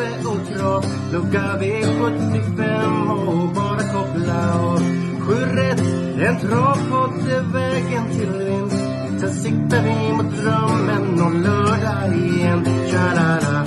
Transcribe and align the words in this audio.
kaffe 0.00 0.28
och 0.28 0.56
Trav 0.56 0.84
Lucka 1.12 1.58
V75 1.60 3.10
och 3.26 3.48
bara 3.54 3.78
koppla 3.78 4.60
av 4.60 4.78
Sju 5.20 5.34
rätt, 5.34 5.80
en 6.20 6.40
travpott 6.40 7.28
är 7.28 7.52
vägen 7.52 8.10
till 8.10 8.44
vinst. 8.44 8.84
Sen 9.20 9.32
siktar 9.32 9.82
vi 9.82 10.12
mot 10.12 10.36
drömmen 10.36 11.20
om 11.20 11.42
lördag 11.42 12.16
igen. 12.16 12.64
Tja-la-la. 12.90 13.64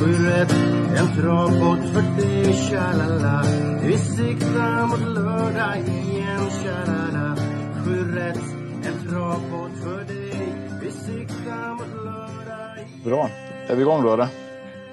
Sju 0.00 0.28
rätt, 0.28 0.54
en 0.96 1.22
travpott 1.22 1.92
för 1.92 2.22
dig 2.22 2.52
Tja-la-la. 2.52 3.44
Vi 3.82 3.98
siktar 3.98 4.86
mot 4.86 5.14
lördag 5.14 5.78
igen. 5.78 6.50
Tja-la-la. 6.62 7.36
Sju 7.84 8.14
rätt, 8.14 8.40
en 8.84 9.08
travpott 9.08 9.72
för 9.82 10.04
dig 10.14 10.54
Vi 10.82 10.90
siktar 10.90 11.74
mot 11.74 12.04
lördag 12.04 12.76
igen. 12.76 13.04
Bra. 13.04 13.28
Är 13.68 13.76
vi 13.76 13.82
igång 13.82 14.02
då 14.02 14.12
eller? 14.12 14.43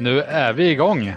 Nu 0.01 0.21
är 0.21 0.53
vi 0.53 0.71
igång. 0.71 1.15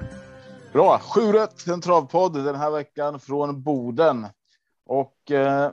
Bra. 0.72 0.98
Sju 0.98 1.32
rätt, 1.32 1.66
en 1.66 1.80
travpodd 1.80 2.44
den 2.44 2.54
här 2.54 2.70
veckan 2.70 3.20
från 3.20 3.62
Boden. 3.62 4.26
Och 4.86 5.30
eh, 5.30 5.70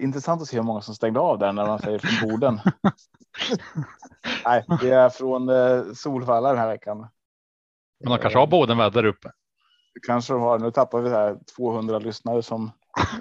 intressant 0.00 0.42
att 0.42 0.48
se 0.48 0.56
hur 0.56 0.62
många 0.62 0.80
som 0.80 0.94
stängde 0.94 1.20
av 1.20 1.38
där 1.38 1.52
när 1.52 1.66
man 1.66 1.78
säger 1.78 1.98
från 1.98 2.30
Boden. 2.30 2.60
Nej, 4.44 4.64
det 4.80 4.90
är 4.90 5.08
från 5.08 5.48
eh, 5.48 5.92
Solvalla 5.94 6.48
den 6.48 6.58
här 6.58 6.68
veckan. 6.68 6.98
Men 8.00 8.12
de 8.12 8.18
kanske 8.18 8.38
har 8.38 8.46
Bodenväder 8.46 9.02
där 9.02 9.08
uppe. 9.08 9.30
Kanske 10.06 10.32
de 10.32 10.42
har. 10.42 10.58
Nu 10.58 10.70
tappar 10.70 11.00
vi 11.00 11.10
här 11.10 11.38
200 11.56 11.98
lyssnare 11.98 12.42
som 12.42 12.70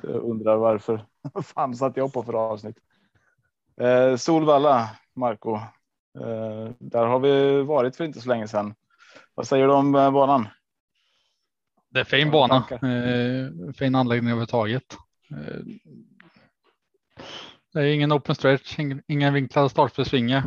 eh, 0.04 0.16
undrar 0.16 0.58
varför 0.58 1.06
fan 1.44 1.76
satt 1.76 1.98
jag 1.98 2.14
på 2.14 2.24
för 2.24 2.34
avsnitt. 2.34 2.78
Eh, 3.82 4.16
Solvalla, 4.16 4.90
Marco. 5.16 5.60
Eh, 6.22 6.72
där 6.80 7.06
har 7.06 7.20
vi 7.20 7.64
varit 7.64 7.96
för 7.96 8.04
inte 8.04 8.22
så 8.22 8.30
länge 8.30 8.48
sedan. 8.48 8.76
Vad 9.36 9.48
säger 9.48 9.68
du 9.68 9.74
om 9.74 9.96
eh, 9.96 10.12
banan? 10.12 10.48
Det 11.90 12.00
är 12.00 12.04
fin 12.04 12.32
bana. 12.32 12.56
Eh, 12.72 13.74
fin 13.74 13.96
anläggning 13.96 14.30
överhuvudtaget. 14.30 14.98
Det 17.74 17.80
är 17.80 17.86
ingen 17.86 18.14
open 18.14 18.36
stretch, 18.36 18.80
ingen, 19.08 19.34
vinklad 19.34 19.72
startförsvinge. 19.72 20.44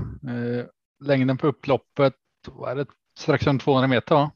Längden 1.00 1.38
på 1.38 1.46
upploppet, 1.46 2.14
vad 2.46 2.70
är 2.70 2.76
det, 2.76 2.86
strax 3.18 3.46
under 3.46 3.64
200 3.64 3.88
meter 3.88 4.14
va? 4.14 4.30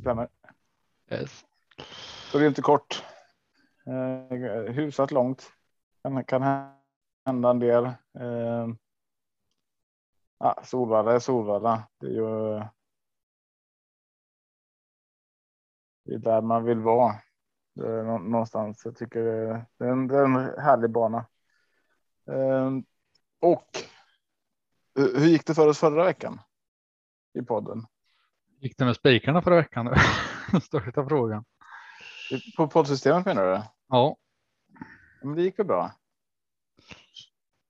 Stämmer. 0.00 0.28
Yes. 1.10 1.44
Så 2.30 2.38
det 2.38 2.44
är 2.44 2.48
inte 2.48 2.62
kort. 2.62 3.02
Hyfsat 4.68 5.10
långt. 5.10 5.50
Kan, 6.02 6.24
kan 6.24 6.42
hända 7.26 7.50
en 7.50 7.58
del. 7.58 7.90
Ja, 10.44 10.60
Solvalla 10.64 11.12
är 11.12 11.18
Solvalla. 11.18 11.88
Det 12.00 12.06
är 12.06 12.10
ju. 12.10 12.62
Det 16.04 16.14
är 16.14 16.18
där 16.18 16.40
man 16.42 16.64
vill 16.64 16.78
vara. 16.78 17.14
Det 17.74 17.86
är 17.92 18.02
nå- 18.04 18.18
någonstans. 18.18 18.84
Jag 18.84 18.96
tycker 18.96 19.20
det 19.78 19.84
är 19.86 19.88
en, 19.90 20.08
det 20.08 20.18
är 20.18 20.24
en 20.24 20.34
härlig 20.60 20.90
bana. 20.90 21.26
Eh, 22.26 22.70
och. 23.40 23.68
Hur 24.94 25.18
hur 25.20 25.26
gick 25.26 25.46
det 25.46 25.54
för 25.54 25.68
oss 25.68 25.78
förra 25.78 26.04
veckan? 26.04 26.40
I 27.34 27.42
podden. 27.42 27.86
Gick 28.60 28.78
det 28.78 28.84
med 28.84 28.96
spikarna 28.96 29.42
förra 29.42 29.56
veckan? 29.56 29.94
Största 30.62 31.08
frågan. 31.08 31.44
På 32.56 32.68
poddsystemet 32.68 33.26
menar 33.26 33.44
du? 33.46 33.62
Ja, 33.88 34.16
Men 35.22 35.34
det 35.34 35.42
gick 35.42 35.58
väl 35.58 35.66
bra? 35.66 35.92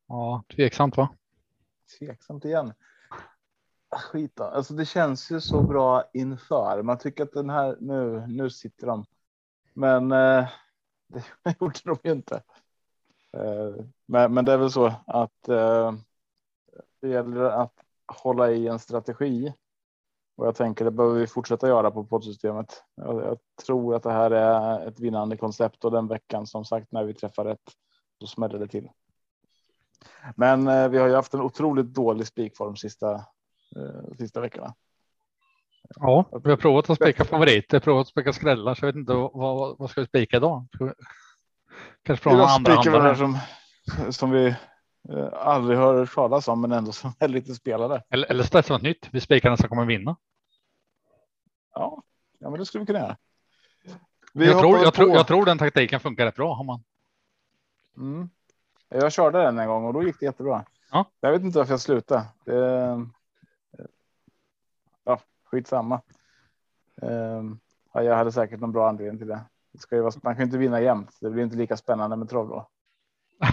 ja, 0.09 0.45
tveksamt 0.57 0.97
va? 0.97 1.09
Tveksamt 1.99 2.45
igen. 2.45 2.73
Skit. 3.91 4.41
Alltså 4.41 4.75
det 4.75 4.85
känns 4.85 5.31
ju 5.31 5.41
så 5.41 5.63
bra 5.63 6.05
inför. 6.13 6.83
Man 6.83 6.99
tycker 6.99 7.25
att 7.25 7.33
den 7.33 7.51
här 7.51 7.77
nu, 7.81 8.27
nu 8.29 8.51
sitter 8.51 8.87
de. 8.87 9.05
Men 9.75 10.13
eh, 10.13 10.49
det 11.45 11.61
gjorde 11.61 11.79
de 11.85 11.97
ju 12.05 12.13
inte. 12.13 12.43
Eh, 13.33 13.85
men, 14.07 14.35
men 14.35 14.45
det 14.45 14.53
är 14.53 14.59
väl 14.59 14.71
så 14.71 14.87
att 15.07 15.49
eh, 15.49 15.93
det 17.01 17.09
gäller 17.09 17.41
att 17.41 17.75
hålla 18.07 18.51
i 18.51 18.69
en 18.69 18.79
strategi. 18.79 19.55
Och 20.37 20.47
jag 20.47 20.57
tänker 20.57 20.85
det 20.85 20.91
behöver 20.91 21.21
vi 21.21 21.27
fortsätta 21.27 21.69
göra 21.69 21.91
på 21.91 22.05
poddsystemet. 22.05 22.85
Jag, 22.95 23.23
jag 23.23 23.39
tror 23.67 23.95
att 23.95 24.03
det 24.03 24.13
här 24.13 24.31
är 24.31 24.89
ett 24.89 25.01
vinnande 25.01 25.37
koncept 25.37 25.85
och 25.85 25.91
den 25.91 26.09
veckan 26.09 26.47
som 26.47 26.65
sagt 26.65 26.93
när 26.93 27.05
vi 27.05 27.15
träffar 27.15 27.45
rätt 27.45 27.73
då 28.21 28.27
smäller 28.27 28.59
det 28.59 28.69
till. 28.69 28.91
Men 30.37 30.69
eh, 30.69 30.89
vi 30.89 30.99
har 30.99 31.09
ju 31.09 31.15
haft 31.15 31.35
en 31.35 31.41
otroligt 31.41 31.87
dålig 31.87 32.27
spikform 32.27 32.77
sista, 32.77 33.15
eh, 33.77 34.17
sista 34.19 34.41
veckorna. 34.41 34.75
Ja, 35.97 36.25
vi 36.45 36.51
har 36.51 36.57
provat 36.57 36.91
att 36.91 36.97
spika 36.97 37.25
favoriter, 37.25 37.81
provat 37.81 38.01
att 38.01 38.09
spika 38.09 38.33
skrällar, 38.33 38.75
så 38.75 38.85
jag 38.85 38.93
vet 38.93 38.97
inte 38.97 39.13
vad, 39.13 39.79
vad, 39.79 39.91
ska 39.91 40.01
vi 40.01 40.07
spika 40.07 40.37
idag? 40.37 40.67
Kanske 42.03 42.31
Idag 42.31 42.49
andra 42.51 42.77
spikar 42.77 42.91
vi 42.91 42.99
handlare. 42.99 43.17
som, 43.17 43.39
som 44.13 44.31
vi 44.31 44.47
eh, 45.09 45.29
aldrig 45.33 45.79
hör 45.79 46.07
talas 46.07 46.49
om, 46.49 46.61
men 46.61 46.73
ändå 46.73 46.93
som 46.93 47.13
är 47.19 47.29
lite 47.29 47.55
spelade. 47.55 48.03
Eller, 48.11 48.31
eller 48.31 48.63
vi 48.63 48.73
något 48.75 48.83
nytt. 48.83 49.09
Vi 49.13 49.21
spikar 49.21 49.49
den 49.49 49.59
som 49.59 49.69
kommer 49.69 49.85
vinna. 49.85 50.17
Ja, 51.75 52.03
ja, 52.39 52.51
men 52.51 52.59
det 52.59 52.67
skulle 52.67 52.81
vi 52.81 52.87
kunna 52.87 52.99
göra. 52.99 53.17
Vi 54.35 54.47
Jag 54.47 54.59
tror, 54.61 54.79
jag, 54.79 54.95
tror, 54.95 55.11
jag 55.11 55.27
tror 55.27 55.45
den 55.47 55.59
taktiken 55.59 56.01
funkar 56.01 56.27
rätt 56.27 56.37
bra. 56.37 56.55
Har 56.55 56.65
man. 56.65 56.85
Mm. 57.97 58.31
Jag 59.01 59.13
körde 59.13 59.39
den 59.39 59.59
en 59.59 59.69
gång 59.69 59.85
och 59.85 59.93
då 59.93 60.03
gick 60.03 60.21
det 60.21 60.27
jättebra. 60.27 60.65
Ja. 60.91 61.05
Jag 61.21 61.33
vet 61.33 61.43
inte 61.43 61.59
varför 61.59 61.73
jag 61.73 61.81
slutade. 61.81 62.25
Det, 62.45 63.07
ja, 65.05 65.21
skitsamma. 65.45 66.01
Um, 67.03 67.61
ja, 67.93 68.03
jag 68.03 68.17
hade 68.17 68.33
säkert 68.33 68.61
någon 68.61 68.73
bra 68.73 68.89
anledning 68.89 69.19
till 69.19 69.27
det. 69.29 69.41
det 69.73 69.79
ska 69.79 69.97
ju 69.97 70.03
vara, 70.03 70.13
man 70.23 70.35
kan 70.35 70.45
inte 70.45 70.59
vinna 70.59 70.81
jämt. 70.81 71.17
Det 71.21 71.31
blir 71.31 71.43
inte 71.45 71.57
lika 71.57 71.77
spännande 71.77 72.17
med 72.17 72.29
trav 72.29 72.49
då. 72.49 72.69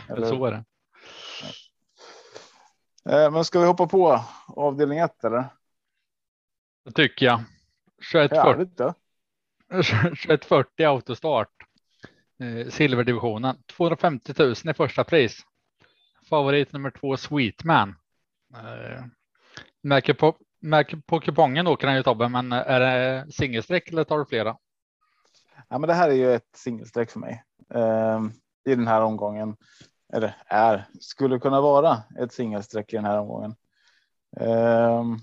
Eller- 0.14 0.28
Så 0.28 0.46
är 0.46 0.52
det. 0.52 0.64
Eh, 3.06 3.32
men 3.32 3.46
ska 3.46 3.60
vi 3.60 3.66
hoppa 3.68 3.88
på 3.88 4.20
avdelning 4.48 5.00
ett 5.00 5.24
eller? 5.24 5.46
Det 6.86 6.92
tycker 6.92 7.26
jag. 7.26 7.40
2140 8.12 8.38
Härligt 8.38 8.78
då. 8.78 8.94
2140 9.84 10.86
autostart. 10.88 11.54
Eh, 12.42 12.68
silverdivisionen. 12.68 13.56
250 13.76 14.34
000 14.38 14.56
i 14.66 14.74
första 14.74 15.04
pris. 15.04 15.46
Favorit 16.30 16.74
nummer 16.74 16.92
två 16.92 17.18
Sweetman. 17.18 17.96
Eh, 18.54 19.04
märker, 19.82 20.14
på, 20.14 20.36
märker 20.62 20.98
på 20.98 21.20
kupongen 21.20 21.68
åker 21.68 21.88
han 21.88 21.96
ju 21.96 22.04
Tobbe, 22.04 22.30
men 22.30 22.52
är 22.52 22.80
det 22.80 23.32
singelsträck 23.32 23.90
eller 23.90 24.04
tar 24.04 24.20
du 24.20 24.26
flera? 24.26 24.58
Ja, 25.70 25.78
men 25.78 25.88
det 25.88 25.94
här 25.94 26.10
är 26.10 26.14
ju 26.14 26.34
ett 26.34 26.56
singelsträck 26.56 27.12
för 27.12 27.20
mig 27.20 27.44
ehm, 27.74 28.32
i 28.66 28.76
den 28.76 28.88
här 28.88 29.02
omgången. 29.02 29.58
Eller 30.14 30.36
är 30.46 30.88
skulle 31.00 31.40
kunna 31.40 31.62
vara 31.62 32.04
ett 32.20 32.34
singelsträck 32.34 32.94
i 32.94 32.96
den 32.96 33.06
här 33.06 33.20
omgången. 33.20 33.56
Ehm, 34.40 35.18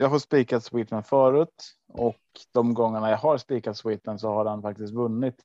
jag 0.00 0.08
har 0.08 0.18
spikat 0.18 0.64
Sweetman 0.64 1.04
förut 1.04 1.74
och 1.88 2.20
de 2.52 2.74
gångerna 2.74 3.10
jag 3.10 3.18
har 3.18 3.38
spikat 3.38 3.76
Sweetman 3.76 4.18
så 4.18 4.28
har 4.28 4.44
han 4.44 4.62
faktiskt 4.62 4.94
vunnit. 4.94 5.42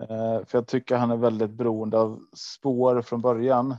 Eh, 0.00 0.44
för 0.44 0.58
jag 0.58 0.66
tycker 0.66 0.96
han 0.96 1.10
är 1.10 1.16
väldigt 1.16 1.50
beroende 1.50 1.98
av 1.98 2.20
spår 2.36 3.02
från 3.02 3.20
början. 3.20 3.70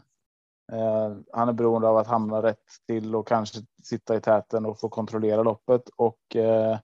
Eh, 0.72 1.18
han 1.34 1.50
är 1.50 1.54
beroende 1.54 1.88
av 1.88 1.98
att 1.98 2.08
hamna 2.08 2.42
rätt 2.42 2.66
till 2.88 3.16
och 3.16 3.28
kanske 3.28 3.60
sitta 3.84 4.16
i 4.16 4.22
täten 4.22 4.66
och 4.66 4.80
få 4.80 4.90
kontrollera 4.90 5.44
loppet 5.44 5.90
och 5.96 6.36
eh, 6.36 6.80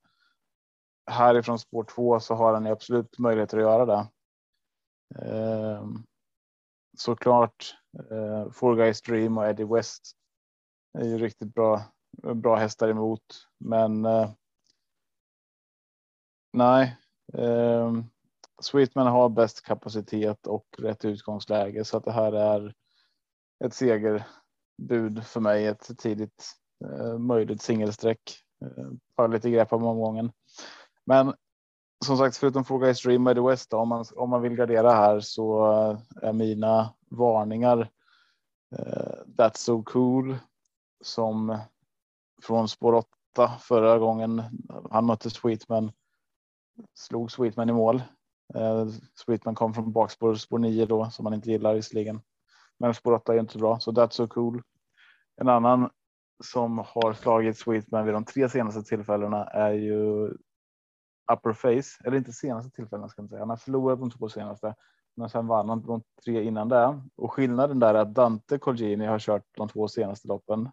härifrån 1.11 1.59
spår 1.59 1.83
två 1.83 2.19
så 2.19 2.35
har 2.35 2.53
han 2.53 2.65
ju 2.65 2.71
absolut 2.71 3.19
möjligheter 3.19 3.57
att 3.57 3.63
göra 3.63 3.85
det. 3.85 4.07
Eh, 5.19 5.85
såklart 6.97 7.75
eh, 8.11 8.51
Four 8.51 8.75
Guys 8.75 9.01
Dream 9.01 9.37
och 9.37 9.45
Eddie 9.45 9.63
West 9.63 10.11
är 10.97 11.05
ju 11.05 11.17
riktigt 11.17 11.53
bra, 11.53 11.81
bra 12.23 12.55
hästar 12.55 12.89
emot, 12.89 13.47
men 13.57 14.05
eh, 14.05 14.29
nej. 16.53 16.97
Eh, 17.33 17.93
Sweetman 18.61 19.07
har 19.07 19.29
bäst 19.29 19.65
kapacitet 19.65 20.47
och 20.47 20.65
rätt 20.77 21.05
utgångsläge 21.05 21.85
så 21.85 21.97
att 21.97 22.05
det 22.05 22.11
här 22.11 22.31
är 22.31 22.73
ett 23.65 23.73
segerbud 23.73 25.25
för 25.25 25.39
mig. 25.39 25.65
Ett 25.65 25.97
tidigt 25.97 26.51
eh, 26.85 27.17
möjligt 27.17 27.61
singelsträck. 27.61 28.37
Eh, 28.61 28.85
tar 29.15 29.27
lite 29.27 29.49
grepp 29.49 29.73
om 29.73 29.83
omgången. 29.83 30.31
Men 31.05 31.33
som 32.05 32.17
sagt, 32.17 32.37
förutom 32.37 32.65
fråga 32.65 32.89
i 32.89 32.95
stream 32.95 33.23
med 33.23 33.43
West, 33.43 33.73
om 33.73 33.89
man 33.89 34.05
om 34.15 34.29
man 34.29 34.41
vill 34.41 34.55
gardera 34.55 34.91
här 34.91 35.19
så 35.19 35.71
eh, 35.71 36.27
är 36.29 36.33
mina 36.33 36.93
varningar. 37.09 37.91
Eh, 38.75 39.13
That's 39.37 39.57
so 39.57 39.83
cool 39.83 40.37
som 41.01 41.59
från 42.45 42.67
spår 42.67 42.93
8 42.93 43.51
förra 43.59 43.97
gången 43.97 44.43
han 44.91 45.05
mötte 45.05 45.29
Sweetman. 45.29 45.91
Slog 46.93 47.31
Sweetman 47.31 47.69
i 47.69 47.73
mål. 47.73 47.95
Eh, 48.55 48.87
Sweetman 49.25 49.55
kom 49.55 49.73
från 49.73 49.91
bakspår 49.91 50.35
spår 50.35 50.59
9 50.59 50.85
då 50.85 51.09
som 51.09 51.23
man 51.23 51.33
inte 51.33 51.51
gillar 51.51 51.75
visserligen. 51.75 52.21
Men 52.79 52.93
spår 52.93 53.13
8 53.13 53.33
är 53.33 53.39
inte 53.39 53.57
bra 53.57 53.79
så 53.79 53.91
that's 53.91 54.09
so 54.09 54.27
cool. 54.27 54.61
En 55.41 55.49
annan 55.49 55.89
som 56.43 56.77
har 56.77 57.13
slagit 57.13 57.57
Sweetman 57.57 58.05
vid 58.05 58.13
de 58.13 58.25
tre 58.25 58.49
senaste 58.49 58.83
tillfällena 58.83 59.45
är 59.45 59.71
ju 59.71 60.27
upper 61.33 61.53
face 61.53 62.07
eller 62.07 62.17
inte 62.17 62.31
senaste 62.31 62.71
tillfällena 62.71 63.09
ska 63.09 63.21
man 63.21 63.29
säga. 63.29 63.39
Han 63.39 63.49
har 63.49 63.57
förlorat 63.57 63.99
de 63.99 64.11
två 64.11 64.29
senaste, 64.29 64.75
men 65.15 65.29
sen 65.29 65.47
vann 65.47 65.69
han 65.69 65.81
de 65.81 66.03
tre 66.25 66.43
innan 66.43 66.69
det 66.69 67.01
och 67.15 67.33
skillnaden 67.33 67.79
där 67.79 67.93
är 67.93 67.99
att 67.99 68.13
Dante 68.13 68.57
Colgini 68.57 69.05
har 69.05 69.19
kört 69.19 69.43
de 69.57 69.69
två 69.69 69.87
senaste 69.87 70.27
loppen 70.27 70.69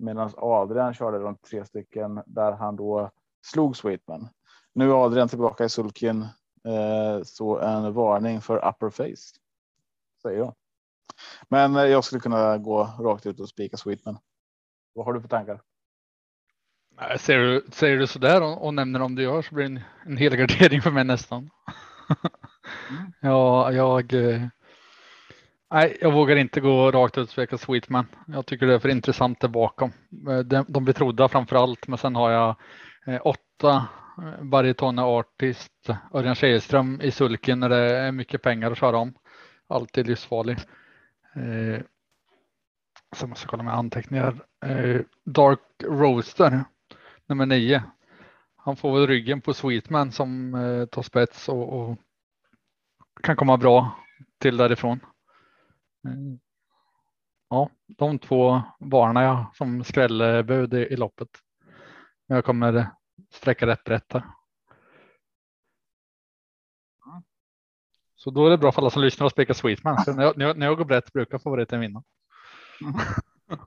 medan 0.00 0.32
Adrian 0.36 0.94
körde 0.94 1.18
de 1.18 1.36
tre 1.36 1.64
stycken 1.64 2.22
där 2.26 2.52
han 2.52 2.76
då 2.76 3.10
slog 3.42 3.76
Sweetman. 3.76 4.28
Nu 4.72 4.90
är 4.90 5.04
Adrian 5.04 5.28
tillbaka 5.28 5.64
i 5.64 5.68
sulken 5.68 6.22
eh, 6.64 7.22
så 7.24 7.58
en 7.58 7.92
varning 7.92 8.40
för 8.40 8.68
upper 8.68 8.90
face. 8.90 9.40
Säger 10.22 10.38
jag. 10.38 10.54
Men 11.48 11.76
eh, 11.76 11.84
jag 11.84 12.04
skulle 12.04 12.20
kunna 12.20 12.58
gå 12.58 12.90
rakt 13.00 13.26
ut 13.26 13.40
och 13.40 13.48
spika 13.48 13.76
Sweetman. 13.76 14.18
Vad 14.94 15.06
har 15.06 15.12
du 15.12 15.20
för 15.20 15.28
tankar? 15.28 15.60
Säger 17.18 17.40
du, 17.40 17.66
säger 17.72 17.98
du 17.98 18.06
sådär 18.06 18.42
och, 18.42 18.66
och 18.66 18.74
nämner 18.74 19.02
om 19.02 19.14
du 19.14 19.22
gör 19.22 19.42
så 19.42 19.54
blir 19.54 19.68
det 19.68 19.74
en, 19.74 19.80
en 20.06 20.16
hel 20.16 20.36
gardering 20.36 20.82
för 20.82 20.90
mig 20.90 21.04
nästan. 21.04 21.50
mm. 22.90 23.12
Ja, 23.20 23.72
jag. 23.72 24.14
Nej, 25.72 25.96
jag 26.00 26.12
vågar 26.12 26.36
inte 26.36 26.60
gå 26.60 26.90
rakt 26.90 27.18
ut 27.18 27.24
och 27.24 27.30
sveka 27.30 27.58
Sweetman. 27.58 28.06
Jag 28.26 28.46
tycker 28.46 28.66
det 28.66 28.74
är 28.74 28.78
för 28.78 28.88
intressant 28.88 29.40
där 29.40 29.48
bakom. 29.48 29.92
Eh, 30.28 30.38
de, 30.38 30.64
de 30.68 30.84
blir 30.84 30.94
trodda 30.94 31.28
framför 31.28 31.56
allt, 31.56 31.88
men 31.88 31.98
sen 31.98 32.16
har 32.16 32.30
jag 32.30 32.56
eh, 33.06 33.20
åtta 33.24 33.88
eh, 34.18 34.44
baritone 34.44 35.02
artist 35.02 35.90
Örjan 36.14 36.34
Kihlström 36.34 37.00
i 37.00 37.10
sulken 37.10 37.60
när 37.60 37.68
det 37.68 37.96
är 37.96 38.12
mycket 38.12 38.42
pengar 38.42 38.70
att 38.70 38.78
köra 38.78 38.98
om. 38.98 39.14
Alltid 39.68 40.06
livsfarlig. 40.06 40.58
Eh, 41.34 41.82
så 43.16 43.26
måste 43.26 43.44
jag 43.44 43.50
kolla 43.50 43.62
med 43.62 43.74
anteckningar. 43.74 44.44
Eh, 44.66 45.00
Dark 45.24 45.60
Roaster 45.84 46.64
nummer 47.26 47.46
nio. 47.46 47.82
Han 48.56 48.76
får 48.76 48.98
väl 48.98 49.06
ryggen 49.06 49.40
på 49.40 49.54
Sweetman 49.54 50.12
som 50.12 50.54
eh, 50.54 50.86
tar 50.86 51.02
spets 51.02 51.48
och, 51.48 51.72
och, 51.72 51.96
kan 53.22 53.36
komma 53.36 53.56
bra 53.56 53.96
till 54.38 54.56
därifrån. 54.56 55.00
Mm. 56.04 56.40
Ja, 57.48 57.70
de 57.86 58.18
två 58.18 58.62
varnar 58.78 59.22
jag 59.22 59.46
som 59.54 59.84
skrällbud 59.84 60.74
i, 60.74 60.76
i 60.76 60.96
loppet. 60.96 61.28
Jag 62.26 62.44
kommer 62.44 62.90
sträcka 63.30 63.66
rätt 63.66 63.88
rätt 63.88 64.12
här. 64.12 64.24
Så 68.14 68.30
då 68.30 68.46
är 68.46 68.50
det 68.50 68.58
bra 68.58 68.72
för 68.72 68.82
alla 68.82 68.90
som 68.90 69.02
lyssnar 69.02 69.24
och 69.24 69.30
spekar 69.30 69.54
Sweetman. 69.54 70.04
Så 70.04 70.12
när, 70.12 70.22
jag, 70.22 70.58
när 70.58 70.66
jag 70.66 70.78
går 70.78 70.84
brett 70.84 71.12
brukar 71.12 71.38
favoriten 71.38 71.80
vinna. 71.80 72.02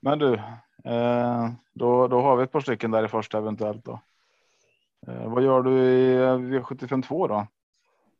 Men 0.00 0.18
du, 0.18 0.34
eh, 0.84 1.50
då, 1.72 2.08
då 2.08 2.22
har 2.22 2.36
vi 2.36 2.44
ett 2.44 2.52
par 2.52 2.60
stycken 2.60 2.90
där 2.90 3.04
i 3.04 3.08
första 3.08 3.38
eventuellt 3.38 3.84
då. 3.84 4.00
Eh, 5.06 5.32
vad 5.32 5.42
gör 5.42 5.62
du 5.62 5.78
i 5.82 6.16
V75 6.58 7.02
2 7.02 7.26
då? 7.26 7.46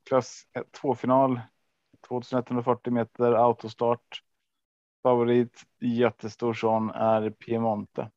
Klass 0.09 0.43
2 0.81 0.95
final 0.95 1.41
2140 2.09 2.93
meter 2.93 3.33
autostart. 3.33 4.23
Favorit 5.03 5.63
jättestor 5.81 6.55
sån 6.55 6.91
är 6.91 7.31
Piemonte. 7.31 8.11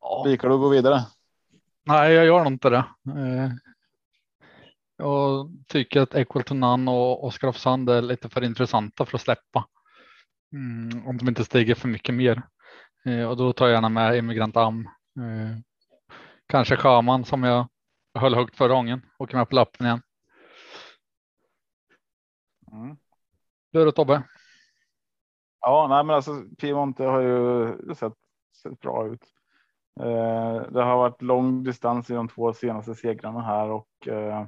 Ja. 0.00 0.22
Spikar 0.26 0.48
du 0.48 0.58
går 0.58 0.70
vidare? 0.70 1.00
Nej, 1.84 2.12
jag 2.12 2.26
gör 2.26 2.46
inte 2.46 2.70
det. 2.70 2.84
Eh, 3.06 3.50
jag 4.96 5.50
tycker 5.68 6.00
att 6.00 6.14
Equal 6.14 6.44
None 6.50 6.90
och 6.90 7.24
Oskar 7.24 7.48
of 7.48 7.56
Sand 7.56 7.90
är 7.90 8.02
lite 8.02 8.28
för 8.28 8.44
intressanta 8.44 9.06
för 9.06 9.16
att 9.16 9.22
släppa. 9.22 9.66
Mm, 10.52 11.06
om 11.06 11.18
de 11.18 11.28
inte 11.28 11.44
stiger 11.44 11.74
för 11.74 11.88
mycket 11.88 12.14
mer. 12.14 12.42
Eh, 13.04 13.28
och 13.28 13.36
då 13.36 13.52
tar 13.52 13.66
jag 13.66 13.74
gärna 13.74 13.88
med 13.88 14.16
Immigrant 14.16 14.56
Am. 14.56 14.88
Eh, 15.18 15.58
kanske 16.46 16.76
Schaman 16.76 17.24
som 17.24 17.42
jag 17.42 17.68
höll 18.14 18.34
högt 18.34 18.56
förra 18.56 18.74
gången. 18.74 19.02
Åker 19.18 19.36
med 19.36 19.48
på 19.48 19.54
lappen 19.54 19.86
igen. 19.86 20.02
Mm. 22.76 22.96
Du 23.70 23.84
då 23.84 23.92
Tobbe? 23.92 24.22
Ja, 25.60 25.86
nej, 25.90 26.04
men 26.04 26.16
alltså 26.16 26.44
Piemonte 26.58 27.04
har 27.04 27.20
ju 27.20 27.94
sett, 27.94 28.14
sett 28.62 28.80
bra 28.80 29.06
ut. 29.06 29.22
Eh, 30.00 30.72
det 30.72 30.82
har 30.82 30.96
varit 30.96 31.22
lång 31.22 31.64
distans 31.64 32.10
i 32.10 32.14
de 32.14 32.28
två 32.28 32.52
senaste 32.52 32.94
segrarna 32.94 33.40
här 33.40 33.70
och 33.70 34.08
eh, 34.08 34.46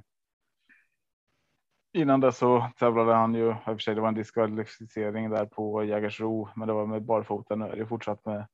Innan 1.92 2.20
det 2.20 2.32
så 2.32 2.66
tävlade 2.78 3.14
han 3.14 3.34
ju, 3.34 3.50
i 3.50 3.52
och 3.52 3.64
för 3.64 3.78
sig 3.78 3.94
det 3.94 4.00
var 4.00 4.08
en 4.08 4.14
diskvalificering 4.14 5.30
där 5.30 5.46
på 5.46 5.84
Jägersro, 5.84 6.48
men 6.56 6.68
det 6.68 6.74
var 6.74 6.86
med 6.86 7.04
barfota. 7.04 7.56
Nu 7.56 7.64
är 7.64 7.76
det 7.76 7.86
fortsatt 7.86 8.24
med, 8.24 8.46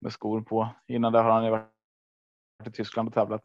med 0.00 0.12
skor 0.12 0.40
på. 0.40 0.68
Innan 0.86 1.12
det 1.12 1.18
har 1.18 1.30
han 1.30 1.44
ju 1.44 1.50
varit 1.50 1.68
i 2.66 2.70
Tyskland 2.70 3.08
och 3.08 3.14
tävlat. 3.14 3.44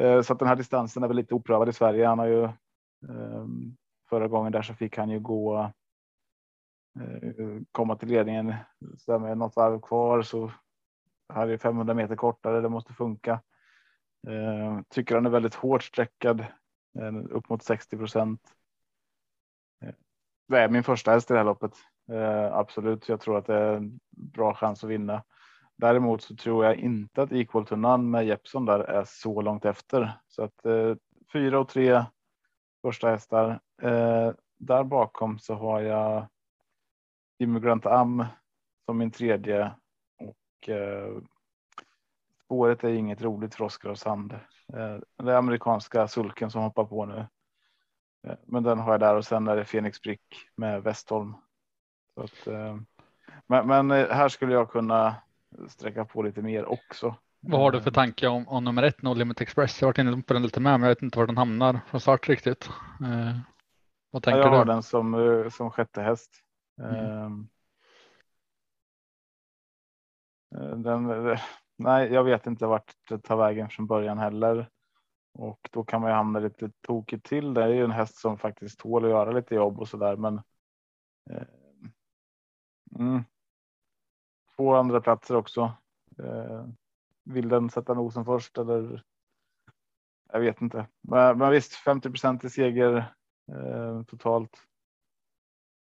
Eh, 0.00 0.22
så 0.22 0.32
att 0.32 0.38
den 0.38 0.48
här 0.48 0.56
distansen 0.56 1.02
är 1.02 1.08
väl 1.08 1.16
lite 1.16 1.34
oprövad 1.34 1.68
i 1.68 1.72
Sverige. 1.72 2.06
Han 2.06 2.18
har 2.18 2.26
ju 2.26 2.44
eh, 2.44 3.46
förra 4.08 4.28
gången 4.28 4.52
där 4.52 4.62
så 4.62 4.74
fick 4.74 4.96
han 4.96 5.10
ju 5.10 5.20
gå 5.20 5.72
eh, 7.00 7.60
komma 7.72 7.96
till 7.96 8.08
ledningen 8.08 8.54
så 8.98 9.18
med 9.18 9.38
något 9.38 9.56
varv 9.56 9.80
kvar 9.80 10.22
så 10.22 10.50
här 11.32 11.48
är 11.48 11.58
500 11.58 11.94
meter 11.94 12.16
kortare. 12.16 12.60
Det 12.60 12.68
måste 12.68 12.92
funka. 12.92 13.40
Eh, 14.26 14.80
tycker 14.88 15.14
han 15.14 15.26
är 15.26 15.30
väldigt 15.30 15.54
hårt 15.54 15.82
sträckad 15.82 16.40
eh, 16.98 17.14
upp 17.30 17.48
mot 17.48 17.62
60 17.62 17.96
procent. 17.96 18.40
Eh, 19.84 19.94
det 20.48 20.58
är 20.58 20.68
min 20.68 20.84
första 20.84 21.10
häst 21.10 21.30
i 21.30 21.34
det 21.34 21.38
här 21.38 21.44
loppet. 21.44 21.72
Eh, 22.12 22.54
absolut, 22.54 23.08
jag 23.08 23.20
tror 23.20 23.38
att 23.38 23.46
det 23.46 23.54
är 23.54 23.76
en 23.76 24.00
bra 24.10 24.54
chans 24.54 24.84
att 24.84 24.90
vinna. 24.90 25.22
Däremot 25.76 26.22
så 26.22 26.36
tror 26.36 26.64
jag 26.64 26.76
inte 26.76 27.22
att 27.22 27.32
Equal 27.32 27.66
to 27.66 27.76
None 27.76 28.04
med 28.04 28.26
Jeppson 28.26 28.66
där 28.66 28.78
är 28.78 29.04
så 29.06 29.40
långt 29.40 29.64
efter. 29.64 30.20
Så 30.28 30.42
att 30.42 30.66
eh, 30.66 30.94
fyra 31.32 31.58
och 31.60 31.68
tre 31.68 32.04
första 32.82 33.10
hästar. 33.10 33.60
Eh, 33.82 34.32
där 34.58 34.84
bakom 34.84 35.38
så 35.38 35.54
har 35.54 35.80
jag 35.80 36.26
Immigrant 37.38 37.86
Am 37.86 38.24
som 38.86 38.98
min 38.98 39.10
tredje 39.10 39.74
och 40.18 40.68
eh, 40.68 41.16
spåret 42.44 42.84
är 42.84 42.88
inget 42.88 43.22
roligt 43.22 43.54
för 43.54 43.64
Oskar 43.64 43.94
Sand. 43.94 44.32
Eh, 44.72 45.24
det 45.24 45.32
är 45.32 45.36
amerikanska 45.36 46.08
sulken 46.08 46.50
som 46.50 46.62
hoppar 46.62 46.84
på 46.84 47.06
nu. 47.06 47.26
Eh, 48.26 48.36
men 48.46 48.62
den 48.62 48.78
har 48.78 48.92
jag 48.92 49.00
där 49.00 49.16
och 49.16 49.24
sen 49.24 49.48
är 49.48 49.56
det 49.56 49.64
Phoenix 49.64 50.02
Brick 50.02 50.20
med 50.56 50.82
Westholm. 50.82 51.34
Att, 52.20 52.46
eh, 52.46 52.76
men, 53.46 53.66
men 53.66 53.90
här 53.90 54.28
skulle 54.28 54.52
jag 54.52 54.70
kunna 54.70 55.16
sträcka 55.68 56.04
på 56.04 56.22
lite 56.22 56.42
mer 56.42 56.64
också. 56.64 57.14
Vad 57.40 57.60
har 57.60 57.70
du 57.70 57.80
för 57.80 57.90
tanke 57.90 58.28
om, 58.28 58.48
om 58.48 58.64
nummer 58.64 58.82
ett, 58.82 59.02
No 59.02 59.14
Limit 59.14 59.40
Express? 59.40 59.80
Jag 59.80 59.86
har 59.86 59.92
varit 59.92 59.98
inne 59.98 60.22
på 60.22 60.32
den 60.32 60.42
lite 60.42 60.60
med, 60.60 60.72
men 60.72 60.88
jag 60.88 60.94
vet 60.94 61.02
inte 61.02 61.18
var 61.18 61.26
den 61.26 61.36
hamnar 61.36 61.80
från 61.86 62.00
start 62.00 62.28
riktigt. 62.28 62.70
Eh, 64.14 64.16
vad 64.16 64.22
tänker 64.22 64.40
jag 64.40 64.52
du? 64.52 64.56
Har 64.56 64.64
den 64.64 64.82
som, 64.82 65.50
som 65.52 65.70
sjätte 65.70 66.02
häst. 66.02 66.30
Mm. 66.78 67.48
Den, 70.82 71.36
nej, 71.76 72.12
jag 72.12 72.24
vet 72.24 72.46
inte 72.46 72.66
vart 72.66 72.94
det 73.08 73.18
tar 73.18 73.36
vägen 73.36 73.68
från 73.68 73.86
början 73.86 74.18
heller. 74.18 74.70
Och 75.32 75.68
då 75.72 75.84
kan 75.84 76.00
man 76.00 76.10
ju 76.10 76.14
hamna 76.14 76.38
lite 76.38 76.70
tokigt 76.80 77.26
till. 77.26 77.54
Det 77.54 77.62
är 77.62 77.68
ju 77.68 77.84
en 77.84 77.90
häst 77.90 78.16
som 78.16 78.38
faktiskt 78.38 78.80
tål 78.80 79.04
att 79.04 79.10
göra 79.10 79.32
lite 79.32 79.54
jobb 79.54 79.80
och 79.80 79.88
så 79.88 79.96
där. 79.96 80.16
Men. 80.16 80.40
Eh, 81.30 81.46
mm. 82.98 83.24
Två 84.56 84.74
andra 84.74 85.00
platser 85.00 85.36
också. 85.36 85.72
Eh, 86.18 86.66
vill 87.24 87.48
den 87.48 87.70
sätta 87.70 87.94
nosen 87.94 88.24
först 88.24 88.58
eller? 88.58 89.02
Jag 90.32 90.40
vet 90.40 90.60
inte, 90.60 90.86
men, 91.00 91.38
men 91.38 91.50
visst 91.50 91.86
50% 91.86 92.46
i 92.46 92.50
seger 92.50 92.96
eh, 92.96 93.04
totalt. 94.06 94.50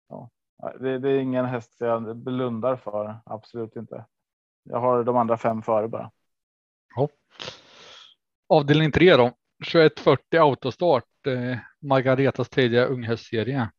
Ja, 0.08 0.30
det, 0.80 0.98
det, 0.98 1.10
är 1.10 1.18
ingen 1.18 1.44
häst 1.44 1.76
jag 1.78 2.16
blundar 2.16 2.76
för. 2.76 3.18
Absolut 3.24 3.76
inte. 3.76 4.04
Jag 4.62 4.80
har 4.80 5.04
de 5.04 5.16
andra 5.16 5.36
fem 5.36 5.62
före 5.62 5.88
bara. 5.88 6.10
Ja. 6.96 7.08
Avdelning 8.48 8.92
3 8.92 9.16
då. 9.16 9.32
2140 9.72 10.40
autostart. 10.40 11.26
Eh, 11.26 11.58
Margaretas 11.80 12.48
tredje 12.48 12.86
unghästserie. 12.86 13.70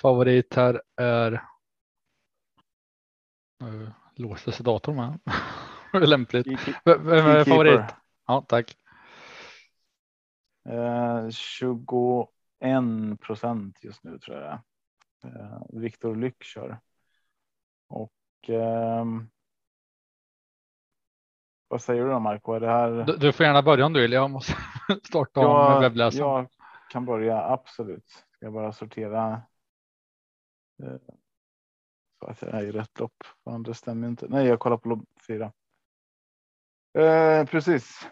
favorit 0.00 0.54
här 0.54 0.82
är. 0.96 1.32
Uh, 3.62 3.88
låste 4.16 4.52
sig 4.52 4.64
datorn 4.64 4.96
med. 4.96 5.20
Lämpligt. 6.08 6.46
Vem 6.84 7.08
är 7.08 7.44
favorit? 7.44 7.94
Ja, 8.26 8.44
tack. 8.48 8.76
Eh, 10.68 11.30
21 11.30 13.20
procent 13.20 13.84
just 13.84 14.04
nu 14.04 14.18
tror 14.18 14.36
jag. 14.36 14.52
Eh, 15.24 15.62
Viktor 15.68 16.16
Lyck 16.16 16.42
kör. 16.42 16.80
Och 17.88 18.50
eh, 18.50 19.04
vad 21.68 21.82
säger 21.82 22.02
du 22.02 22.10
då 22.10 22.18
Marco? 22.18 22.52
Är 22.52 22.60
det 22.60 22.68
här? 22.68 22.90
Du, 22.90 23.16
du 23.16 23.32
får 23.32 23.46
gärna 23.46 23.62
börja 23.62 23.86
om 23.86 23.92
du 23.92 24.00
vill. 24.00 24.12
Jag 24.12 24.30
måste 24.30 24.52
starta 25.04 25.40
om 25.40 25.80
webbläsaren. 25.80 26.28
Jag 26.28 26.48
kan 26.90 27.04
börja 27.04 27.42
absolut. 27.42 28.08
Ska 28.08 28.46
jag 28.46 28.52
bara 28.52 28.72
sortera. 28.72 29.42
Eh, 30.82 30.96
så 32.18 32.26
att 32.26 32.42
jag 32.42 32.54
är 32.54 32.62
i 32.62 32.70
rätt 32.70 32.98
lopp. 32.98 33.24
Det 33.64 33.74
stämmer 33.74 34.08
inte. 34.08 34.26
Nej, 34.28 34.46
jag 34.46 34.60
kollar 34.60 34.76
på 34.76 34.88
lopp 34.88 35.04
fyra. 35.26 35.52
Eh, 36.98 37.44
precis. 37.46 38.08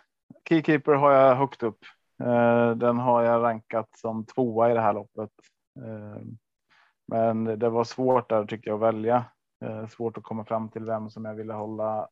Keykeeper 0.48 0.92
har 0.92 1.12
jag 1.12 1.36
högt 1.36 1.62
upp. 1.62 1.78
Eh, 2.22 2.76
den 2.76 2.98
har 2.98 3.22
jag 3.22 3.42
rankat 3.42 3.88
som 3.96 4.26
tvåa 4.26 4.70
i 4.70 4.74
det 4.74 4.80
här 4.80 4.92
loppet. 4.92 5.30
Eh, 5.76 6.22
men 7.06 7.44
det 7.44 7.68
var 7.68 7.84
svårt 7.84 8.28
där 8.28 8.46
tyckte 8.46 8.68
jag 8.68 8.74
att 8.76 8.94
välja. 8.94 9.24
Eh, 9.64 9.86
svårt 9.86 10.16
att 10.16 10.24
komma 10.24 10.44
fram 10.44 10.68
till 10.68 10.84
vem 10.84 11.10
som 11.10 11.24
jag 11.24 11.34
ville 11.34 11.52
hålla 11.52 12.08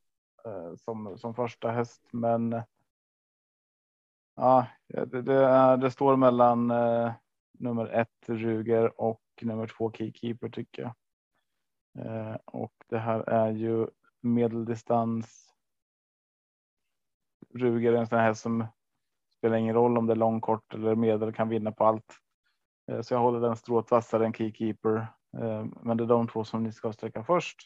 som, 0.77 1.17
som 1.17 1.35
första 1.35 1.71
häst. 1.71 2.09
Men 2.11 2.61
ja, 4.35 4.67
det, 4.87 5.21
det, 5.21 5.77
det 5.77 5.91
står 5.91 6.15
mellan 6.15 6.67
nummer 7.59 7.85
ett 7.85 8.29
Ruger 8.29 9.01
och 9.01 9.21
nummer 9.41 9.67
två 9.67 9.91
Keykeeper 9.91 10.49
tycker 10.49 10.81
jag. 10.81 10.93
och 12.45 12.73
det 12.87 12.97
här 12.97 13.19
är 13.19 13.51
ju 13.51 13.87
medeldistans 14.21 15.53
Ruger 17.53 17.93
är 17.93 17.97
en 17.97 18.07
sån 18.07 18.19
här 18.19 18.33
som 18.33 18.67
spelar 19.41 19.57
ingen 19.57 19.75
roll 19.75 19.97
om 19.97 20.05
det 20.05 20.13
är 20.13 20.15
lång, 20.15 20.41
kort 20.41 20.73
eller 20.73 20.95
medel 20.95 21.33
kan 21.33 21.49
vinna 21.49 21.71
på 21.71 21.85
allt. 21.85 22.17
Eh, 22.91 23.01
så 23.01 23.13
jag 23.13 23.19
håller 23.19 23.39
den 23.39 23.55
strået 23.55 23.91
vassare 23.91 24.25
än 24.25 24.33
Keykeeper. 24.33 24.95
Eh, 25.37 25.65
men 25.81 25.97
det 25.97 26.03
är 26.03 26.07
de 26.07 26.27
två 26.27 26.43
som 26.43 26.63
ni 26.63 26.71
ska 26.71 26.93
sträcka 26.93 27.23
först. 27.23 27.57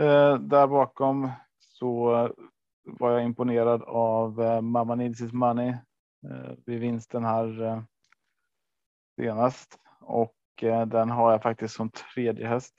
Eh, 0.00 0.38
där 0.38 0.66
bakom 0.66 1.30
så 1.58 2.10
var 2.84 3.10
jag 3.10 3.24
imponerad 3.24 3.82
av 3.82 4.62
Mamma 4.62 4.94
Needs 4.94 5.20
His 5.20 5.32
Money 5.32 5.74
vid 6.66 6.80
vinsten 6.80 7.24
här 7.24 7.82
senast 9.16 9.78
och 10.00 10.36
den 10.86 11.10
har 11.10 11.32
jag 11.32 11.42
faktiskt 11.42 11.74
som 11.74 11.90
tredje 11.90 12.46
häst. 12.46 12.74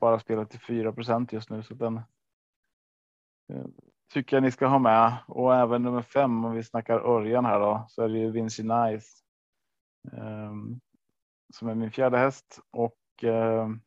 Bara 0.00 0.18
spelat 0.18 0.50
till 0.50 0.60
4% 0.60 1.34
just 1.34 1.50
nu 1.50 1.62
så 1.62 1.74
den 1.74 2.00
tycker 4.10 4.36
jag 4.36 4.42
ni 4.42 4.50
ska 4.50 4.66
ha 4.66 4.78
med 4.78 5.16
och 5.26 5.54
även 5.54 5.82
nummer 5.82 6.02
fem 6.02 6.44
om 6.44 6.52
vi 6.52 6.62
snackar 6.62 6.98
Örjan 6.98 7.44
här 7.44 7.60
då 7.60 7.86
så 7.88 8.02
är 8.02 8.08
det 8.08 8.18
ju 8.18 8.30
Vinci 8.30 8.62
Nice. 8.62 9.08
Um, 10.12 10.80
som 11.54 11.68
är 11.68 11.74
min 11.74 11.90
fjärde 11.90 12.18
häst 12.18 12.60
och 12.70 12.98
um, 13.22 13.80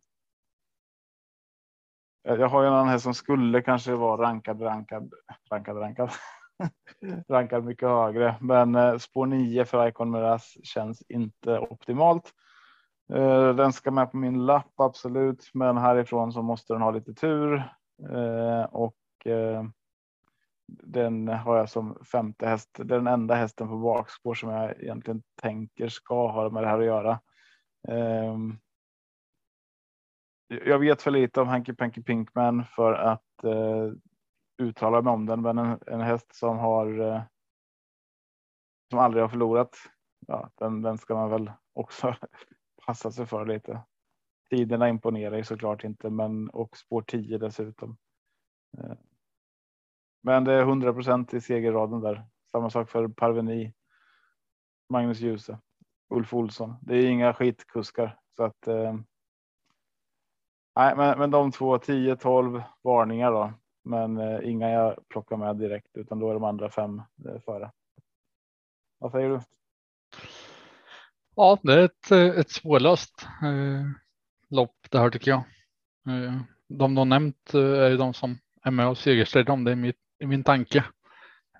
jag 2.24 2.50
har 2.50 2.62
ju 2.62 2.68
en 2.68 2.74
annan 2.74 2.88
häst 2.88 3.04
som 3.04 3.14
skulle 3.14 3.62
kanske 3.62 3.96
vara 3.96 4.22
rankad, 4.22 4.62
rankad, 4.62 5.14
rankad, 5.52 5.78
rankad, 5.78 6.10
rankad 7.30 7.64
mycket 7.64 7.90
högre. 7.90 8.36
Men 8.42 8.76
uh, 8.76 8.98
spår 8.98 9.26
9 9.26 9.66
för 9.66 9.88
Icon 9.88 10.12
Miraz 10.12 10.58
känns 10.64 11.02
inte 11.02 11.60
optimalt. 11.60 12.34
Uh, 13.14 13.56
den 13.56 13.74
ska 13.74 13.92
med 13.92 14.12
på 14.12 14.18
min 14.18 14.46
lapp 14.46 14.80
absolut, 14.80 15.50
men 15.54 15.78
härifrån 15.78 16.34
så 16.34 16.42
måste 16.42 16.74
den 16.74 16.82
ha 16.82 16.92
lite 16.92 17.14
tur 17.14 17.56
uh, 18.10 18.64
och 18.64 18.96
ehm, 19.26 19.74
den 20.68 21.28
har 21.28 21.58
jag 21.58 21.70
som 21.70 22.06
femte 22.06 22.48
häst. 22.48 22.70
Det 22.74 22.82
är 22.82 22.86
den 22.98 23.08
enda 23.08 23.36
hästen 23.36 23.68
på 23.68 23.78
bakspår 23.78 24.34
som 24.34 24.50
jag 24.50 24.82
egentligen 24.82 25.24
tänker 25.42 25.88
ska 25.88 26.32
ha 26.32 26.50
med 26.50 26.64
det 26.64 26.70
här 26.70 26.80
att 26.80 26.86
göra. 26.86 27.20
Um, 27.88 28.60
jag 30.48 30.80
vet 30.80 31.02
för 31.02 31.12
lite 31.12 31.42
om 31.42 31.48
Hanky 31.48 31.74
Panky 31.74 32.04
Pinkman 32.04 32.66
för 32.66 32.94
att 32.94 33.44
uh, 33.46 33.94
uttala 34.58 35.02
mig 35.02 35.14
om 35.14 35.26
den, 35.26 35.42
men 35.42 35.58
en, 35.58 35.80
en 35.88 36.02
häst 36.02 36.36
som 36.36 36.58
har 36.58 37.02
uh, 37.02 37.22
som 38.90 39.00
aldrig 39.00 39.24
har 39.24 39.30
förlorat. 39.30 39.76
Ja, 40.28 40.50
den, 40.56 40.82
den 40.82 40.98
ska 40.98 41.16
man 41.16 41.30
väl 41.30 41.52
också 41.74 42.16
passa 42.86 43.12
sig 43.12 43.26
för 43.26 43.46
lite. 43.46 43.84
Tiderna 44.50 44.90
imponerar 44.90 45.38
ju 45.38 45.44
såklart 45.44 45.84
inte, 45.84 46.10
men 46.10 46.50
och 46.50 46.78
spår 46.78 47.02
10 47.02 47.38
dessutom. 47.38 47.98
Uh, 48.78 48.94
men 50.24 50.44
det 50.44 50.54
är 50.54 50.66
100% 50.66 51.36
i 51.36 51.42
segerraden 51.42 52.02
där. 52.02 52.26
Samma 52.52 52.70
sak 52.70 52.90
för 52.90 53.08
Parveni. 53.08 53.74
Magnus 54.90 55.20
Djuse, 55.20 55.60
Ulf 56.10 56.34
Olsson. 56.34 56.76
Det 56.82 56.96
är 56.96 57.06
inga 57.06 57.34
skitkuskar 57.34 58.20
så 58.36 58.44
att. 58.44 58.68
Eh, 58.68 58.94
nej, 60.76 60.96
men, 60.96 61.20
men 61.20 61.32
de 61.32 61.52
två 61.52 61.78
10 61.78 62.16
12 62.16 62.64
varningar 62.82 63.32
då, 63.32 63.54
men 63.84 64.18
eh, 64.18 64.50
inga 64.50 64.70
jag 64.70 65.08
plockar 65.08 65.38
med 65.38 65.56
direkt 65.56 65.98
utan 65.98 66.20
då 66.20 66.30
är 66.30 66.34
de 66.34 66.44
andra 66.44 66.70
fem 66.70 67.02
eh, 67.26 67.40
före. 67.46 67.72
Vad 69.00 69.12
säger 69.12 69.30
du? 69.30 69.40
Ja, 71.36 71.60
det 71.64 71.74
är 71.74 71.86
ett, 71.86 72.12
eh, 72.12 72.40
ett 72.40 72.50
svårlöst 72.50 73.28
eh, 73.42 73.86
lopp 74.50 74.76
det 74.90 75.00
här 75.00 75.10
tycker 75.10 75.32
jag. 75.32 75.44
Eh, 76.08 76.42
de 76.68 76.96
du 76.96 77.06
nämnt 77.06 77.54
eh, 77.54 77.62
är 77.62 77.90
ju 77.90 77.98
de 77.98 78.14
som 78.14 78.38
är 78.64 78.72
med 78.72 78.88
och 78.88 78.98
segerstrid 78.98 79.50
om 79.50 79.64
det 79.64 79.72
är 79.72 79.76
mitt 79.76 80.03
i 80.24 80.28
min 80.28 80.44
tanke. 80.44 80.78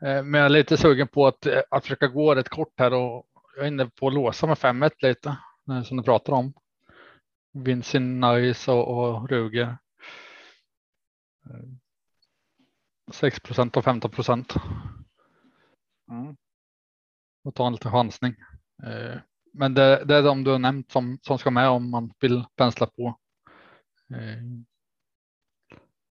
Eh, 0.02 0.24
men 0.24 0.34
jag 0.34 0.46
är 0.46 0.50
lite 0.50 0.78
sugen 0.78 1.08
på 1.08 1.28
att, 1.28 1.46
eh, 1.46 1.62
att 1.70 1.84
försöka 1.84 2.08
gå 2.08 2.36
rätt 2.36 2.50
kort 2.50 2.74
här 2.78 2.94
och 2.94 3.26
jag 3.56 3.64
är 3.64 3.68
inne 3.68 3.86
på 3.86 4.08
att 4.08 4.14
låsa 4.14 4.48
med 4.48 4.58
5-1 4.58 4.92
lite 5.00 5.38
eh, 5.70 5.84
som 5.84 5.98
du 5.98 6.04
pratar 6.04 6.34
om. 6.34 6.54
Vincent 7.54 8.22
Nice 8.26 8.72
och, 8.72 8.88
och 8.88 9.30
Ruger. 9.30 9.78
6 13.12 13.40
procent 13.40 13.78
och 13.78 13.84
15 13.84 14.12
procent. 14.12 14.54
Mm. 16.12 16.36
Och 17.44 17.56
ta 17.56 17.68
en 17.68 17.74
liten 17.74 17.92
chansning. 17.92 18.36
Men 19.54 19.74
det, 19.74 20.04
det, 20.06 20.16
är 20.16 20.24
de 20.24 20.44
du 20.44 20.52
har 20.52 20.60
nämnt 20.60 20.92
som, 20.92 21.20
som 21.22 21.38
ska 21.38 21.52
med 21.52 21.70
om 21.70 21.92
man 21.92 22.14
vill 22.20 22.46
pensla 22.56 22.86
på. 22.86 23.18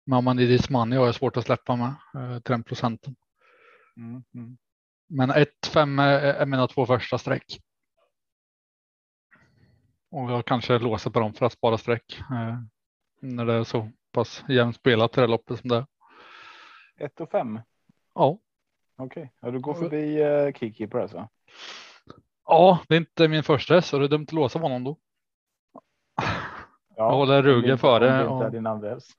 Mamman 0.07 0.39
i 0.39 0.47
Dismani 0.47 0.97
har 0.97 1.07
jag 1.07 1.15
svårt 1.15 1.37
att 1.37 1.45
släppa 1.45 1.77
med 1.77 1.95
eh, 2.15 2.41
3 2.41 2.63
procenten. 2.63 3.17
Mm, 3.97 4.25
mm. 4.35 4.59
Men 5.09 5.33
1-5 5.33 6.03
är 6.03 6.47
mina 6.47 6.67
två 6.67 6.87
första 6.87 7.19
streck. 7.19 7.61
Och 10.11 10.31
jag 10.31 10.45
kanske 10.45 10.79
låser 10.79 11.11
på 11.11 11.21
dem 11.21 11.35
för 11.35 11.47
att 11.47 11.53
spara 11.53 11.79
streck 11.79 12.19
eh, 12.31 12.59
när 13.21 13.47
det 13.47 13.53
är 13.53 13.65
så 13.65 13.91
pass 14.13 14.45
jämnt 14.49 14.77
spelat 14.77 15.19
i 15.19 15.21
det 15.21 15.27
loppet 15.27 15.61
som 15.61 15.69
det 15.69 15.77
är. 15.77 15.87
1 16.97 17.21
och 17.21 17.31
5? 17.31 17.61
Ja. 18.15 18.39
Okej, 18.97 19.23
okay. 19.23 19.29
ja, 19.41 19.51
du 19.51 19.61
går 19.61 19.75
förbi 19.75 20.23
eh, 20.23 20.53
Keykeeper 20.53 20.99
alltså? 20.99 21.29
Ja, 22.47 22.81
det 22.89 22.95
är 22.95 22.99
inte 22.99 23.29
min 23.29 23.43
första 23.43 23.83
så 23.83 23.99
det 23.99 24.05
är 24.05 24.09
dumt 24.09 24.25
att 24.29 24.33
låsa 24.33 24.59
honom 24.59 24.85
då. 24.85 24.97
Ja, 26.17 26.23
jag 26.97 27.11
håller 27.11 27.43
Ruger 27.43 27.77
före. 27.77 28.27
Och... 28.27 28.51
Din 28.51 28.67
andra 28.67 28.89
häst. 28.89 29.17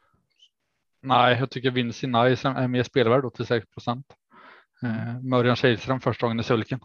Nej, 1.01 1.37
jag 1.39 1.49
tycker 1.49 1.71
Vinci 1.71 2.07
Nice 2.07 2.47
är 2.47 2.67
mer 2.67 2.83
spelvärd 2.83 3.25
86 3.25 3.67
procent. 3.69 4.05
Eh, 4.83 5.21
Mörjan 5.21 5.55
Kihlström 5.55 5.99
första 5.99 6.25
gången 6.25 6.39
i 6.39 6.43
sulken. 6.43 6.79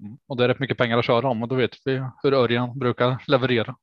Mm. 0.00 0.18
Och 0.26 0.36
det 0.36 0.44
är 0.44 0.48
rätt 0.48 0.58
mycket 0.58 0.78
pengar 0.78 0.98
att 0.98 1.04
köra 1.04 1.28
om 1.28 1.42
och 1.42 1.48
då 1.48 1.54
vet 1.54 1.76
vi 1.84 2.04
hur 2.22 2.32
Örjan 2.32 2.78
brukar 2.78 3.24
leverera. 3.26 3.76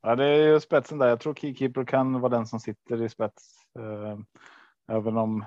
Ja, 0.00 0.16
det 0.16 0.24
är 0.24 0.52
ju 0.52 0.60
spetsen 0.60 0.98
där. 0.98 1.08
Jag 1.08 1.20
tror 1.20 1.34
Keykeeper 1.34 1.84
kan 1.84 2.20
vara 2.20 2.36
den 2.36 2.46
som 2.46 2.60
sitter 2.60 3.02
i 3.02 3.08
spets. 3.08 3.54
Eh, 3.78 4.18
även 4.96 5.16
om 5.16 5.44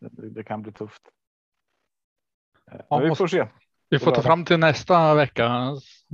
det, 0.00 0.44
kan 0.44 0.62
bli 0.62 0.72
tufft. 0.72 1.02
Eh, 2.72 2.80
ja, 2.90 2.98
vi 2.98 3.14
får 3.14 3.26
se. 3.26 3.48
Vi 3.88 3.98
får 3.98 4.10
ta 4.10 4.22
fram 4.22 4.44
till 4.44 4.58
nästa 4.58 5.14
vecka 5.14 5.72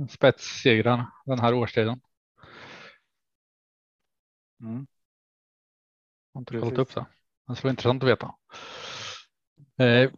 spetssegrar 0.09 1.05
den 1.25 1.39
här 1.39 1.53
årstiden. 1.53 2.01
Mm. 4.63 4.87
Har 6.33 6.41
inte 6.41 6.59
kollat 6.59 6.77
upp 6.77 6.95
det. 6.95 7.05
Det 7.47 7.55
skulle 7.55 7.67
vara 7.67 7.71
intressant 7.71 8.03
att 8.03 8.09
veta. 8.09 8.35
Eh, 9.77 10.11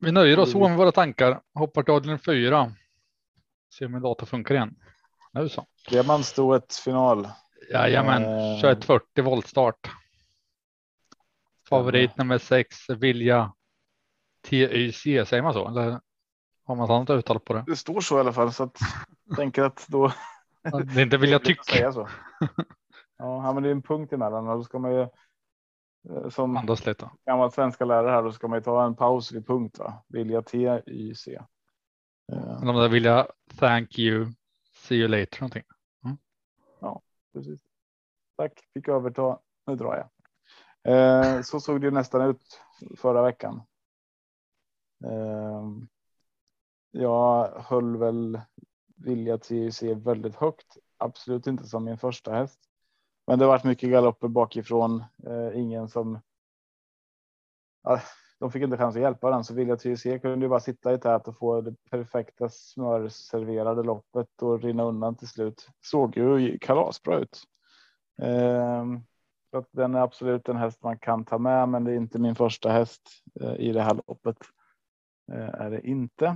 vi 0.00 0.12
nöjer 0.12 0.38
oss 0.38 0.52
så 0.52 0.68
med 0.68 0.78
våra 0.78 0.92
tankar. 0.92 1.40
Hoppar 1.54 1.82
till 1.82 1.94
avdelning 1.94 2.18
fyra. 2.18 2.72
Se 3.74 3.86
om 3.86 3.92
min 3.92 4.02
dator 4.02 4.26
funkar 4.26 4.54
igen. 4.54 4.76
Nu 5.32 5.48
så. 5.48 5.66
Diamantstoet 5.90 6.74
final. 6.74 7.28
Jajamän, 7.72 8.22
eh. 8.22 8.60
2140 8.60 9.24
voltstart. 9.24 9.90
Favorit 11.68 12.16
nummer 12.16 12.38
sex, 12.38 12.90
Vilja 12.90 13.52
TYC, 14.42 15.02
säger 15.02 15.42
man 15.42 15.52
så? 15.52 15.68
Eller 15.68 16.00
Har 16.64 16.76
man 16.76 16.84
ett 16.84 16.90
annat 16.90 17.10
uttal 17.10 17.40
på 17.40 17.54
det? 17.54 17.64
Det 17.66 17.76
står 17.76 18.00
så 18.00 18.16
i 18.16 18.20
alla 18.20 18.32
fall 18.32 18.52
så 18.52 18.62
att 18.62 18.78
jag 19.24 19.36
tänker 19.36 19.62
att 19.62 19.86
då. 19.88 20.12
Det 20.94 21.02
inte 21.02 21.16
vill 21.16 21.30
jag 21.30 21.44
tycka. 21.44 21.62
Säga 21.62 21.92
så. 21.92 22.08
Ja, 23.18 23.52
men 23.52 23.62
det 23.62 23.68
är 23.68 23.72
en 23.72 23.82
punkt 23.82 24.12
emellan 24.12 24.48
och 24.48 24.56
då 24.56 24.64
ska 24.64 24.78
man 24.78 24.94
ju. 24.94 25.00
eh, 26.10 26.28
Som 26.28 26.56
Andas 26.56 26.86
lite. 26.86 27.10
gammal 27.26 27.52
svenska 27.52 27.84
lärare 27.84 28.10
här, 28.10 28.22
då 28.22 28.32
ska 28.32 28.48
man 28.48 28.58
ju 28.58 28.62
ta 28.62 28.84
en 28.84 28.96
paus 28.96 29.32
vid 29.32 29.46
punkt. 29.46 29.78
Va? 29.78 30.04
Vilja 30.08 30.42
T 30.42 30.82
Y 30.86 31.14
C. 31.14 31.34
Eh, 32.32 32.58
Men 32.60 32.68
om 32.68 32.76
det 32.76 32.88
vill 32.88 33.04
jag 33.04 33.32
thank 33.58 33.98
you. 33.98 34.26
See 34.74 34.96
you 34.96 35.08
later 35.08 35.40
någonting. 35.40 35.62
precis. 37.32 37.60
Tack, 38.36 38.60
fick 38.74 38.88
överta. 38.88 39.38
Nu 39.66 39.76
drar 39.76 39.96
jag. 39.96 40.08
Eh, 41.36 41.42
så 41.42 41.60
såg 41.60 41.80
det 41.80 41.84
ju 41.84 41.90
nästan 41.90 42.22
ut 42.30 42.60
förra 42.96 43.22
veckan. 43.22 43.62
Eh, 45.04 45.62
jag 46.90 47.48
höll 47.62 47.96
väl 47.96 48.40
vilja 48.96 49.38
till 49.38 49.72
se 49.72 49.94
väldigt 49.94 50.34
högt. 50.34 50.76
Absolut 50.96 51.46
inte 51.46 51.64
som 51.64 51.84
min 51.84 51.98
första 51.98 52.32
häst. 52.34 52.60
Men 53.28 53.38
det 53.38 53.44
har 53.44 53.52
varit 53.52 53.64
mycket 53.64 53.90
galopper 53.90 54.28
bakifrån. 54.28 55.04
Eh, 55.26 55.60
ingen 55.60 55.88
som. 55.88 56.20
Ja, 57.82 58.00
de 58.38 58.52
fick 58.52 58.62
inte 58.62 58.76
chans 58.76 58.96
att 58.96 59.02
hjälpa 59.02 59.30
den 59.30 59.44
så 59.44 59.54
vilja 59.54 59.76
till 59.76 59.98
se 59.98 60.18
kunde 60.18 60.44
ju 60.44 60.48
bara 60.48 60.60
sitta 60.60 60.94
i 60.94 60.98
tät 60.98 61.28
och 61.28 61.38
få 61.38 61.60
det 61.60 61.74
perfekta 61.90 62.48
smörserverade 62.48 63.82
loppet 63.82 64.42
och 64.42 64.62
rinna 64.62 64.82
undan 64.82 65.16
till 65.16 65.28
slut. 65.28 65.68
Såg 65.80 66.16
ju 66.16 66.58
kalasbra 66.58 67.18
ut. 67.18 67.42
Eh, 68.22 68.84
så 69.50 69.58
att 69.58 69.68
den 69.72 69.94
är 69.94 70.00
absolut 70.00 70.48
en 70.48 70.56
häst 70.56 70.82
man 70.82 70.98
kan 70.98 71.24
ta 71.24 71.38
med, 71.38 71.68
men 71.68 71.84
det 71.84 71.92
är 71.92 71.96
inte 71.96 72.18
min 72.18 72.34
första 72.34 72.70
häst 72.70 73.02
eh, 73.40 73.54
i 73.54 73.72
det 73.72 73.82
här 73.82 73.94
loppet. 73.94 74.38
Eh, 75.32 75.48
är 75.48 75.70
det 75.70 75.86
inte. 75.86 76.26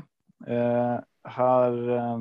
Eh, 0.47 0.99
här. 1.25 1.89
Eh, 1.89 2.21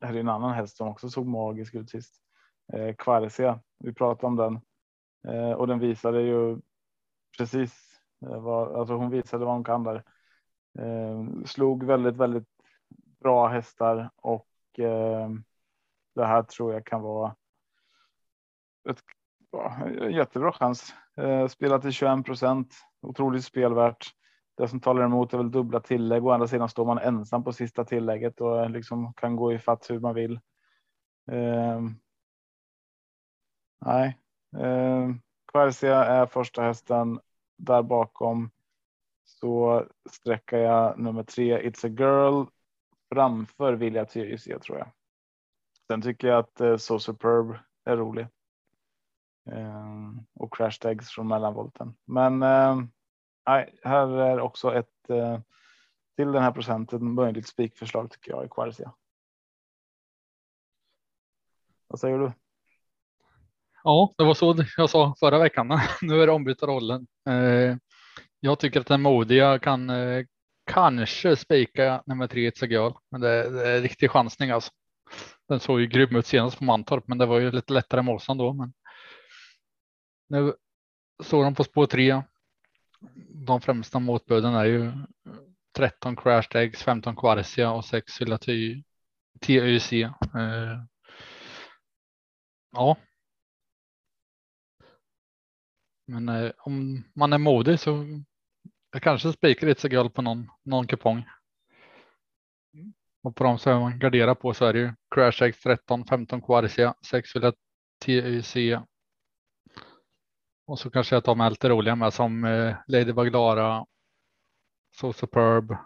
här 0.00 0.14
är 0.14 0.20
en 0.20 0.28
annan 0.28 0.54
häst 0.54 0.76
som 0.76 0.88
också 0.88 1.10
såg 1.10 1.26
magisk 1.26 1.74
ut 1.74 1.90
sist. 1.90 2.25
Eh, 2.72 2.94
Quarcia. 2.94 3.60
Vi 3.78 3.92
pratade 3.92 4.26
om 4.26 4.36
den 4.36 4.60
eh, 5.34 5.52
och 5.52 5.66
den 5.66 5.78
visade 5.78 6.22
ju 6.22 6.58
precis 7.38 8.00
eh, 8.22 8.40
vad 8.40 8.76
alltså 8.76 8.94
hon 8.94 9.10
visade 9.10 9.44
vad 9.44 9.54
hon 9.54 9.64
kan 9.64 9.84
där. 9.84 10.04
Eh, 10.78 11.44
slog 11.44 11.84
väldigt, 11.84 12.16
väldigt 12.16 12.48
bra 13.20 13.48
hästar 13.48 14.10
och 14.16 14.48
eh, 14.78 15.28
det 16.14 16.26
här 16.26 16.42
tror 16.42 16.72
jag 16.72 16.86
kan 16.86 17.02
vara 17.02 17.36
ett 18.88 19.02
jättebra 20.10 20.52
chans. 20.52 20.94
spela 21.14 21.48
spelat 21.48 21.82
till 21.82 21.92
21 21.92 22.24
procent. 22.24 22.74
Otroligt 23.02 23.44
spelvärt. 23.44 24.06
Det 24.56 24.68
som 24.68 24.80
talar 24.80 25.04
emot 25.04 25.32
är 25.32 25.38
väl 25.38 25.50
dubbla 25.50 25.80
tillägg. 25.80 26.26
Å 26.26 26.30
andra 26.30 26.48
sidan 26.48 26.68
står 26.68 26.84
man 26.84 26.98
ensam 26.98 27.44
på 27.44 27.52
sista 27.52 27.84
tillägget 27.84 28.40
och 28.40 28.70
liksom 28.70 29.14
kan 29.14 29.36
gå 29.36 29.52
i 29.52 29.58
fatt 29.58 29.90
hur 29.90 30.00
man 30.00 30.14
vill. 30.14 30.40
Nej, 33.78 34.18
eh, 34.56 35.10
Quercia 35.52 36.04
är 36.04 36.26
första 36.26 36.62
hästen. 36.62 37.20
Där 37.58 37.82
bakom 37.82 38.50
så 39.24 39.84
sträcker 40.10 40.58
jag 40.58 40.98
nummer 40.98 41.22
tre 41.22 41.58
It's 41.58 41.86
a 41.86 41.88
girl 41.88 42.46
framför 43.14 43.72
Vilja 43.72 44.04
Tyresö 44.04 44.58
tror 44.58 44.78
jag. 44.78 44.88
Sen 45.86 46.02
tycker 46.02 46.28
jag 46.28 46.38
att 46.38 46.60
eh, 46.60 46.76
So 46.76 46.98
Superb 46.98 47.58
är 47.84 47.96
rolig. 47.96 48.26
Eh, 49.50 50.10
och 50.34 50.54
Crash 50.54 50.78
Tags 50.80 51.10
från 51.10 51.28
mellanvolten. 51.28 51.96
Men 52.04 52.42
eh, 52.42 52.80
här 53.82 54.08
är 54.08 54.40
också 54.40 54.74
ett 54.74 55.10
eh, 55.10 55.40
till 56.16 56.32
den 56.32 56.42
här 56.42 56.52
procenten 56.52 57.14
möjligt 57.14 57.48
spikförslag 57.48 58.10
tycker 58.10 58.30
jag 58.30 58.44
i 58.44 58.48
Quarcia. 58.48 58.94
Vad 61.88 62.00
säger 62.00 62.18
du? 62.18 62.32
Ja, 63.86 64.14
det 64.18 64.24
var 64.24 64.34
så 64.34 64.64
jag 64.76 64.90
sa 64.90 65.14
förra 65.20 65.38
veckan. 65.38 65.68
Nu 66.02 66.22
är 66.22 66.26
det 66.26 66.32
ombytta 66.32 66.66
rollen. 66.66 67.06
Eh, 67.28 67.76
jag 68.40 68.58
tycker 68.58 68.80
att 68.80 68.86
den 68.86 69.02
modiga 69.02 69.58
kan 69.58 69.90
eh, 69.90 70.24
kanske 70.70 71.36
spika 71.36 72.02
nummer 72.06 72.26
tre 72.26 72.50
It's 72.50 72.90
a 72.90 73.00
men 73.10 73.20
det, 73.20 73.50
det 73.50 73.68
är 73.68 73.80
riktig 73.80 74.10
chansning 74.10 74.50
alltså. 74.50 74.70
Den 75.48 75.60
såg 75.60 75.80
ju 75.80 75.86
grym 75.86 76.16
ut 76.16 76.26
senast 76.26 76.58
på 76.58 76.64
Mantorp, 76.64 77.08
men 77.08 77.18
det 77.18 77.26
var 77.26 77.38
ju 77.38 77.50
lite 77.50 77.72
lättare 77.72 78.02
motstånd 78.02 78.40
då. 78.40 78.52
Men 78.52 78.72
nu 80.28 80.54
står 81.24 81.44
de 81.44 81.54
på 81.54 81.64
spår 81.64 81.86
tre. 81.86 82.22
De 83.46 83.60
främsta 83.60 83.98
motbuden 83.98 84.54
är 84.54 84.64
ju 84.64 84.92
13 85.76 86.16
Crash 86.16 86.56
Eggs, 86.56 86.82
15 86.82 87.16
Quarcia 87.16 87.70
och 87.70 87.84
6 87.84 88.20
Villa 88.20 88.38
TYC. 89.40 89.92
Eh, 89.92 90.10
ja. 92.72 92.96
Men 96.06 96.28
eh, 96.28 96.52
om 96.58 97.04
man 97.14 97.32
är 97.32 97.38
modig 97.38 97.80
så 97.80 98.06
jag 98.92 99.02
kanske 99.02 99.32
spikar 99.32 99.66
lite 99.66 99.88
guld 99.88 100.14
på 100.14 100.22
någon, 100.22 100.50
någon 100.62 100.86
kupong. 100.86 101.24
Och 103.22 103.36
på 103.36 103.44
dem 103.44 103.58
som 103.58 103.80
man 103.80 103.98
garderar 103.98 104.34
på 104.34 104.54
så 104.54 104.64
är 104.64 104.72
det 104.72 104.78
ju 104.78 104.94
Crash 105.14 105.42
X13, 105.42 106.08
15 106.08 106.42
Quarcia, 106.42 106.94
6 107.10 107.36
Villa 107.36 107.52
TYC 108.04 108.56
eh, 108.56 108.82
och 110.66 110.78
så 110.78 110.90
kanske 110.90 111.16
jag 111.16 111.24
tar 111.24 111.34
med 111.34 111.50
lite 111.52 111.68
roliga 111.68 111.96
med 111.96 112.12
som 112.14 112.44
eh, 112.44 112.76
Lady 112.88 113.12
Baglara. 113.12 113.86
So 115.00 115.12
Superb. 115.12 115.76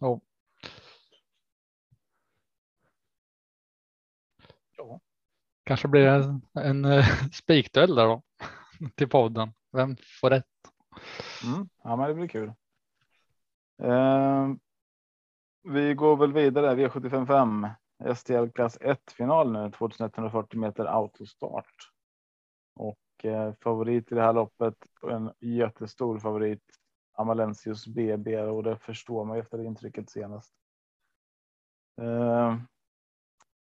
Oh. 0.00 0.20
Ja. 4.76 5.00
Kanske 5.66 5.88
blir 5.88 6.02
det 6.02 6.10
en, 6.10 6.42
en 6.54 6.84
eh, 6.84 7.04
spikduell 7.32 7.94
där 7.94 8.06
då 8.06 8.22
till 8.94 9.08
podden. 9.08 9.52
Vem 9.72 9.96
får 10.20 10.30
rätt? 10.30 10.44
Mm. 11.44 11.68
Ja, 11.82 11.96
men 11.96 12.08
det 12.08 12.14
blir 12.14 12.28
kul. 12.28 12.52
Eh, 13.82 14.48
vi 15.62 15.94
går 15.94 16.16
väl 16.16 16.32
vidare. 16.32 16.74
V755 16.74 17.70
STL 18.14 18.48
klass 18.54 18.78
1 18.80 19.12
final 19.12 19.52
nu 19.52 19.70
2140 19.70 20.60
meter 20.60 20.84
autostart. 20.84 21.90
Och 22.74 23.24
eh, 23.24 23.54
favorit 23.60 24.12
i 24.12 24.14
det 24.14 24.22
här 24.22 24.32
loppet 24.32 24.76
och 25.00 25.12
en 25.12 25.32
jättestor 25.40 26.18
favorit. 26.18 26.62
Amalensius 27.12 27.86
BB 27.86 28.40
och 28.40 28.62
det 28.62 28.76
förstår 28.76 29.24
man 29.24 29.38
efter 29.38 29.64
intrycket 29.64 30.10
senast. 30.10 30.52
Eh, 32.00 32.56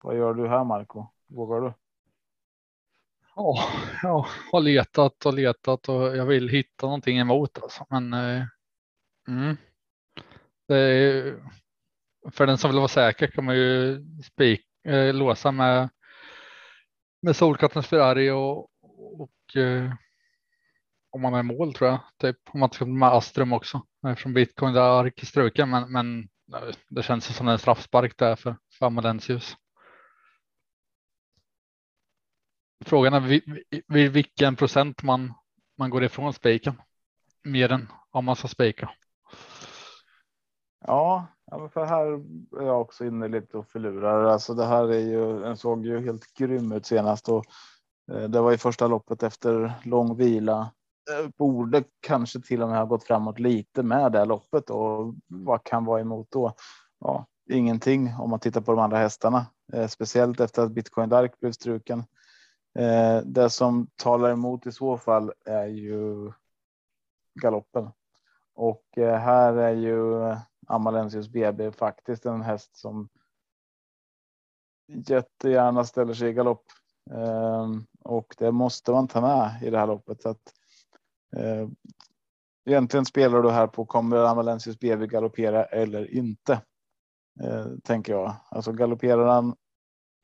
vad 0.02 0.16
gör 0.16 0.34
du 0.34 0.48
här 0.48 0.64
Marco? 0.64 1.06
Vågar 1.26 1.60
du? 1.60 1.72
Ja, 3.36 3.58
jag 4.02 4.26
har 4.52 4.60
letat 4.60 5.26
och 5.26 5.34
letat 5.34 5.88
och 5.88 6.16
jag 6.16 6.26
vill 6.26 6.48
hitta 6.48 6.86
någonting 6.86 7.18
emot 7.18 7.58
alltså. 7.62 7.86
Men 7.90 8.12
eh, 8.12 8.44
mm, 9.28 9.56
det 10.68 10.76
är, 10.76 11.36
för 12.30 12.46
den 12.46 12.58
som 12.58 12.70
vill 12.70 12.78
vara 12.78 12.88
säker 12.88 13.26
kan 13.26 13.44
man 13.44 13.56
ju 13.56 14.02
spik, 14.24 14.66
eh, 14.88 15.14
låsa 15.14 15.52
med 15.52 15.88
med 17.22 17.36
Solkattens 17.36 17.86
Ferrari 17.86 18.30
och, 18.30 18.58
och 19.20 19.56
eh, 19.56 19.92
om 21.10 21.22
man 21.22 21.34
är 21.34 21.40
i 21.40 21.42
mål 21.42 21.74
tror 21.74 21.90
jag. 21.90 22.00
Typ 22.18 22.36
om 22.50 22.60
man 22.60 22.70
ska 22.70 22.86
med 22.86 23.08
Astrum 23.08 23.52
också 23.52 23.82
eftersom 24.08 24.34
Bitcoin 24.34 24.74
där 24.74 25.04
är 25.04 25.24
struken. 25.26 25.70
Men, 25.70 25.92
men 25.92 26.28
det 26.88 27.02
känns 27.02 27.36
som 27.36 27.48
en 27.48 27.58
straffspark 27.58 28.18
där 28.18 28.36
för, 28.36 28.56
för 28.78 28.86
Amalensius. 28.86 29.56
Frågan 32.84 33.14
är 33.14 33.20
vid, 33.20 33.42
vid 33.86 34.12
vilken 34.12 34.56
procent 34.56 35.02
man, 35.02 35.32
man 35.78 35.90
går 35.90 36.04
ifrån 36.04 36.32
spiken. 36.32 36.82
Mer 37.44 37.72
än 37.72 37.88
om 38.10 38.24
man 38.24 38.36
ska 38.36 38.48
spika. 38.48 38.90
Ja, 40.86 41.26
för 41.72 41.84
här 41.84 42.06
är 42.62 42.66
jag 42.66 42.80
också 42.80 43.04
inne 43.04 43.28
lite 43.28 43.58
och 43.58 43.68
förlurar. 43.68 44.24
Alltså 44.24 44.54
det 44.54 44.66
här 44.66 44.88
är 44.88 45.00
ju, 45.00 45.40
den 45.40 45.56
såg 45.56 45.86
ju 45.86 46.04
helt 46.04 46.34
grym 46.34 46.72
ut 46.72 46.86
senast 46.86 47.28
och 47.28 47.44
eh, 48.12 48.22
det 48.22 48.40
var 48.40 48.52
i 48.52 48.58
första 48.58 48.86
loppet 48.86 49.22
efter 49.22 49.72
lång 49.84 50.16
vila. 50.16 50.70
Eh, 51.10 51.28
borde 51.36 51.84
kanske 52.00 52.40
till 52.40 52.62
och 52.62 52.68
med 52.68 52.78
ha 52.78 52.84
gått 52.84 53.04
framåt 53.04 53.38
lite 53.38 53.82
med 53.82 54.12
det 54.12 54.18
här 54.18 54.26
loppet 54.26 54.70
och 54.70 55.14
vad 55.26 55.64
kan 55.64 55.84
vara 55.84 56.00
emot 56.00 56.30
då? 56.30 56.52
Ja, 57.00 57.26
ingenting 57.50 58.14
om 58.18 58.30
man 58.30 58.40
tittar 58.40 58.60
på 58.60 58.72
de 58.72 58.80
andra 58.80 58.98
hästarna, 58.98 59.46
eh, 59.72 59.86
speciellt 59.86 60.40
efter 60.40 60.62
att 60.62 60.72
Bitcoin 60.72 61.08
Dark 61.08 61.40
blev 61.40 61.52
struken. 61.52 62.04
Eh, 62.78 63.22
det 63.24 63.50
som 63.50 63.86
talar 63.96 64.30
emot 64.30 64.66
i 64.66 64.72
så 64.72 64.98
fall 64.98 65.32
är 65.44 65.66
ju 65.66 66.32
galoppen. 67.34 67.90
Och 68.54 68.98
eh, 68.98 69.18
här 69.18 69.54
är 69.54 69.74
ju 69.74 70.34
Amalensius 70.66 71.28
BB 71.28 71.72
faktiskt 71.72 72.26
en 72.26 72.42
häst 72.42 72.76
som 72.76 73.08
jättegärna 74.86 75.84
ställer 75.84 76.14
sig 76.14 76.28
i 76.28 76.32
galopp. 76.32 76.64
Eh, 77.10 77.66
och 78.04 78.34
det 78.38 78.52
måste 78.52 78.92
man 78.92 79.08
ta 79.08 79.20
med 79.20 79.62
i 79.62 79.70
det 79.70 79.78
här 79.78 79.86
loppet. 79.86 80.22
Så 80.22 80.28
att, 80.28 80.52
eh, 81.36 81.68
egentligen 82.64 83.04
spelar 83.04 83.42
du 83.42 83.50
här 83.50 83.66
på 83.66 83.86
kommer 83.86 84.16
Amalensius 84.16 84.78
BB 84.78 85.06
galoppera 85.06 85.64
eller 85.64 86.14
inte? 86.14 86.62
Eh, 87.40 87.66
tänker 87.84 88.12
jag. 88.12 88.36
Alltså 88.48 88.72
galopperar 88.72 89.26
han. 89.26 89.56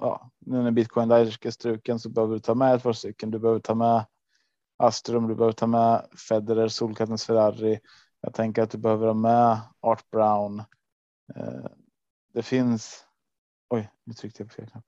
Ja, 0.04 0.30
nu 0.38 0.62
när 0.62 0.70
bitcoin 0.70 1.08
där 1.08 1.46
är 1.46 1.50
struken 1.50 1.98
så 1.98 2.08
behöver 2.08 2.34
du 2.34 2.40
ta 2.40 2.54
med 2.54 2.74
ett 2.74 2.82
par 2.82 2.92
stycken. 2.92 3.30
Du 3.30 3.38
behöver 3.38 3.60
ta 3.60 3.74
med 3.74 4.06
Astrum, 4.76 5.28
du 5.28 5.34
behöver 5.34 5.52
ta 5.52 5.66
med 5.66 6.06
Federer, 6.28 6.68
Solkattens 6.68 7.24
Ferrari. 7.26 7.80
Jag 8.20 8.34
tänker 8.34 8.62
att 8.62 8.70
du 8.70 8.78
behöver 8.78 9.06
ha 9.06 9.14
med 9.14 9.60
Art 9.80 10.10
Brown. 10.10 10.58
Eh, 11.34 11.66
det 12.32 12.42
finns. 12.42 13.06
Oj, 13.70 13.90
nu 14.04 14.12
tryckte 14.12 14.42
jag 14.42 14.48
på 14.48 14.54
fel 14.54 14.70
knapp. 14.70 14.84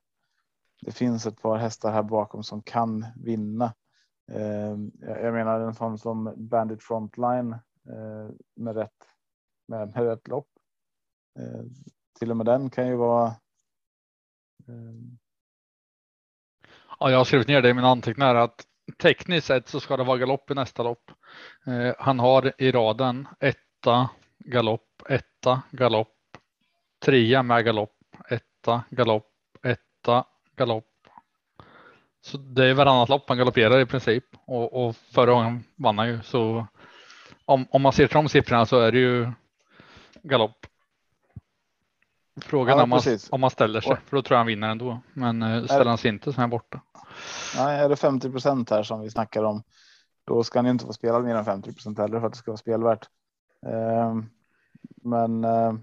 Det 0.83 0.93
finns 0.93 1.27
ett 1.27 1.43
par 1.43 1.57
hästar 1.57 1.93
här 1.93 2.03
bakom 2.03 2.43
som 2.43 2.63
kan 2.63 3.07
vinna. 3.17 3.75
Eh, 4.33 4.77
jag 5.01 5.35
menar 5.35 5.61
en 5.61 5.75
sån 5.75 5.99
som 5.99 6.35
Bandit 6.37 6.83
Frontline 6.83 7.53
eh, 7.89 8.31
med 8.57 8.77
rätt 8.77 9.09
med, 9.69 9.95
med 9.95 10.05
rätt 10.05 10.29
lopp. 10.29 10.49
Till 12.19 12.31
och 12.31 12.37
med 12.37 12.47
den 12.47 12.71
kan 12.71 12.87
ju 12.87 12.97
vara. 12.97 13.35
Ehm. 14.69 15.19
Ja, 17.01 17.11
jag 17.11 17.19
har 17.19 17.25
skrivit 17.25 17.49
ner 17.49 17.63
det 17.63 17.69
i 17.69 17.75
mina 17.75 17.89
anteckningar 17.89 18.35
att 18.35 18.67
tekniskt 18.99 19.47
sett 19.47 19.69
så 19.69 19.81
ska 19.81 19.97
det 19.97 20.05
vara 20.05 20.19
galopp 20.19 20.51
i 20.51 20.55
nästa 20.55 20.83
lopp. 20.83 21.11
Eh, 21.67 21.95
han 21.99 22.19
har 22.19 22.53
i 22.59 22.73
raden 22.73 23.29
etta 23.41 24.09
galopp, 24.39 25.03
etta 25.09 25.63
galopp, 25.71 26.17
trea 27.05 27.43
med 27.43 27.65
galopp, 27.65 27.97
etta 28.29 28.83
galopp, 28.91 29.33
etta 29.63 30.25
galopp. 30.57 30.91
Så 32.21 32.39
det 32.39 32.67
är 32.67 32.75
varannat 32.75 33.09
lopp 33.09 33.29
han 33.29 33.39
galopperar 33.39 33.81
i 33.81 33.87
princip 33.87 34.25
och, 34.47 34.87
och 34.87 34.97
förra 34.97 35.33
gången 35.33 35.65
vann 35.77 35.99
han 35.99 36.09
ju 36.09 36.23
så. 36.23 36.67
Om, 37.45 37.67
om 37.71 37.83
man 37.83 37.93
ser 37.93 38.07
till 38.07 38.15
de 38.15 38.29
siffrorna 38.29 38.67
så 38.67 38.81
är 38.81 38.93
det 38.93 38.99
ju 38.99 39.33
galopp. 40.23 40.67
Frågan 42.41 42.77
ja, 42.77 42.83
om, 42.83 42.89
man, 42.89 43.01
om 43.31 43.41
man 43.41 43.51
ställer 43.51 43.81
sig, 43.81 43.97
för 44.07 44.17
då 44.17 44.23
tror 44.23 44.35
jag 44.35 44.39
han 44.39 44.47
vinner 44.47 44.69
ändå. 44.69 45.01
Men 45.13 45.43
eh, 45.43 45.65
ställer 45.65 45.85
han 45.85 45.99
sig 45.99 46.09
inte 46.09 46.33
så 46.33 46.39
är 46.39 46.41
han 46.41 46.51
borta. 46.51 46.81
Nej, 47.57 47.81
är 47.81 47.89
det 47.89 47.97
50 47.97 48.31
procent 48.31 48.71
här 48.71 48.83
som 48.83 49.01
vi 49.01 49.11
snackar 49.11 49.45
om, 49.45 49.63
då 50.25 50.45
ska 50.45 50.59
han 50.59 50.67
inte 50.67 50.87
få 50.87 50.93
spela 50.93 51.21
mer 51.21 51.35
än 51.35 51.45
50 51.45 51.73
procent 51.73 51.99
heller 51.99 52.21
för 52.21 52.27
att 52.27 52.33
det 52.33 52.39
ska 52.39 52.51
vara 52.51 52.57
spelvärt. 52.57 53.09
Eh, 53.67 54.15
men 55.03 55.45
eh, 55.45 55.75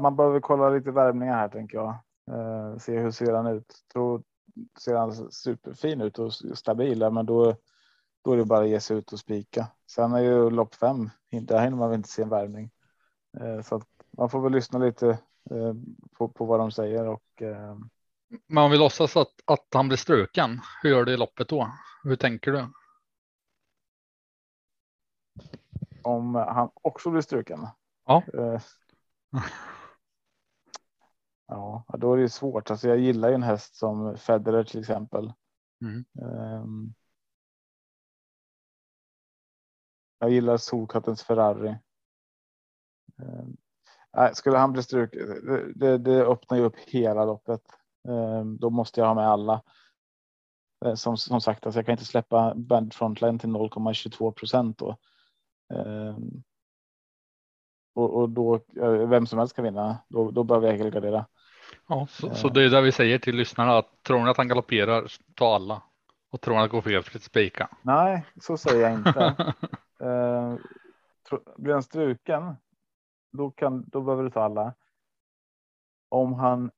man 0.00 0.16
behöver 0.16 0.40
kolla 0.40 0.70
lite 0.70 0.90
värmningar 0.90 1.34
här 1.34 1.48
tänker 1.48 1.78
jag. 1.78 1.90
Eh, 2.30 2.76
se 2.78 2.98
hur 2.98 3.10
ser 3.10 3.32
han 3.32 3.46
ut? 3.46 3.74
Tror, 3.92 4.22
ser 4.84 4.96
han 4.96 5.32
superfin 5.32 6.00
ut 6.00 6.18
och 6.18 6.32
stabil, 6.34 7.10
men 7.10 7.26
då, 7.26 7.56
då 8.24 8.32
är 8.32 8.36
det 8.36 8.44
bara 8.44 8.62
att 8.62 8.68
ge 8.68 8.80
sig 8.80 8.96
ut 8.96 9.12
och 9.12 9.18
spika. 9.18 9.66
Sen 9.90 10.12
är 10.12 10.20
ju 10.20 10.50
lopp 10.50 10.74
fem, 10.74 11.10
där 11.30 11.60
hinner 11.60 11.76
man 11.76 11.88
väl 11.90 11.96
inte 11.96 12.08
se 12.08 12.22
en 12.22 12.28
värmning. 12.28 12.70
Så 13.64 13.74
att 13.74 13.97
man 14.18 14.30
får 14.30 14.40
väl 14.40 14.52
lyssna 14.52 14.78
lite 14.78 15.08
eh, 15.50 15.74
på, 16.12 16.28
på 16.28 16.44
vad 16.44 16.60
de 16.60 16.70
säger 16.70 17.06
och. 17.06 17.42
Eh, 17.42 17.78
men 18.46 18.64
om 18.64 18.70
vi 18.70 18.78
låtsas 18.78 19.16
att, 19.16 19.34
att 19.44 19.66
han 19.74 19.88
blir 19.88 19.96
struken, 19.96 20.60
hur 20.82 20.90
gör 20.90 21.04
du 21.04 21.12
i 21.12 21.16
loppet 21.16 21.48
då? 21.48 21.72
Hur 22.02 22.16
tänker 22.16 22.52
du? 22.52 22.66
Om 26.02 26.34
han 26.34 26.70
också 26.74 27.10
blir 27.10 27.22
struken? 27.22 27.66
Ja. 28.06 28.22
Eh, 28.34 28.60
Ja, 31.50 31.84
då 31.98 32.12
är 32.12 32.18
det 32.18 32.28
svårt. 32.28 32.70
Alltså 32.70 32.88
jag 32.88 32.98
gillar 32.98 33.28
ju 33.28 33.34
en 33.34 33.42
häst 33.42 33.76
som 33.76 34.16
Federer 34.16 34.64
till 34.64 34.80
exempel. 34.80 35.32
Mm. 35.80 36.04
Um, 36.12 36.94
jag 40.18 40.30
gillar 40.30 40.56
Solkattens 40.56 41.22
Ferrari. 41.22 41.76
Um, 43.16 43.56
skulle 44.32 44.58
han 44.58 44.72
bli 44.72 44.82
struken, 44.82 45.20
det, 45.74 45.98
det, 45.98 46.24
öppnar 46.24 46.58
ju 46.58 46.64
upp 46.64 46.76
hela 46.76 47.24
loppet. 47.24 47.60
Um, 48.08 48.56
då 48.56 48.70
måste 48.70 49.00
jag 49.00 49.06
ha 49.06 49.14
med 49.14 49.28
alla. 49.28 49.62
Eh, 50.84 50.94
som, 50.94 51.16
som 51.16 51.40
sagt, 51.40 51.66
alltså 51.66 51.78
jag 51.78 51.86
kan 51.86 51.92
inte 51.92 52.04
släppa 52.04 52.54
Band 52.54 52.94
Frontline 52.94 53.38
till 53.38 53.48
0,22 53.48 54.32
procent 54.32 54.78
då. 54.78 54.96
och, 57.94 58.14
och, 58.14 58.30
då 58.30 58.60
vem 59.06 59.26
som 59.26 59.38
helst 59.38 59.56
kan 59.56 59.64
vinna. 59.64 59.98
Då, 60.08 60.30
då 60.30 60.44
behöver 60.44 60.68
jag 60.68 60.78
helgardera. 60.78 61.26
Ja, 61.88 62.06
så, 62.10 62.34
så, 62.34 62.48
det 62.48 62.62
är 62.62 62.70
det 62.70 62.80
vi 62.80 62.92
säger 62.92 63.18
till 63.18 63.36
lyssnarna 63.36 63.78
att 63.78 64.02
tror 64.02 64.24
ni 64.24 64.30
att 64.30 64.36
han 64.36 64.48
galopperar, 64.48 65.12
ta 65.34 65.54
alla. 65.54 65.82
Och 66.30 66.40
tror 66.40 66.54
ni 66.54 66.60
att 66.60 66.70
det 66.70 66.76
går 66.76 67.02
för 67.02 67.18
spika. 67.18 67.68
Nej, 67.82 68.24
så 68.40 68.56
säger 68.56 68.82
jag 68.82 68.92
inte. 68.92 69.54
uh, 70.04 70.56
blir 71.56 71.72
han 71.72 71.82
struken, 71.82 72.56
då, 73.32 73.50
kan, 73.50 73.84
då 73.88 74.00
behöver 74.00 74.24
du 74.24 74.30
ta 74.30 74.40
alla. 74.42 74.74
Om 76.08 76.34
han 76.34 76.70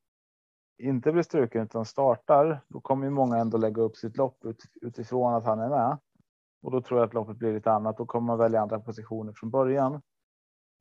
inte 0.78 1.12
blir 1.12 1.22
struken 1.22 1.62
utan 1.62 1.84
startar, 1.84 2.60
då 2.68 2.80
kommer 2.80 3.04
ju 3.04 3.10
många 3.10 3.36
ändå 3.36 3.58
lägga 3.58 3.82
upp 3.82 3.96
sitt 3.96 4.16
lopp 4.16 4.44
ut, 4.44 4.62
utifrån 4.82 5.34
att 5.34 5.44
han 5.44 5.60
är 5.60 5.68
med. 5.68 5.98
Och 6.62 6.70
då 6.70 6.80
tror 6.80 7.00
jag 7.00 7.06
att 7.06 7.14
loppet 7.14 7.36
blir 7.36 7.52
lite 7.52 7.72
annat. 7.72 7.96
Då 7.96 8.06
kommer 8.06 8.26
man 8.26 8.38
välja 8.38 8.60
andra 8.60 8.80
positioner 8.80 9.32
från 9.32 9.50
början. 9.50 10.02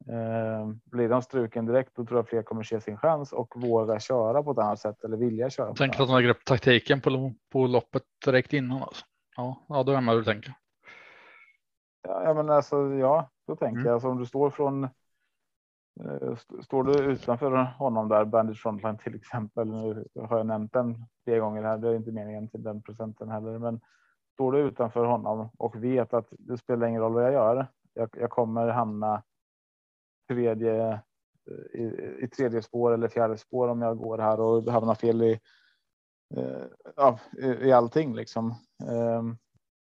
Eh, 0.08 0.70
blir 0.86 1.10
de 1.10 1.22
struken 1.22 1.66
direkt, 1.66 1.96
då 1.96 2.06
tror 2.06 2.18
jag 2.18 2.28
fler 2.28 2.44
kommer 2.44 2.64
se 2.64 2.82
sin 2.82 2.98
chans 2.98 3.34
och 3.34 3.54
våga 3.56 4.00
köra 4.00 4.44
på 4.44 4.52
ett 4.52 4.58
annat 4.58 4.80
sätt 4.80 5.04
eller 5.04 5.18
vilja 5.18 5.50
köra. 5.50 5.74
Tänker 5.74 6.02
att 6.02 6.08
de 6.08 6.16
lägger 6.16 6.30
upp 6.30 6.46
taktiken 6.46 7.02
på, 7.02 7.34
på 7.52 7.68
loppet 7.68 8.04
direkt 8.26 8.54
innan. 8.54 8.84
Alltså. 8.84 9.06
Ja, 9.36 9.66
ja, 9.70 9.84
då 9.84 9.92
är 9.92 10.02
man 10.02 10.16
du 10.16 10.24
tänker. 10.24 10.54
Ja, 12.02 12.34
men 12.34 12.50
alltså, 12.50 12.94
ja, 12.94 13.30
så 13.46 13.56
tänker 13.56 13.76
mm. 13.76 13.86
jag. 13.86 13.94
Alltså, 13.94 14.10
om 14.10 14.20
du 14.20 14.26
står 14.26 14.50
från. 14.50 14.88
Eh, 16.06 16.36
står 16.64 16.84
du 16.84 17.00
utanför 17.00 17.52
honom 17.52 18.10
där, 18.10 18.26
Bandit 18.26 18.58
Frontline 18.58 18.98
till 18.98 19.16
exempel. 19.16 19.68
Nu 19.68 20.06
har 20.16 20.38
jag 20.38 20.48
nämnt 20.48 20.74
den 20.74 21.06
tre 21.26 21.40
gånger 21.40 21.64
här. 21.64 21.78
Det 21.78 21.88
är 21.88 21.96
inte 21.96 22.12
meningen 22.12 22.48
till 22.48 22.64
den 22.64 22.82
procenten 22.82 23.30
heller, 23.30 23.60
men 23.60 23.82
står 24.34 24.52
du 24.52 24.60
utanför 24.60 25.06
honom 25.06 25.50
och 25.58 25.84
vet 25.84 26.14
att 26.14 26.28
det 26.30 26.58
spelar 26.58 26.88
ingen 26.88 27.02
roll 27.02 27.14
vad 27.14 27.24
jag 27.24 27.34
gör. 27.34 27.68
Jag, 27.94 28.10
jag 28.14 28.30
kommer 28.30 28.68
hamna 28.68 29.24
tredje 30.28 30.92
eh, 30.94 31.82
i, 31.82 32.16
i 32.22 32.28
tredje 32.28 32.62
spår 32.62 32.94
eller 32.94 33.08
fjärde 33.08 33.38
spår 33.38 33.68
om 33.68 33.82
jag 33.82 33.98
går 33.98 34.18
här 34.18 34.40
och 34.40 34.72
hamnar 34.72 34.96
fel 34.96 35.22
i, 35.22 35.40
eh, 36.36 36.64
ja, 36.96 37.20
i, 37.62 37.72
allting 37.72 38.16
liksom. 38.16 38.56
Ehm, 38.90 39.38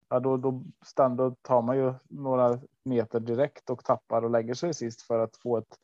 ja, 0.09 0.19
då, 0.19 0.37
då, 0.37 0.63
stand, 0.85 1.17
då 1.17 1.35
tar 1.41 1.61
man 1.61 1.77
ju 1.77 1.93
några 2.09 2.59
meter 2.83 3.19
direkt 3.19 3.69
och 3.69 3.85
tappar 3.85 4.21
och 4.21 4.31
lägger 4.31 4.53
sig 4.53 4.73
sist 4.73 5.01
för 5.01 5.19
att 5.19 5.37
få 5.37 5.57
ett 5.57 5.77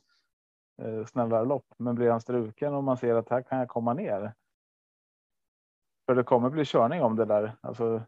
Eh, 0.81 1.05
snällare 1.05 1.45
lopp. 1.45 1.65
Men 1.77 1.95
blir 1.95 2.11
han 2.11 2.21
struken 2.21 2.73
och 2.73 2.83
man 2.83 2.97
ser 2.97 3.15
att 3.15 3.29
här 3.29 3.41
kan 3.41 3.59
jag 3.59 3.69
komma 3.69 3.93
ner. 3.93 4.33
För 6.05 6.15
det 6.15 6.23
kommer 6.23 6.49
bli 6.49 6.65
körning 6.65 7.01
om 7.01 7.15
det 7.15 7.25
där. 7.25 7.55
Alltså, 7.61 8.01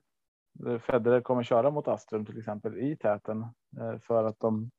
Federer 0.80 1.22
kommer 1.22 1.44
köra 1.44 1.72
mot 1.72 1.88
Astrum 1.88 2.26
till 2.26 2.38
exempel 2.38 2.78
i 2.78 2.96
täten 2.96 3.46
eh, 3.80 4.00
för 4.00 4.24
att 4.24 4.40
de 4.40 4.72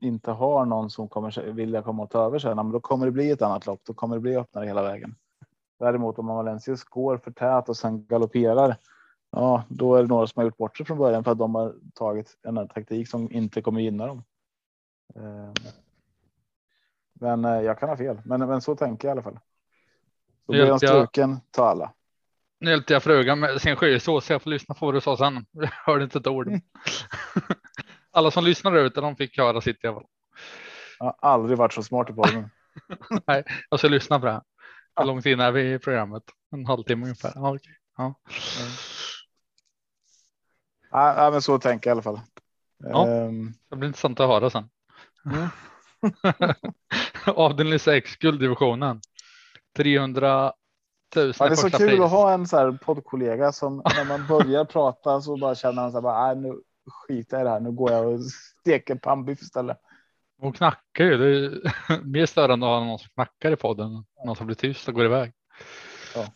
inte 0.00 0.30
har 0.30 0.64
någon 0.64 0.90
som 0.90 1.08
kommer 1.08 1.52
vilja 1.52 1.82
komma 1.82 2.02
och 2.02 2.10
ta 2.10 2.26
över 2.26 2.38
sen, 2.38 2.56
men 2.56 2.70
då 2.70 2.80
kommer 2.80 3.06
det 3.06 3.12
bli 3.12 3.30
ett 3.30 3.42
annat 3.42 3.66
lopp. 3.66 3.80
Då 3.84 3.94
kommer 3.94 4.16
det 4.16 4.20
bli 4.20 4.36
öppnare 4.36 4.66
hela 4.66 4.82
vägen. 4.82 5.14
Däremot 5.78 6.18
om 6.18 6.26
Valencius 6.26 6.84
går 6.84 7.16
för 7.16 7.30
tät 7.30 7.68
och 7.68 7.76
sen 7.76 8.06
galopperar. 8.06 8.76
Ja, 9.30 9.64
då 9.68 9.94
är 9.94 10.02
det 10.02 10.08
några 10.08 10.26
som 10.26 10.40
har 10.40 10.44
gjort 10.44 10.56
bort 10.56 10.76
sig 10.76 10.86
från 10.86 10.98
början 10.98 11.24
för 11.24 11.32
att 11.32 11.38
de 11.38 11.54
har 11.54 11.74
tagit 11.94 12.38
en 12.42 12.68
taktik 12.68 13.08
som 13.08 13.32
inte 13.32 13.62
kommer 13.62 13.80
gynna 13.80 14.06
dem. 14.06 14.22
Eh, 15.14 15.52
men 17.20 17.44
eh, 17.44 17.60
jag 17.60 17.78
kan 17.78 17.88
ha 17.88 17.96
fel, 17.96 18.20
men, 18.24 18.48
men 18.48 18.60
så 18.60 18.76
tänker 18.76 19.08
jag 19.08 19.12
i 19.12 19.14
alla 19.14 19.22
fall. 19.22 19.38
Så 20.46 20.52
blir 20.52 20.70
han 20.70 20.78
struken, 20.78 21.40
ta 21.50 21.64
alla. 21.64 21.92
Nu 22.60 22.70
hjälpte 22.70 22.92
jag 22.92 23.02
frugan 23.02 23.40
med 23.40 23.60
sin 23.60 23.76
sjösås, 23.76 24.24
så 24.24 24.32
jag 24.32 24.42
får 24.42 24.50
lyssna 24.50 24.74
på 24.74 24.86
vad 24.86 24.94
du 24.94 25.00
sa 25.00 25.16
sen. 25.16 25.46
Jag 25.52 25.70
hörde 25.86 26.04
inte 26.04 26.18
ett 26.18 26.26
ord. 26.26 26.48
Mm. 26.48 26.60
alla 28.10 28.30
som 28.30 28.44
lyssnar 28.44 28.72
där 28.72 28.84
ute, 28.84 29.00
de 29.00 29.16
fick 29.16 29.38
höra 29.38 29.60
sitt 29.60 29.84
i 29.84 29.86
alla 29.86 29.96
fall. 29.96 30.06
Jag 30.98 31.06
har 31.06 31.16
aldrig 31.20 31.58
varit 31.58 31.72
så 31.72 31.82
smart 31.82 32.10
i 32.10 32.12
podden. 32.12 32.50
Nej, 33.26 33.44
jag 33.70 33.78
ska 33.78 33.88
lyssna 33.88 34.20
på 34.20 34.26
det 34.26 34.32
här. 34.32 34.42
Hur 34.96 35.04
långt 35.04 35.26
in 35.26 35.40
är 35.40 35.52
vi 35.52 35.74
i 35.74 35.78
programmet? 35.78 36.22
En 36.50 36.66
halvtimme 36.66 37.02
ungefär. 37.02 37.32
Ja, 37.34 37.54
okay. 37.54 37.72
ja. 37.96 38.14
Ja. 40.90 41.14
ja, 41.16 41.30
men 41.30 41.42
så 41.42 41.58
tänker 41.58 41.90
jag 41.90 41.94
i 41.94 41.96
alla 41.96 42.02
fall. 42.02 42.20
Ja, 42.78 43.06
um... 43.06 43.54
det 43.70 43.76
blir 43.76 43.86
intressant 43.86 44.20
att 44.20 44.28
höra 44.28 44.50
sen. 44.50 44.70
Mm. 45.26 45.48
Avdelning 47.26 47.78
6, 47.78 48.16
gulddivisionen. 48.16 49.00
300 49.76 50.52
000 51.16 51.34
ja, 51.38 51.48
det 51.48 51.52
är 51.52 51.56
så 51.56 51.70
kul 51.70 51.88
pris. 51.88 52.00
att 52.00 52.10
ha 52.10 52.32
en 52.32 52.46
så 52.46 52.56
här 52.56 52.72
poddkollega 52.72 53.52
som 53.52 53.82
när 53.96 54.04
man 54.04 54.26
börjar 54.26 54.64
prata 54.72 55.20
så 55.20 55.36
bara 55.36 55.54
känner 55.54 55.74
man 55.74 55.90
så 55.90 55.96
här, 55.96 56.02
bara, 56.02 56.34
nu, 56.34 56.60
skita 56.86 57.40
i 57.40 57.44
det 57.44 57.50
här. 57.50 57.60
Nu 57.60 57.72
går 57.72 57.92
jag 57.92 58.06
och 58.06 58.20
steker 58.60 58.94
pannbiff 58.94 59.42
istället. 59.42 59.78
Hon 60.40 60.52
knackar 60.52 61.04
ju. 61.04 61.18
Det 61.18 61.26
är 61.26 62.04
mer 62.04 62.26
störande 62.26 62.66
att 62.66 62.70
ha 62.70 62.84
någon 62.84 62.98
som 62.98 63.08
knackar 63.14 63.52
i 63.52 63.56
podden. 63.56 64.04
Någon 64.24 64.36
som 64.36 64.46
blir 64.46 64.56
tyst 64.56 64.88
och 64.88 64.94
går 64.94 65.04
iväg. 65.04 65.32
Ja. 66.14 66.26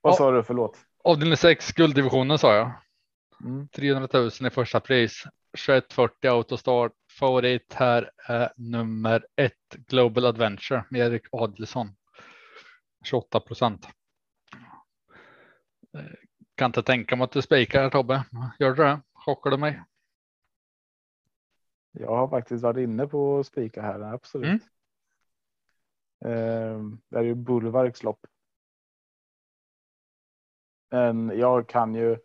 Vad 0.00 0.16
sa 0.16 0.30
du? 0.30 0.42
Förlåt. 0.42 0.76
Avdelning 1.04 1.36
6 1.36 1.72
gulddivisionen 1.72 2.38
sa 2.38 2.54
jag. 2.54 2.72
Mm. 3.44 3.68
300 3.68 4.08
000 4.12 4.30
i 4.46 4.50
första 4.50 4.80
pris. 4.80 5.24
2140 5.66 6.30
autostart. 6.30 6.92
Favorit 7.18 7.72
här 7.72 8.10
är 8.16 8.52
nummer 8.56 9.26
ett 9.36 9.68
Global 9.88 10.26
Adventure 10.26 10.84
med 10.90 11.00
Erik 11.00 11.26
Adelsson. 11.32 11.88
28 13.04 13.40
procent. 13.40 13.88
Eh, 15.94 16.02
Kan 16.54 16.66
inte 16.68 16.82
tänka 16.82 17.16
mig 17.16 17.24
att 17.24 17.32
du 17.32 17.42
spikar 17.42 17.90
Tobbe. 17.90 18.24
Gör 18.58 18.70
du 18.70 18.82
det? 18.82 19.00
Chockar 19.14 19.50
du 19.50 19.56
mig? 19.56 19.82
Jag 21.92 22.16
har 22.16 22.28
faktiskt 22.28 22.62
varit 22.62 22.82
inne 22.82 23.06
på 23.06 23.38
att 23.38 23.46
spika 23.46 23.82
här, 23.82 24.00
absolut. 24.00 24.62
Mm. 26.24 26.92
Eh, 26.92 26.98
det 27.08 27.18
är 27.18 27.22
ju 27.22 27.34
Bulwarks 27.34 28.02
lopp. 28.02 28.26
Men 30.90 31.38
jag 31.38 31.68
kan 31.68 31.94
ju. 31.94 32.18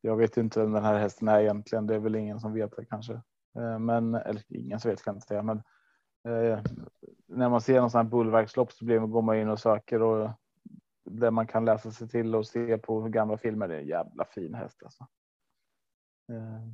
Jag 0.00 0.16
vet 0.16 0.36
inte 0.36 0.60
vem 0.60 0.72
den 0.72 0.84
här 0.84 0.98
hästen 0.98 1.28
är 1.28 1.40
egentligen. 1.40 1.86
Det 1.86 1.94
är 1.94 1.98
väl 1.98 2.16
ingen 2.16 2.40
som 2.40 2.52
vet 2.52 2.76
det 2.76 2.84
kanske. 2.84 3.12
Eh, 3.56 3.78
men 3.78 4.14
eller 4.14 4.42
ingen 4.48 4.80
som 4.80 4.90
vet 4.90 5.02
kan 5.02 5.12
jag 5.12 5.16
inte 5.16 5.26
säga. 5.26 5.42
Men 5.42 5.62
eh, 6.28 6.60
när 7.26 7.48
man 7.48 7.60
ser 7.60 7.80
någon 7.80 7.90
sån 7.90 7.98
här 7.98 8.10
bullverkslopp 8.10 8.72
så 8.72 8.84
blir 8.84 9.00
man, 9.00 9.10
går 9.10 9.22
man 9.22 9.36
in 9.36 9.48
och 9.48 9.60
söker 9.60 10.02
och 10.02 10.30
det 11.04 11.30
man 11.30 11.46
kan 11.46 11.64
läsa 11.64 11.90
sig 11.90 12.08
till 12.08 12.34
och 12.34 12.46
se 12.46 12.78
på 12.78 13.00
gamla 13.00 13.36
filmer. 13.36 13.68
Det 13.68 13.74
är 13.74 13.80
en 13.80 13.86
jävla 13.86 14.24
fin 14.24 14.54
häst 14.54 14.82
alltså. 14.82 15.06
Eh, 16.32 16.68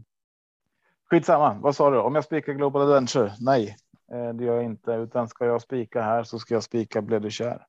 Skitsamma, 1.11 1.59
vad 1.61 1.77
sa 1.77 1.91
du? 1.91 1.99
Om 1.99 2.15
jag 2.15 2.25
spikar 2.25 2.53
Global 2.53 2.83
Adventure? 2.83 3.33
Nej, 3.41 3.77
eh, 4.13 4.29
det 4.29 4.45
gör 4.45 4.55
jag 4.55 4.65
inte, 4.65 4.93
utan 4.93 5.29
ska 5.29 5.47
jag 5.47 5.63
spika 5.63 6.03
här 6.03 6.23
så 6.23 6.39
ska 6.39 6.55
jag 6.55 6.63
spika 6.63 7.03
Blev 7.03 7.21
du 7.21 7.31
kär. 7.31 7.67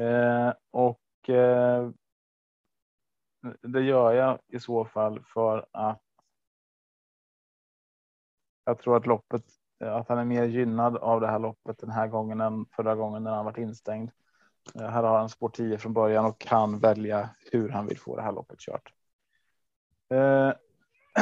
Eh, 0.00 0.52
och 0.70 1.30
eh, 1.30 1.90
det 3.60 3.80
gör 3.80 4.12
jag 4.12 4.38
i 4.48 4.60
så 4.60 4.84
fall 4.84 5.22
för 5.24 5.66
att. 5.70 6.02
Jag 8.64 8.78
tror 8.78 8.96
att 8.96 9.06
loppet, 9.06 9.44
att 9.78 10.08
han 10.08 10.18
är 10.18 10.24
mer 10.24 10.44
gynnad 10.44 10.96
av 10.96 11.20
det 11.20 11.26
här 11.26 11.38
loppet 11.38 11.78
den 11.78 11.90
här 11.90 12.08
gången 12.08 12.40
än 12.40 12.66
förra 12.66 12.94
gången 12.94 13.24
när 13.24 13.34
han 13.34 13.44
varit 13.44 13.58
instängd. 13.58 14.10
Eh, 14.74 14.88
här 14.88 15.02
har 15.02 15.18
han 15.18 15.28
spår 15.28 15.48
10 15.48 15.78
från 15.78 15.92
början 15.92 16.24
och 16.24 16.38
kan 16.38 16.78
välja 16.78 17.30
hur 17.52 17.68
han 17.68 17.86
vill 17.86 17.98
få 17.98 18.16
det 18.16 18.22
här 18.22 18.32
loppet 18.32 18.58
kört. 18.58 18.92
Eh, 20.10 20.52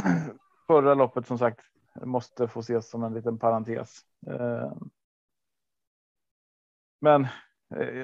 förra 0.66 0.94
loppet 0.94 1.26
som 1.26 1.38
sagt 1.38 1.60
måste 2.04 2.48
få 2.48 2.60
ses 2.60 2.90
som 2.90 3.04
en 3.04 3.14
liten 3.14 3.38
parentes. 3.38 4.04
Eh, 4.26 4.72
men 7.00 7.26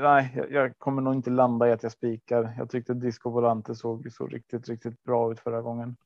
nej, 0.02 0.46
jag- 0.50 0.78
kommer 0.78 1.02
nog 1.02 1.14
inte 1.14 1.30
landa 1.30 1.68
i 1.68 1.72
att 1.72 1.82
jag 1.82 1.92
spikar. 1.92 2.54
Jag 2.58 2.70
tyckte 2.70 2.94
Disco 2.94 3.30
Volante 3.30 3.74
såg 3.74 4.12
så 4.12 4.26
riktigt, 4.26 4.68
riktigt 4.68 5.02
bra 5.02 5.32
ut 5.32 5.40
förra 5.40 5.62
gången. 5.62 5.96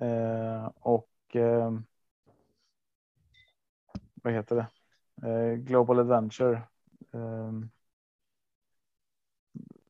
Eh, 0.00 0.70
och 0.74 1.36
eh, 1.36 1.72
vad 4.14 4.32
heter 4.32 4.56
det? 4.56 4.66
Eh, 5.28 5.54
Global 5.54 5.98
Adventure. 5.98 6.62
Eh, 7.12 7.52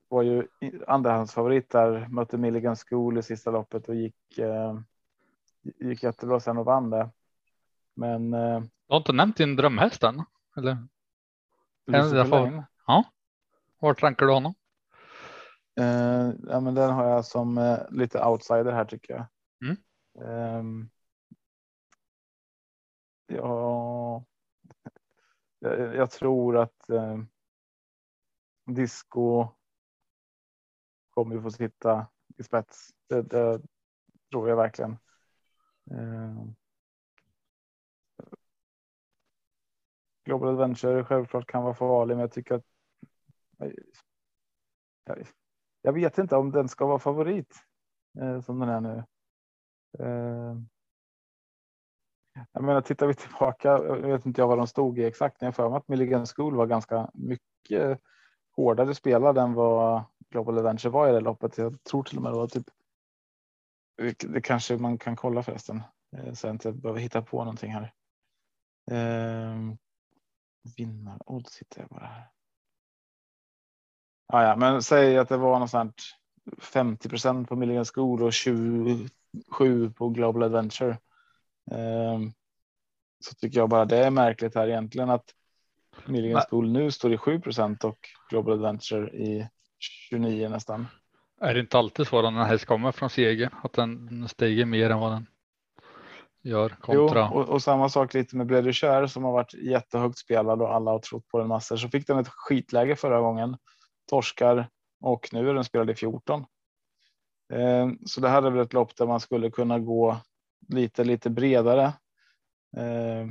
var 0.09 0.23
ju 0.23 0.49
andrahandsfavorit 0.87 1.71
där, 1.71 2.09
mötte 2.09 2.39
Milligan 2.39 2.77
School 2.77 3.19
i 3.19 3.23
sista 3.23 3.51
loppet 3.51 3.89
och 3.89 3.95
gick, 3.95 4.39
eh, 4.39 4.79
gick 5.63 6.03
jättebra 6.03 6.41
sen 6.41 6.59
och 6.59 6.65
vann 6.65 6.91
det. 6.91 7.11
Men 7.95 8.35
eh, 8.35 8.61
Du 8.61 8.95
har 8.95 8.97
inte 8.97 9.13
nämnt 9.13 9.37
din 9.37 9.57
drömhäst 9.57 10.03
än? 10.03 10.23
Eller 10.57 10.77
Lucifer 11.87 12.27
jag 12.47 12.65
Lane, 12.89 13.05
vart 13.81 14.03
rankar 14.03 14.27
du 14.27 14.33
honom? 14.33 14.55
eh, 15.81 16.31
ja, 16.49 16.61
men 16.61 16.75
den 16.75 16.91
har 16.91 17.09
jag 17.09 17.25
som 17.25 17.59
eh, 17.59 17.79
lite 17.91 18.25
outsider 18.25 18.73
här 18.73 18.85
tycker 18.85 19.15
jag. 19.15 19.27
Mm. 19.63 19.77
Ehm, 20.29 20.91
ja, 23.27 24.25
jag, 25.59 25.97
jag 25.97 26.11
tror 26.11 26.57
att 26.59 26.91
eh, 26.91 27.19
Disco 28.67 29.49
kommer 31.11 31.35
ju 31.35 31.43
få 31.43 31.51
sitta 31.51 32.07
i 32.37 32.43
spets. 32.43 32.91
Det, 33.09 33.23
det 33.23 33.61
tror 34.31 34.49
jag 34.49 34.57
verkligen. 34.57 34.97
Ehm, 35.91 36.55
Global 40.25 40.49
Adventure 40.49 41.05
självklart 41.05 41.47
kan 41.47 41.63
vara 41.63 41.75
farlig, 41.75 42.15
men 42.15 42.21
jag 42.21 42.33
tycker 42.33 42.55
att. 42.55 42.74
Jag, 45.83 45.93
vet 45.93 46.19
inte 46.19 46.37
om 46.37 46.51
den 46.51 46.69
ska 46.69 46.87
vara 46.87 46.99
favorit 46.99 47.55
eh, 48.21 48.41
som 48.41 48.59
den 48.59 48.69
är 48.69 48.81
nu. 48.81 49.05
Eh, 49.99 50.57
jag 52.53 52.65
menar, 52.65 52.81
tittar 52.81 53.07
vi 53.07 53.15
tillbaka, 53.15 53.69
jag 53.69 53.97
vet 53.97 54.27
inte 54.27 54.41
jag 54.41 54.49
vad 54.49 54.59
de 54.59 54.67
stod 54.67 54.99
i 54.99 55.05
exakt, 55.05 55.41
men 55.41 55.47
jag 55.47 55.53
har 55.53 55.55
för 55.55 55.71
mig 55.71 55.77
att 55.77 55.89
Milligan 55.89 56.27
School 56.27 56.57
var 56.57 56.67
ganska 56.67 57.11
mycket 57.15 58.01
hårdare 58.57 58.95
spelad 58.95 59.39
än 59.39 59.55
vad 59.55 60.05
Global 60.31 60.59
Adventure 60.59 60.91
var 60.93 61.09
i 61.09 61.13
det 61.13 61.21
loppet. 61.21 61.59
Jag 61.59 61.85
tror 61.85 62.03
till 62.03 62.17
och 62.17 62.23
med 62.23 62.33
det 62.33 62.37
var 62.37 62.49
typ. 62.49 62.67
Det 64.19 64.41
kanske 64.41 64.77
man 64.77 64.99
kan 64.99 65.17
kolla 65.17 65.43
förresten. 65.43 65.83
Eh, 66.17 66.33
så 66.33 66.47
jag 66.47 66.55
inte 66.55 66.73
behöver 66.73 67.01
hitta 67.01 67.23
på 67.23 67.39
någonting 67.39 67.73
här. 67.73 67.93
Eh, 68.91 69.75
Vinnarodds 70.77 71.59
hittar 71.59 71.81
jag 71.81 71.89
bara 71.89 72.07
här. 72.07 72.31
Ja, 74.33 74.43
ja, 74.43 74.57
men 74.57 74.83
säg 74.83 75.19
att 75.19 75.29
det 75.29 75.37
var 75.37 75.59
något 75.59 75.71
sånt 75.71 76.03
50% 76.61 77.47
på 77.47 77.57
Milligan 77.57 77.85
School 77.85 78.23
och 78.23 78.33
27 78.33 79.91
på 79.97 80.09
Global 80.09 80.43
Adventure. 80.43 80.99
Ehm, 81.71 82.33
så 83.21 83.35
tycker 83.35 83.61
jag 83.61 83.69
bara 83.69 83.85
det 83.85 83.99
är 83.99 84.11
märkligt 84.11 84.55
här 84.55 84.69
egentligen 84.69 85.11
att 85.11 85.35
Milligan. 86.07 86.43
School 86.51 86.73
nu 86.73 86.91
står 86.91 87.13
i 87.13 87.17
7% 87.17 87.85
och 87.85 87.99
Global 88.31 88.53
Adventure 88.53 89.11
i 89.11 89.49
29 89.79 90.49
nästan. 90.49 90.87
Är 91.41 91.55
det 91.55 91.61
inte 91.61 91.79
alltid 91.79 92.07
så 92.07 92.31
när 92.31 92.41
en 92.41 92.47
häst 92.47 92.65
kommer 92.65 92.93
från 92.93 93.11
seger 93.11 93.51
att 93.63 93.73
den 93.73 94.29
stiger 94.29 94.65
mer 94.65 94.91
än 94.91 95.01
vad 95.01 95.13
den 95.13 95.27
gör 96.43 96.69
kontra? 96.69 97.29
Jo, 97.33 97.41
och, 97.41 97.49
och 97.49 97.63
samma 97.63 97.89
sak 97.89 98.15
lite 98.15 98.37
med 98.37 98.75
kär 98.75 99.07
som 99.07 99.25
har 99.25 99.33
varit 99.33 99.55
jättehögt 99.55 100.19
spelad 100.19 100.63
och 100.63 100.75
alla 100.75 100.91
har 100.91 100.99
trott 100.99 101.29
på 101.29 101.39
den 101.39 101.49
massor. 101.49 101.77
Så 101.77 101.89
fick 101.89 102.07
den 102.07 102.19
ett 102.19 102.29
skitläge 102.29 102.97
förra 102.97 103.21
gången. 103.21 103.57
Torskar 104.07 104.69
och 105.01 105.29
nu 105.33 105.51
är 105.51 105.55
den 105.55 105.65
spelad 105.65 105.91
i 105.91 105.95
14. 105.95 106.47
Eh, 107.53 107.89
så 108.07 108.21
det 108.21 108.29
här 108.29 108.43
är 108.43 108.51
väl 108.51 108.67
ett 108.67 108.73
lopp 108.73 108.97
där 108.97 109.07
man 109.07 109.21
skulle 109.21 109.51
kunna 109.51 109.79
gå 109.79 110.21
lite, 110.69 111.05
lite 111.05 111.31
bredare. 111.31 111.85
Eh, 112.77 113.27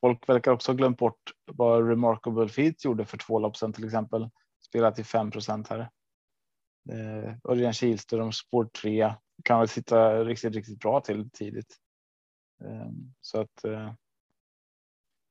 folk 0.00 0.28
verkar 0.28 0.52
också 0.52 0.72
ha 0.72 0.76
glömt 0.76 0.98
bort 0.98 1.32
vad 1.44 1.88
Remarkable 1.88 2.48
Feet 2.48 2.84
gjorde 2.84 3.04
för 3.04 3.18
två 3.18 3.38
lopp 3.38 3.56
sedan 3.56 3.72
till 3.72 3.84
exempel. 3.84 4.30
Spelat 4.66 4.94
till 4.94 5.04
5% 5.04 5.66
här. 5.70 5.90
Eh, 6.90 7.34
Örjan 7.44 7.72
Kihlström 7.72 8.32
spår 8.32 8.64
3 8.64 9.14
kan 9.44 9.58
väl 9.58 9.68
sitta 9.68 10.24
riktigt, 10.24 10.54
riktigt 10.54 10.78
bra 10.78 11.00
till 11.00 11.30
tidigt. 11.30 11.76
Så 13.20 13.40
att. 13.40 13.64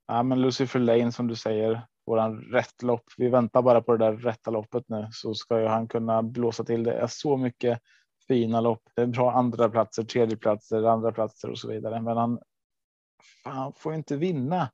Ja, 0.07 0.23
men 0.23 0.41
Lucifer 0.41 0.79
Lane 0.79 1.11
som 1.11 1.27
du 1.27 1.35
säger, 1.35 1.87
våran 2.07 2.41
rätt 2.41 2.81
lopp. 2.81 3.03
Vi 3.17 3.29
väntar 3.29 3.61
bara 3.61 3.81
på 3.81 3.97
det 3.97 4.05
där 4.05 4.17
rätta 4.17 4.51
loppet 4.51 4.89
nu 4.89 5.07
så 5.11 5.33
ska 5.33 5.59
ju 5.59 5.67
han 5.67 5.87
kunna 5.87 6.23
blåsa 6.23 6.63
till. 6.63 6.83
Det 6.83 6.93
är 6.93 7.07
så 7.07 7.37
mycket 7.37 7.81
fina 8.27 8.61
lopp. 8.61 8.81
Det 8.95 9.01
är 9.01 9.05
bra 9.05 9.31
andra 9.31 9.69
platser, 9.69 10.03
tredje 10.03 10.37
platser, 10.37 10.83
andra 10.83 11.11
platser 11.11 11.49
och 11.49 11.59
så 11.59 11.67
vidare. 11.67 12.01
Men 12.01 12.17
han 12.17 12.39
han 13.43 13.73
får 13.73 13.93
inte 13.93 14.17
vinna. 14.17 14.71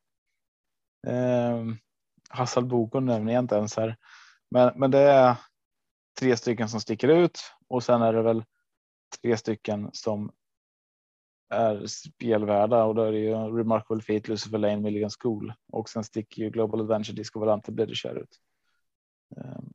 Eh, 1.07 1.63
Hassal 2.29 2.65
Bokon 2.65 3.05
nämner 3.05 3.33
jag 3.33 3.43
inte 3.43 3.55
ens 3.55 3.77
här, 3.77 3.97
men, 4.51 4.71
men 4.75 4.91
det 4.91 4.99
är 4.99 5.35
tre 6.19 6.37
stycken 6.37 6.69
som 6.69 6.79
sticker 6.79 7.07
ut 7.07 7.39
och 7.67 7.83
sen 7.83 8.01
är 8.01 8.13
det 8.13 8.21
väl 8.21 8.43
tre 9.21 9.37
stycken 9.37 9.89
som 9.93 10.31
är 11.53 11.87
spelvärda 11.87 12.83
och 12.83 12.95
då 12.95 13.03
är 13.03 13.11
det 13.11 13.19
ju 13.19 13.33
Remarkable 13.35 14.01
Feat, 14.01 14.27
Lucifer 14.27 14.57
Lane, 14.57 14.77
Milligan 14.77 15.09
School 15.19 15.53
och 15.71 15.89
sen 15.89 16.03
sticker 16.03 16.43
ju 16.43 16.49
Global 16.49 16.79
Adventure 16.81 17.15
Disco 17.15 17.59
det 17.71 17.95
kör 17.95 18.15
ut. 18.15 18.39
Ehm, 19.37 19.69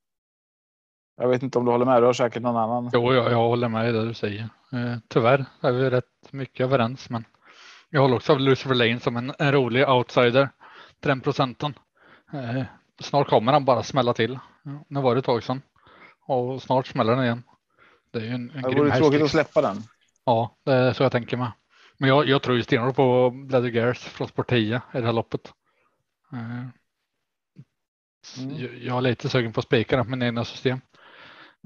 Jag 1.17 1.29
vet 1.29 1.43
inte 1.43 1.59
om 1.59 1.65
du 1.65 1.71
håller 1.71 1.87
med. 1.87 2.03
Du 2.03 2.07
har 2.07 2.13
säkert 2.13 2.43
någon 2.43 2.57
annan. 2.57 2.91
Jo, 2.93 3.15
jag, 3.15 3.33
jag 3.33 3.49
håller 3.49 3.69
med 3.69 3.89
i 3.89 3.93
det 3.93 4.05
du 4.05 4.15
säger. 4.15 4.49
Eh, 4.73 4.97
tyvärr 5.09 5.45
är 5.61 5.73
vi 5.73 5.91
rätt 5.91 6.33
mycket 6.33 6.65
överens, 6.65 7.11
men 7.11 7.25
jag 7.91 8.01
håller 8.01 8.17
också 8.17 8.33
av 8.33 8.41
Lucifer 8.41 8.75
Lane 8.75 9.01
som 9.01 9.17
en, 9.17 9.33
en 9.39 9.53
rolig 9.53 9.89
outsider. 9.89 10.49
till 11.01 11.09
Den 11.09 11.21
procenten. 11.21 11.75
Eh, 12.33 12.63
snart 13.01 13.29
kommer 13.29 13.53
han 13.53 13.65
bara 13.65 13.83
smälla 13.83 14.15
till. 14.15 14.39
Nu 14.89 15.01
var 15.01 15.15
det 15.15 15.19
ett 15.19 15.25
tag 15.25 15.43
sedan 15.43 15.63
och 16.27 16.63
snart 16.63 16.87
smäller 16.87 17.17
den 17.17 17.25
igen. 17.25 17.43
Det 18.11 18.19
är 18.19 18.23
ju 18.23 18.31
en, 18.31 18.51
en 18.51 18.63
Det 18.63 18.79
vore 18.79 18.97
tråkigt 18.97 19.23
att 19.23 19.31
släppa 19.31 19.63
den. 19.63 19.77
Ja, 20.25 20.57
det 20.65 20.73
är 20.73 20.93
så 20.93 21.03
jag 21.03 21.13
tänker 21.13 21.37
med. 21.37 21.53
Men 21.99 22.09
jag, 22.09 22.29
jag 22.29 22.43
tror 22.43 22.57
ju 22.57 22.63
stenhårt 22.63 22.97
på 22.97 23.31
Bladder 23.31 23.69
Gears 23.69 23.99
från 23.99 24.29
Sport 24.29 24.49
10 24.49 24.77
i 24.95 24.99
det 24.99 25.07
här 25.07 25.13
loppet. 25.13 25.53
Eh, 26.33 26.67
Mm. 28.39 28.57
jag, 28.57 28.75
jag 28.75 28.97
är 28.97 29.01
lite 29.01 29.29
sugen 29.29 29.53
på 29.53 29.61
att 29.61 29.67
spika 29.67 29.97
den 29.97 30.11
med 30.11 30.23
egna 30.27 30.45
system. 30.45 30.81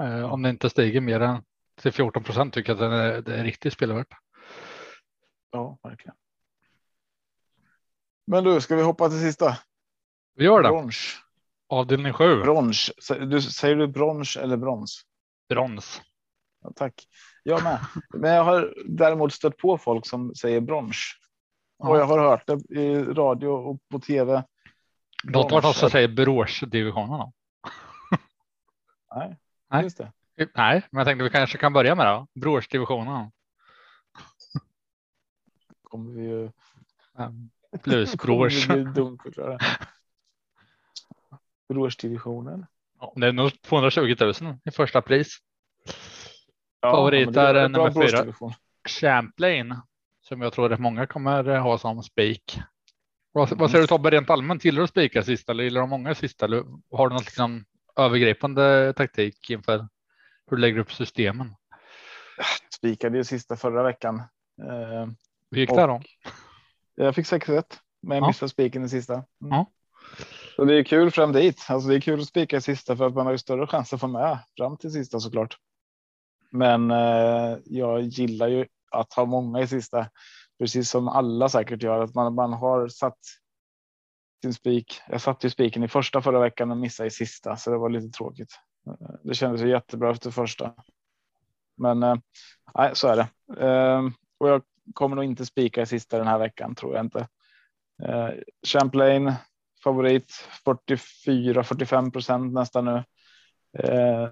Eh, 0.03 0.33
om 0.33 0.43
det 0.43 0.51
inte 0.51 0.71
stiger 0.71 1.01
mer 1.01 1.21
än 1.21 1.43
till 1.81 1.93
14 1.93 2.23
procent 2.25 2.55
tycker 2.55 2.73
jag 2.75 2.85
att 2.85 2.91
det 2.91 2.97
är, 2.97 3.23
det 3.23 3.37
är 3.41 3.45
riktigt 3.45 3.73
spelvärt. 3.73 4.09
Ja, 5.51 5.79
verkligen. 5.83 6.15
Men 8.27 8.45
du, 8.45 8.61
ska 8.61 8.77
vi 8.77 8.83
hoppa 8.83 9.09
till 9.09 9.21
sista? 9.21 9.59
Vi 10.35 10.45
gör 10.45 10.63
det. 10.63 10.69
Brons. 10.69 11.17
Avdelning 11.69 12.13
7. 12.13 12.41
Brons. 12.43 12.91
Du, 13.21 13.43
säger 13.43 13.77
du 13.77 13.87
brons 13.87 14.37
eller 14.37 14.57
brons? 14.57 15.03
Brons. 15.49 16.03
Ja, 16.63 16.73
tack. 16.77 17.09
Jag 17.43 17.63
med. 17.63 17.79
Men 18.15 18.31
jag 18.31 18.45
har 18.45 18.75
däremot 18.87 19.33
stött 19.33 19.57
på 19.57 19.79
folk 19.79 20.07
som 20.07 20.35
säger 20.35 20.61
brons. 20.61 20.97
Och 21.79 21.99
jag 21.99 22.05
har 22.05 22.19
hört 22.19 22.47
det 22.47 22.81
i 22.81 23.05
radio 23.05 23.49
och 23.49 23.81
på 23.91 23.99
tv. 23.99 24.45
Låt 25.25 25.51
vara 25.51 25.63
någon 25.63 25.75
som 25.75 25.91
säger 25.91 26.09
Boråsdivisionen. 26.09 27.33
Nej, 29.15 29.37
Nej. 29.71 29.83
just 29.83 29.99
det. 29.99 30.13
Nej, 30.55 30.83
men 30.91 30.99
jag 30.99 31.07
tänkte 31.07 31.25
vi 31.25 31.31
kanske 31.31 31.59
kan 31.59 31.73
börja 31.73 31.95
med 31.95 32.07
det. 32.07 32.41
Boråsdivisionen. 32.41 33.31
Kommer 35.83 36.13
vi 36.13 36.23
ju. 36.23 36.51
Plus 37.83 38.13
dumförklarade. 38.95 39.59
Boråsdivisionen. 41.69 42.67
Ja, 43.01 43.13
Det 43.17 43.27
är 43.27 43.33
nog 43.33 43.63
220 43.63 44.17
000 44.21 44.33
i 44.65 44.71
första 44.71 45.03
pris. 45.03 45.39
Ja, 46.83 46.91
Favorit 46.91 47.37
är 47.37 47.55
är 47.55 47.69
nummer 47.69 47.91
fyra. 47.91 48.55
Champlain 48.89 49.77
som 50.23 50.43
jag 50.43 50.53
tror 50.53 50.73
att 50.73 50.81
många 50.81 51.07
kommer 51.07 51.59
ha 51.59 51.79
som 51.79 52.03
spik. 52.03 52.59
Vad, 53.33 53.59
vad 53.59 53.71
säger 53.71 53.83
du 53.83 53.87
Tobbe 53.87 54.11
rent 54.11 54.31
allmänt? 54.31 54.65
Gillar 54.65 54.81
du 54.81 54.87
spika 54.87 55.23
sist 55.23 55.49
eller 55.49 55.65
gillar 55.65 55.81
du 55.81 55.87
många 55.87 56.15
sist? 56.15 56.43
Eller 56.43 56.65
har 56.97 57.09
du 57.09 57.15
något 57.15 57.25
liksom 57.25 57.65
övergripande 57.97 58.93
taktik 58.97 59.51
inför 59.51 59.79
hur 60.51 60.57
du 60.57 60.61
lägger 60.61 60.79
upp 60.79 60.93
systemen? 60.93 61.55
Spikade 62.75 63.19
ju 63.19 63.25
sista 63.25 63.57
förra 63.57 63.83
veckan. 63.83 64.17
Eh, 64.63 65.07
Hur 65.51 65.59
gick 65.59 65.71
det 65.71 65.87
då? 65.87 66.03
Jag 66.95 67.15
fick 67.15 67.27
6 67.27 67.49
rätt, 67.49 67.79
men 68.03 68.17
jag 68.17 68.25
Ja. 68.25 68.29
missade 68.29 68.49
spiken 68.51 68.85
i 68.85 68.89
sista. 68.89 69.15
Mm. 69.15 69.25
Ja. 69.41 69.67
Så 70.57 70.65
det 70.65 70.75
är 70.75 70.85
kul 70.85 71.11
fram 71.11 71.33
dit. 71.33 71.67
Alltså 71.69 71.89
det 71.89 71.95
är 71.95 72.01
kul 72.01 72.21
att 72.21 72.27
spika 72.27 72.57
i 72.57 72.61
sista 72.61 72.97
för 72.97 73.07
att 73.07 73.15
man 73.15 73.27
har 73.27 73.33
ju 73.33 73.39
större 73.39 73.67
chans 73.67 73.93
att 73.93 74.01
få 74.01 74.07
med 74.07 74.39
fram 74.57 74.77
till 74.77 74.91
sista 74.91 75.21
såklart. 75.21 75.57
Men 76.53 76.91
eh, 76.91 77.59
jag 77.65 78.03
gillar 78.03 78.49
ju 78.49 78.67
att 78.91 79.13
ha 79.13 79.25
många 79.25 79.61
i 79.61 79.67
sista, 79.67 80.11
precis 80.59 80.91
som 80.91 81.09
alla 81.09 81.49
säkert 81.49 81.83
gör. 81.83 82.01
Att 82.01 82.15
man, 82.15 82.35
man 82.35 82.53
har 82.53 82.89
satt 82.89 83.19
sin 84.43 84.55
spik. 84.55 85.01
Jag 85.09 85.21
satte 85.21 85.47
ju 85.47 85.51
spiken 85.51 85.83
i 85.83 85.89
första 85.89 86.23
förra 86.23 86.41
veckan 86.41 86.71
och 86.71 86.77
missade 86.77 87.07
i 87.07 87.11
sista, 87.11 87.57
så 87.57 87.71
det 87.71 87.79
var 87.79 87.91
lite 87.91 88.19
tråkigt. 88.19 88.59
Eh, 88.87 89.15
det 89.25 89.35
kändes 89.35 89.63
ju 89.63 89.69
jättebra 89.69 90.11
efter 90.11 90.31
första. 90.31 90.75
Men 91.77 92.03
eh, 92.03 92.17
så 92.93 93.09
är 93.09 93.17
det. 93.17 93.29
Eh, 93.67 94.03
och 94.39 94.49
jag 94.49 94.63
kommer 94.95 95.17
nog 95.17 95.25
inte 95.25 95.47
spika 95.47 95.83
i 95.83 95.87
sista 95.87 96.19
den 96.19 96.27
här 96.27 96.39
veckan 96.39 96.75
tror 96.75 96.95
jag 96.95 97.05
inte. 97.05 97.29
Eh, 98.03 98.29
Champlain 98.67 99.33
favorit 99.85 100.33
44 100.65 101.65
45 101.65 102.11
procent 102.11 102.53
nästan 102.53 102.85
nu. 102.85 103.05
Eh, 103.79 104.29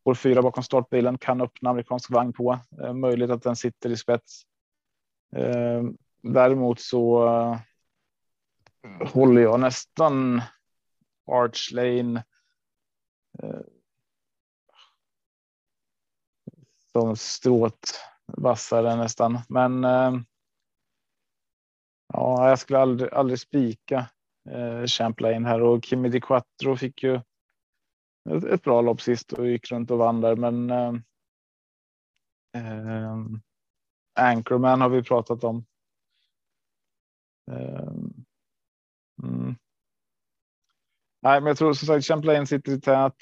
spår 0.00 0.14
fyra 0.14 0.42
bakom 0.42 0.62
startbilen 0.62 1.18
kan 1.18 1.40
öppna 1.40 1.70
amerikansk 1.70 2.10
vagn 2.10 2.32
på. 2.32 2.58
Eh, 2.82 2.92
möjligt 2.92 3.30
att 3.30 3.42
den 3.42 3.56
sitter 3.56 3.90
i 3.90 3.96
spets. 3.96 4.42
Eh, 5.36 5.82
däremot 6.22 6.80
så 6.80 7.26
eh, 7.26 7.58
håller 9.12 9.42
jag 9.42 9.60
nästan 9.60 10.42
Arch 11.26 11.72
Lane. 11.72 12.24
Eh, 13.42 13.60
som 16.92 17.16
strået 17.16 18.00
vassare 18.26 18.96
nästan, 18.96 19.38
men. 19.48 19.84
Eh, 19.84 20.12
ja, 22.12 22.48
jag 22.48 22.58
skulle 22.58 22.78
aldrig, 22.78 23.12
aldrig 23.12 23.40
spika 23.40 24.06
eh, 24.50 24.84
Champlain 24.86 25.44
här 25.44 25.62
och 25.62 25.84
Kimi 25.84 26.08
Di 26.08 26.20
Quattro 26.20 26.76
fick 26.76 27.02
ju 27.02 27.20
ett, 28.30 28.44
ett 28.44 28.62
bra 28.62 28.80
lopp 28.80 29.00
sist 29.00 29.32
och 29.32 29.48
gick 29.48 29.70
runt 29.72 29.90
och 29.90 29.98
vann 29.98 30.20
där, 30.20 30.36
men. 30.36 30.70
Eh, 30.70 30.94
eh, 32.56 33.16
Anchorman 34.20 34.80
har 34.80 34.88
vi 34.88 35.02
pratat 35.02 35.44
om. 35.44 35.64
Eh, 37.50 37.88
mm. 39.22 39.56
Nej, 41.22 41.40
men 41.40 41.46
jag 41.46 41.56
tror 41.56 41.72
som 41.72 41.86
sagt 41.86 42.06
Champlain 42.06 42.46
sitter 42.46 42.72
i 42.72 42.80
tät. 42.80 43.16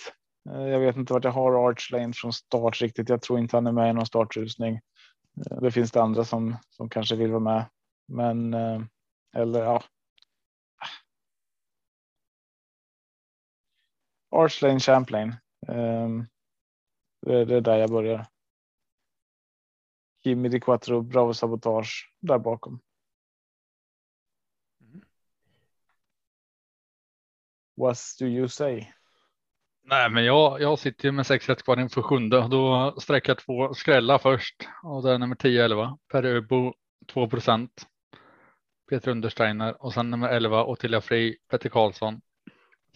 Eh, 0.50 0.62
Jag 0.68 0.80
vet 0.80 0.96
inte 0.96 1.12
vart 1.12 1.24
jag 1.24 1.30
har 1.32 1.68
Archlane 1.68 2.12
från 2.12 2.32
start 2.32 2.82
riktigt. 2.82 3.08
Jag 3.08 3.22
tror 3.22 3.38
inte 3.38 3.56
han 3.56 3.66
är 3.66 3.72
med 3.72 3.90
i 3.90 3.92
någon 3.92 4.06
startrusning. 4.06 4.74
Eh, 5.36 5.60
Det 5.60 5.70
finns 5.70 5.92
det 5.92 6.02
andra 6.02 6.24
som 6.24 6.56
som 6.70 6.88
kanske 6.88 7.16
vill 7.16 7.30
vara 7.30 7.40
med, 7.40 7.64
men 8.08 8.54
eh, 8.54 8.82
eller 9.36 9.64
ja. 9.64 9.82
Archlane 14.32 14.80
Champlain. 14.80 15.34
Um, 15.68 15.76
ehm, 15.76 16.26
Det, 17.26 17.44
det 17.44 17.56
är 17.56 17.60
där 17.60 17.76
jag 17.76 17.90
börjar. 17.90 18.26
Kimi 20.24 20.48
Di 20.48 20.60
Quattro, 20.60 21.02
Bravo 21.02 21.34
Sabotage 21.34 22.12
där 22.20 22.38
bakom. 22.38 22.80
What 27.76 27.98
do 28.18 28.26
you 28.26 28.48
say? 28.48 28.86
Nej, 29.84 30.10
men 30.10 30.24
jag, 30.24 30.60
jag 30.60 30.78
sitter 30.78 31.04
ju 31.04 31.12
med 31.12 31.26
sex 31.26 31.48
rätt 31.48 31.62
kvar 31.62 31.80
inför 31.80 32.02
sjunde. 32.02 32.48
Då 32.48 32.94
sträcker 33.00 33.30
jag 33.30 33.38
två 33.38 33.74
skrälla 33.74 34.18
först 34.18 34.68
och 34.82 35.02
det 35.02 35.12
är 35.12 35.18
nummer 35.18 35.36
10 35.36 35.64
11 35.64 35.98
Per 36.12 36.24
Öbo 36.24 36.74
2 37.06 37.28
procent. 37.28 37.86
Peter 38.90 39.10
Understeiner 39.10 39.84
och 39.84 39.92
sen 39.92 40.10
nummer 40.10 40.28
11 40.28 40.64
Ottilia 40.64 41.00
Frey, 41.00 41.38
Petter 41.48 41.68
Karlsson. 41.68 42.20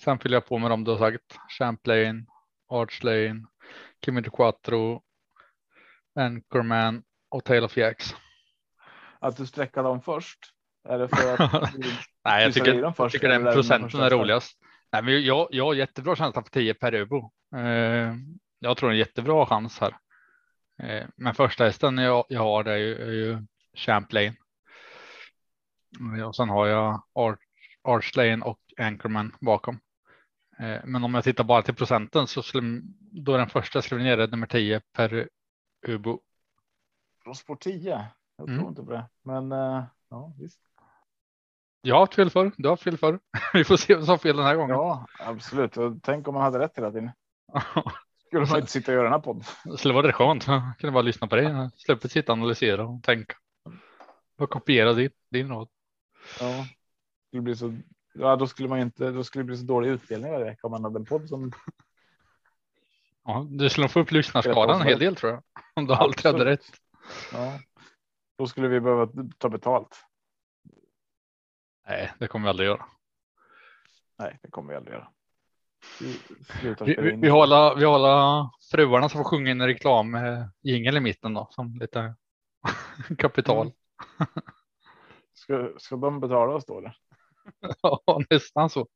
Sen 0.01 0.19
fyller 0.19 0.37
jag 0.37 0.47
på 0.47 0.59
med 0.59 0.71
dem 0.71 0.85
du 0.85 0.91
har 0.91 0.99
sagt. 0.99 1.39
Champlain, 1.59 2.27
Arch 2.71 3.05
Lane, 3.05 3.47
Kimi 4.05 4.21
de 4.21 4.31
Quattro, 4.31 5.03
Anchorman 6.15 7.03
och 7.29 7.45
Tale 7.45 7.63
of 7.63 7.77
Jacks. 7.77 8.15
Att 9.21 9.37
du 9.37 9.47
sträcker 9.47 9.83
dem 9.83 10.03
först? 10.03 10.39
Är 10.89 10.99
det 10.99 11.09
för 11.09 11.35
att 11.35 11.73
du 11.73 11.93
Nej, 12.25 12.45
jag 12.45 12.55
tycker, 12.55 12.73
dem 12.73 12.83
jag 12.83 12.97
först, 12.97 13.13
tycker 13.13 13.31
eller 13.31 13.45
den 13.45 13.55
procenten 13.55 14.01
är 14.01 14.11
roligast. 14.11 14.59
Nej, 14.93 15.03
men 15.03 15.25
jag, 15.25 15.49
jag 15.51 15.65
har 15.65 15.75
jättebra 15.75 16.17
känsla 16.17 16.43
för 16.43 16.51
10 16.51 16.75
per 16.75 16.95
Öbo. 16.95 17.31
Eh, 17.57 18.15
jag 18.59 18.77
tror 18.77 18.91
en 18.91 18.99
jättebra 18.99 19.47
chans 19.47 19.79
här. 19.79 19.97
Eh, 20.83 21.07
men 21.17 21.35
första 21.35 21.65
hästen 21.65 21.99
jag, 21.99 22.25
jag 22.29 22.41
har 22.41 22.65
det 22.65 22.73
är 22.73 22.77
ju, 22.77 22.95
är 22.95 23.13
ju 23.13 23.47
Champlain. 23.77 24.37
Och 26.27 26.37
sen 26.37 26.49
har 26.49 26.67
jag 26.67 27.03
Arch, 27.15 27.41
Arch 27.83 28.17
Lane 28.17 28.45
och 28.45 28.61
Anchorman 28.79 29.37
bakom. 29.41 29.79
Eh, 30.59 30.81
men 30.85 31.05
om 31.05 31.15
jag 31.15 31.25
tittar 31.25 31.45
bara 31.45 31.63
till 31.63 31.75
procenten 31.75 32.27
så 32.27 32.43
skulle 32.43 32.81
då 33.13 33.33
är 33.35 33.39
den 33.39 33.49
första 33.49 33.83
skriven 33.83 34.05
ner 34.05 34.27
nummer 34.29 34.47
10 34.47 34.81
per 34.93 35.29
Ubo. 35.87 36.21
Från 37.23 37.35
spår 37.35 37.57
10? 37.57 38.07
Jag 38.37 38.49
Mm. 38.49 38.59
tror 38.59 38.69
inte 38.69 38.83
på 38.83 38.91
det, 38.93 39.09
men 39.23 39.53
eh, 39.53 39.85
ja 40.11 40.33
visst. 40.39 40.61
Jag 41.81 41.95
har 41.95 42.01
haft 42.01 42.15
fel 42.15 42.31
förr, 42.31 42.53
du 42.57 42.69
har 42.69 42.73
haft 42.73 42.83
fel 42.83 42.99
förr. 42.99 43.21
Vi 43.53 43.65
får 43.65 43.77
se 43.77 43.95
vem 43.95 44.03
som 44.05 44.11
har 44.11 44.19
fel 44.19 44.37
den 44.37 44.47
här 44.47 44.57
gången. 44.57 44.77
Ja, 44.77 45.07
absolut. 45.19 45.77
Och 45.77 45.93
tänk 46.03 46.29
om 46.29 46.35
man 46.35 46.43
hade 46.43 46.59
rätt 46.59 46.77
hela 46.79 46.91
tiden. 46.91 47.11
Skulle 48.27 48.47
man 48.47 48.59
inte 48.61 48.73
sitta 48.73 48.93
och 48.93 48.95
göra 48.95 49.05
den 49.05 49.13
här 49.13 49.21
podden. 49.21 49.43
Det 49.65 49.77
skulle 49.79 49.95
vara 49.95 50.09
rätt 50.09 50.15
skönt. 50.15 50.47
Jag 50.47 50.63
kunde 50.79 50.93
bara 50.93 51.03
lyssna 51.03 51.27
på 51.27 51.37
dig. 51.37 51.71
Sluppit 51.77 52.13
sitta 52.13 52.33
och 52.33 52.39
analysera 52.39 52.87
och 52.87 53.03
tänka. 53.03 53.37
Och 54.39 54.51
kopiera 54.51 54.93
din, 54.93 55.11
din 55.31 55.49
råd. 55.49 55.69
Ja, 56.41 56.47
det 56.47 56.67
skulle 57.29 57.43
bli 57.43 57.57
så. 57.57 57.75
Ja, 58.19 58.37
då 58.37 58.47
skulle 58.47 58.69
man 58.69 58.81
inte. 58.81 59.11
Då 59.11 59.25
skulle 59.25 59.43
det 59.43 59.47
bli 59.47 59.57
så 59.57 59.65
dålig 59.65 59.89
utdelning 59.89 60.33
varje 60.33 60.45
vecka 60.45 60.67
om 60.67 60.71
man 60.71 60.85
hade 60.85 60.99
en 60.99 61.05
podd 61.05 61.29
som. 61.29 61.53
Ja, 63.25 63.47
du 63.51 63.71
skulle 63.71 63.89
få 63.89 64.01
upp 64.01 64.13
lyssnarskadan 64.13 64.81
en 64.81 64.87
hel 64.87 64.99
del 64.99 65.17
tror 65.17 65.33
jag. 65.33 65.43
Om 65.75 65.87
du 65.87 65.95
alltid 65.95 66.27
hade 66.27 66.45
rätt. 66.45 66.65
Ja, 67.33 67.59
då 68.39 68.47
skulle 68.47 68.69
vi 68.69 68.81
behöva 68.81 69.09
ta 69.39 69.49
betalt. 69.49 70.05
Nej, 71.89 72.13
det 72.19 72.29
kommer 72.29 72.45
vi 72.45 72.51
aldrig 72.51 72.69
göra. 72.69 72.87
Nej, 74.19 74.39
det 74.43 74.51
kommer 74.51 74.69
vi 74.73 74.77
aldrig 74.77 74.95
göra. 74.95 75.09
Vi 76.01 76.19
Vi, 76.81 76.97
vi, 76.99 77.17
vi, 77.17 77.29
håller, 77.29 77.75
vi 77.75 77.85
håller 77.85 78.49
fruarna 78.71 79.09
som 79.09 79.19
får 79.19 79.31
sjunga 79.31 79.51
en 79.51 79.67
reklam 79.67 80.11
med 80.11 80.51
jingel 80.63 80.97
i 80.97 81.01
mitten 81.01 81.35
då 81.35 81.49
som 81.51 81.79
lite 81.81 82.15
kapital. 83.19 83.67
Mm. 83.67 83.73
Ska, 85.35 85.73
ska 85.79 85.97
de 85.97 86.21
betala 86.21 86.55
oss 86.55 86.67
då? 86.67 86.79
Eller? 86.79 86.97
Ja, 87.83 88.21
nästan 88.31 88.71
så. 88.71 88.87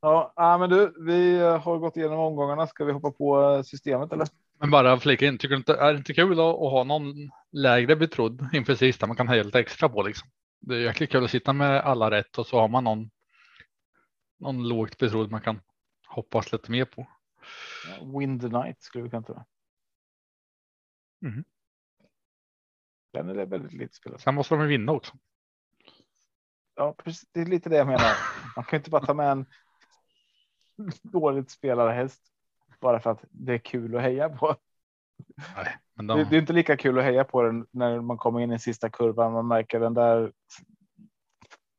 Ja, 0.00 0.32
ja, 0.36 0.58
men 0.58 0.70
du, 0.70 0.94
vi 1.06 1.38
har 1.38 1.78
gått 1.78 1.96
igenom 1.96 2.18
omgångarna. 2.18 2.66
Ska 2.66 2.84
vi 2.84 2.92
hoppa 2.92 3.10
på 3.10 3.42
eh, 3.42 3.62
systemet 3.62 4.12
eller? 4.12 4.26
Men 4.60 4.70
bara 4.70 5.00
flika 5.00 5.26
in, 5.26 5.38
tycker 5.38 5.54
du 5.54 5.56
inte, 5.56 5.74
är 5.74 5.92
det 5.92 5.98
inte 5.98 6.14
kul 6.14 6.32
att, 6.32 6.38
att 6.38 6.72
ha 6.72 6.84
någon 6.84 7.30
lägre 7.52 7.96
betrodd 7.96 8.48
inför 8.52 8.74
sista 8.74 9.06
man 9.06 9.16
kan 9.16 9.28
höja 9.28 9.42
lite 9.42 9.60
extra 9.60 9.88
på 9.88 10.02
liksom? 10.02 10.28
Det 10.60 10.74
är 10.74 10.80
jäkligt 10.80 11.10
kul 11.10 11.24
att 11.24 11.30
sitta 11.30 11.52
med 11.52 11.80
alla 11.80 12.10
rätt 12.10 12.38
och 12.38 12.46
så 12.46 12.60
har 12.60 12.68
man 12.68 12.84
någon. 12.84 13.10
Någon 14.40 14.68
lågt 14.68 14.98
betrodd 14.98 15.30
man 15.30 15.40
kan 15.40 15.60
hoppas 16.06 16.52
lite 16.52 16.70
mer 16.70 16.84
på. 16.84 17.06
Wind 18.18 18.40
the 18.40 18.48
night 18.48 18.82
skulle 18.82 19.04
vi 19.04 19.10
kunna 19.10 19.22
ta. 19.22 19.44
Mhm. 21.20 21.44
Den 23.12 23.28
är 23.28 23.46
väldigt 23.46 23.72
lite 23.72 23.94
spelad. 23.94 24.20
Sen 24.20 24.34
måste 24.34 24.54
de 24.54 24.62
ju 24.62 24.68
vinna 24.68 24.92
också. 24.92 25.14
Ja, 26.74 26.94
precis. 27.04 27.28
Det 27.32 27.40
är 27.40 27.46
lite 27.46 27.68
det 27.68 27.76
jag 27.76 27.86
menar. 27.86 28.16
Man 28.56 28.64
kan 28.64 28.76
inte 28.76 28.90
bara 28.90 29.06
ta 29.06 29.14
med 29.14 29.30
en 29.30 29.46
dåligt 31.02 31.50
spelad 31.50 31.94
häst 31.94 32.22
bara 32.80 33.00
för 33.00 33.10
att 33.10 33.24
det 33.30 33.54
är 33.54 33.58
kul 33.58 33.96
att 33.96 34.02
heja 34.02 34.28
på. 34.28 34.56
Nej, 35.56 35.78
men 35.94 36.06
Det, 36.06 36.14
de, 36.14 36.24
det 36.24 36.36
är 36.36 36.40
inte 36.40 36.52
lika 36.52 36.76
kul 36.76 36.98
att 36.98 37.04
heja 37.04 37.24
på 37.24 37.42
den 37.42 37.66
när 37.70 38.00
man 38.00 38.16
kommer 38.18 38.40
in 38.40 38.52
i 38.52 38.58
sista 38.58 38.90
kurvan. 38.90 39.32
Man 39.32 39.48
märker 39.48 39.80
den 39.80 39.94
där 39.94 40.32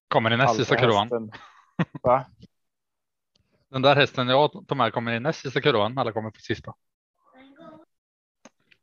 kommer 0.08 0.32
i 0.32 0.38
näst 0.38 0.56
sista 0.56 0.76
kurvan. 0.76 1.32
Den 3.70 3.82
där 3.82 3.96
hästen 3.96 4.28
jag 4.28 4.68
tar 4.68 4.76
med 4.76 4.94
kommer 4.94 5.12
i 5.12 5.20
näst 5.20 5.42
sista 5.42 5.62
kurvan. 5.62 5.98
Alla 5.98 6.12
kommer 6.12 6.32
på 6.32 6.40
sista. 6.40 6.74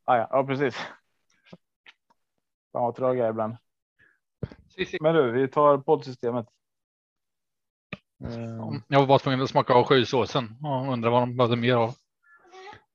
Ah, 0.03 0.17
ja, 0.17 0.27
ja, 0.31 0.45
precis. 0.45 0.75
Fan 2.77 2.83
vad 2.83 2.95
trög 2.95 3.17
jag 3.17 3.25
är 3.25 3.29
ibland. 3.29 3.57
Men 5.01 5.15
du, 5.15 5.31
vi 5.31 5.47
tar 5.47 5.77
poddsystemet. 5.77 6.45
Eh, 8.23 8.79
Jag 8.87 8.99
var 8.99 9.07
bara 9.07 9.19
tvungen 9.19 9.41
att 9.41 9.49
smaka 9.49 9.73
av 9.73 9.83
sjusåsen 9.83 10.57
och 10.63 10.93
undrar 10.93 11.09
vad 11.11 11.21
de 11.21 11.37
behövde 11.37 11.55
mer 11.55 11.75
av. 11.75 11.95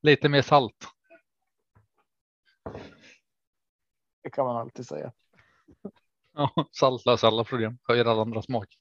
Lite 0.02 0.28
mer 0.28 0.42
salt. 0.42 0.88
Det 4.22 4.30
kan 4.30 4.46
man 4.46 4.56
alltid 4.56 4.86
säga. 4.86 5.12
Ja, 6.34 6.50
salt 6.72 7.06
löser 7.06 7.28
alla 7.28 7.44
problem. 7.44 7.78
Höjer 7.82 8.04
alla 8.04 8.22
andra 8.22 8.42
smak. 8.42 8.78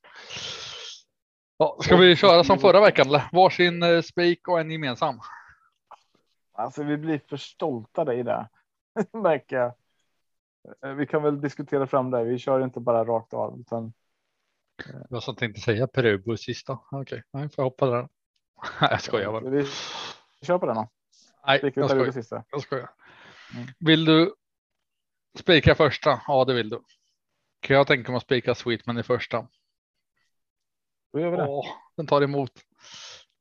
Ja, 1.57 1.77
ska 1.81 1.97
vi 1.97 2.15
köra 2.15 2.43
som 2.43 2.59
förra 2.59 2.81
veckan 2.81 3.07
eller? 3.07 3.29
Varsin 3.31 3.83
eh, 3.83 4.01
spik 4.01 4.47
och 4.47 4.59
en 4.59 4.71
gemensam. 4.71 5.19
Alltså, 6.51 6.83
vi 6.83 6.97
blir 6.97 7.21
för 7.29 7.37
stolta 7.37 8.13
i 8.13 8.23
det. 8.23 8.49
Märker 9.13 9.55
jag. 9.55 9.80
Eh, 10.84 10.89
Vi 10.93 11.07
kan 11.07 11.24
väl 11.24 11.41
diskutera 11.41 11.88
fram 11.88 12.12
det. 12.12 12.24
Vi 12.24 12.39
kör 12.39 12.64
inte 12.64 12.80
bara 12.80 13.05
rakt 13.05 13.34
av 13.34 13.59
utan 13.59 13.93
Jag 15.09 15.24
som 15.24 15.36
tänkte 15.36 15.62
säga 15.62 15.88
Perubo 15.88 16.38
sista. 16.38 16.80
Okej, 16.91 17.24
nej, 17.34 17.49
får 17.49 17.64
jag 17.64 17.70
hoppa 17.70 17.86
där. 17.86 18.09
Jag 18.82 19.01
skojar 19.01 19.32
bara. 19.32 19.49
Vi 19.49 19.66
kör 20.41 20.57
på 20.57 20.66
den 20.66 20.76
då. 20.76 20.89
Nej, 21.45 21.72
jag 21.76 21.89
skojar. 21.89 22.12
sista. 22.12 22.43
Jag 22.51 22.62
skojar. 22.62 22.89
Mm. 23.55 23.68
Vill 23.80 24.05
du 24.05 24.36
spika 25.39 25.76
första? 25.76 26.22
Ja, 26.28 26.45
det 26.45 26.53
vill 26.53 26.70
du. 26.70 26.82
Kan 27.59 27.76
jag 27.76 27.88
tänka 27.88 28.12
mig 28.12 28.18
att 28.18 28.24
spika 28.24 28.55
Sweetman 28.55 28.97
i 28.97 29.03
första? 29.03 29.47
Då 31.14 31.20
gör 31.20 31.32
vi 31.32 31.38
det. 31.38 31.47
Åh, 31.47 31.66
den 31.95 32.07
tar 32.07 32.22
emot. 32.22 32.51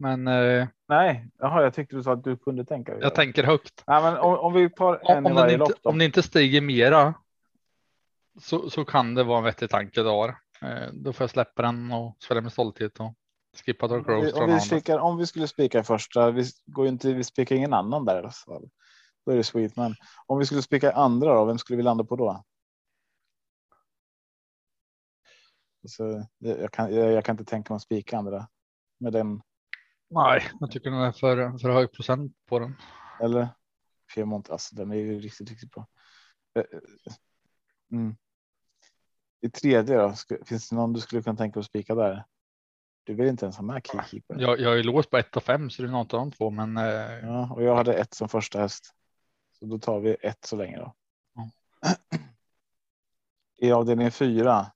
Men 0.00 0.28
eh, 0.28 0.68
Nej, 0.88 1.28
jaha, 1.38 1.62
jag 1.62 1.74
tyckte 1.74 1.96
du 1.96 2.02
sa 2.02 2.12
att 2.12 2.24
du 2.24 2.36
kunde 2.36 2.64
tänka 2.64 2.98
jag 3.00 3.14
tänker 3.14 3.44
högt. 3.44 3.84
Nej, 3.86 4.02
men 4.02 4.16
om, 4.16 4.38
om 4.38 4.52
vi 4.52 4.70
tar 4.70 5.00
en 5.10 5.26
Om, 5.26 5.32
i 5.32 5.34
varje 5.34 5.52
inte, 5.52 5.58
lopp. 5.58 5.82
Då. 5.82 5.90
om 5.90 5.98
det 5.98 6.04
inte 6.04 6.22
stiger 6.22 6.60
mera. 6.60 7.14
Så, 8.40 8.70
så 8.70 8.84
kan 8.84 9.14
det 9.14 9.24
vara 9.24 9.38
en 9.38 9.44
vettig 9.44 9.70
tanke 9.70 10.02
då. 10.02 10.34
Eh, 10.62 10.88
då 10.92 11.12
får 11.12 11.24
jag 11.24 11.30
släppa 11.30 11.62
den 11.62 11.92
och 11.92 12.16
svälja 12.18 12.40
med 12.42 12.52
stolthet 12.52 13.00
och 13.00 13.14
skippa 13.64 13.88
Dark 13.88 14.08
Om 14.08 14.20
vi, 14.20 14.26
Rose. 14.26 14.42
om, 14.42 14.54
vi 14.54 14.60
spikar, 14.60 14.98
om 14.98 15.16
vi 15.16 15.26
skulle 15.26 15.48
spika 15.48 15.82
första, 15.84 16.30
vi 16.30 16.44
går 16.66 16.84
ju 16.84 16.92
inte, 16.92 17.12
vi 17.12 17.24
spikar 17.24 17.56
ingen 17.56 17.72
annan 17.74 18.04
där 18.04 18.16
i 18.16 18.18
alla 18.18 18.30
fall. 18.30 18.68
Då 19.26 19.32
är 19.32 19.36
det 19.36 19.44
Sweetman. 19.44 19.94
Om 20.26 20.38
vi 20.38 20.46
skulle 20.46 20.62
spika 20.62 20.92
andra 20.92 21.34
då, 21.34 21.44
vem 21.44 21.58
skulle 21.58 21.76
vi 21.76 21.82
landa 21.82 22.04
på 22.04 22.16
då? 22.16 22.44
Så, 25.88 26.26
jag, 26.38 26.60
jag, 26.60 26.72
kan, 26.72 26.94
jag, 26.94 27.12
jag 27.12 27.24
kan 27.24 27.32
inte 27.34 27.44
tänka 27.44 27.72
mig 27.72 27.76
att 27.76 27.82
spika 27.82 28.18
andra 28.18 28.48
med 28.98 29.12
den 29.12 29.42
Nej, 30.10 30.50
jag 30.60 30.70
tycker 30.70 30.90
den 30.90 31.00
är 31.00 31.12
för, 31.12 31.58
för 31.58 31.70
hög 31.70 31.92
procent 31.92 32.36
på 32.46 32.58
den. 32.58 32.76
eller 33.20 33.48
Piemont. 34.14 34.50
Alltså, 34.50 34.76
den 34.76 34.90
är 34.90 34.96
ju 34.96 35.20
riktigt, 35.20 35.50
riktigt 35.50 35.70
bra. 35.70 35.86
Eh, 36.54 36.60
eh, 36.60 37.12
Mm. 37.92 38.16
I 39.40 39.50
tredje 39.50 39.96
då, 39.96 40.14
finns 40.44 40.68
det 40.68 40.76
någon 40.76 40.92
du 40.92 41.00
skulle 41.00 41.22
kunna 41.22 41.36
tänka 41.36 41.54
dig 41.54 41.60
att 41.60 41.66
spika 41.66 41.94
där? 41.94 42.24
Du 43.04 43.14
vill 43.14 43.28
inte 43.28 43.44
ens 43.44 43.56
ha 43.56 43.64
med 43.64 43.86
Keykeeper. 43.86 44.36
Jag, 44.38 44.60
jag 44.60 44.78
är 44.78 44.82
låst 44.82 45.10
på 45.10 45.16
1 45.18 45.36
och 45.36 45.42
5 45.42 45.70
så 45.70 45.82
det 45.82 45.88
är 45.88 45.92
något 45.92 46.14
av 46.14 46.20
de 46.20 46.32
två. 46.32 46.50
Men 46.50 46.76
eh, 46.76 46.84
Ja, 47.22 47.52
och 47.52 47.62
jag 47.62 47.76
hade 47.76 47.94
ett 47.94 48.14
som 48.14 48.28
första 48.28 48.60
häst. 48.60 48.94
Så 49.58 49.64
då 49.66 49.78
tar 49.78 50.00
vi 50.00 50.16
ett 50.20 50.44
så 50.44 50.56
länge 50.56 50.78
då. 50.78 50.94
Ja. 51.34 51.50
I 53.56 53.72
avdelning 53.72 54.10
fyra. 54.10 54.66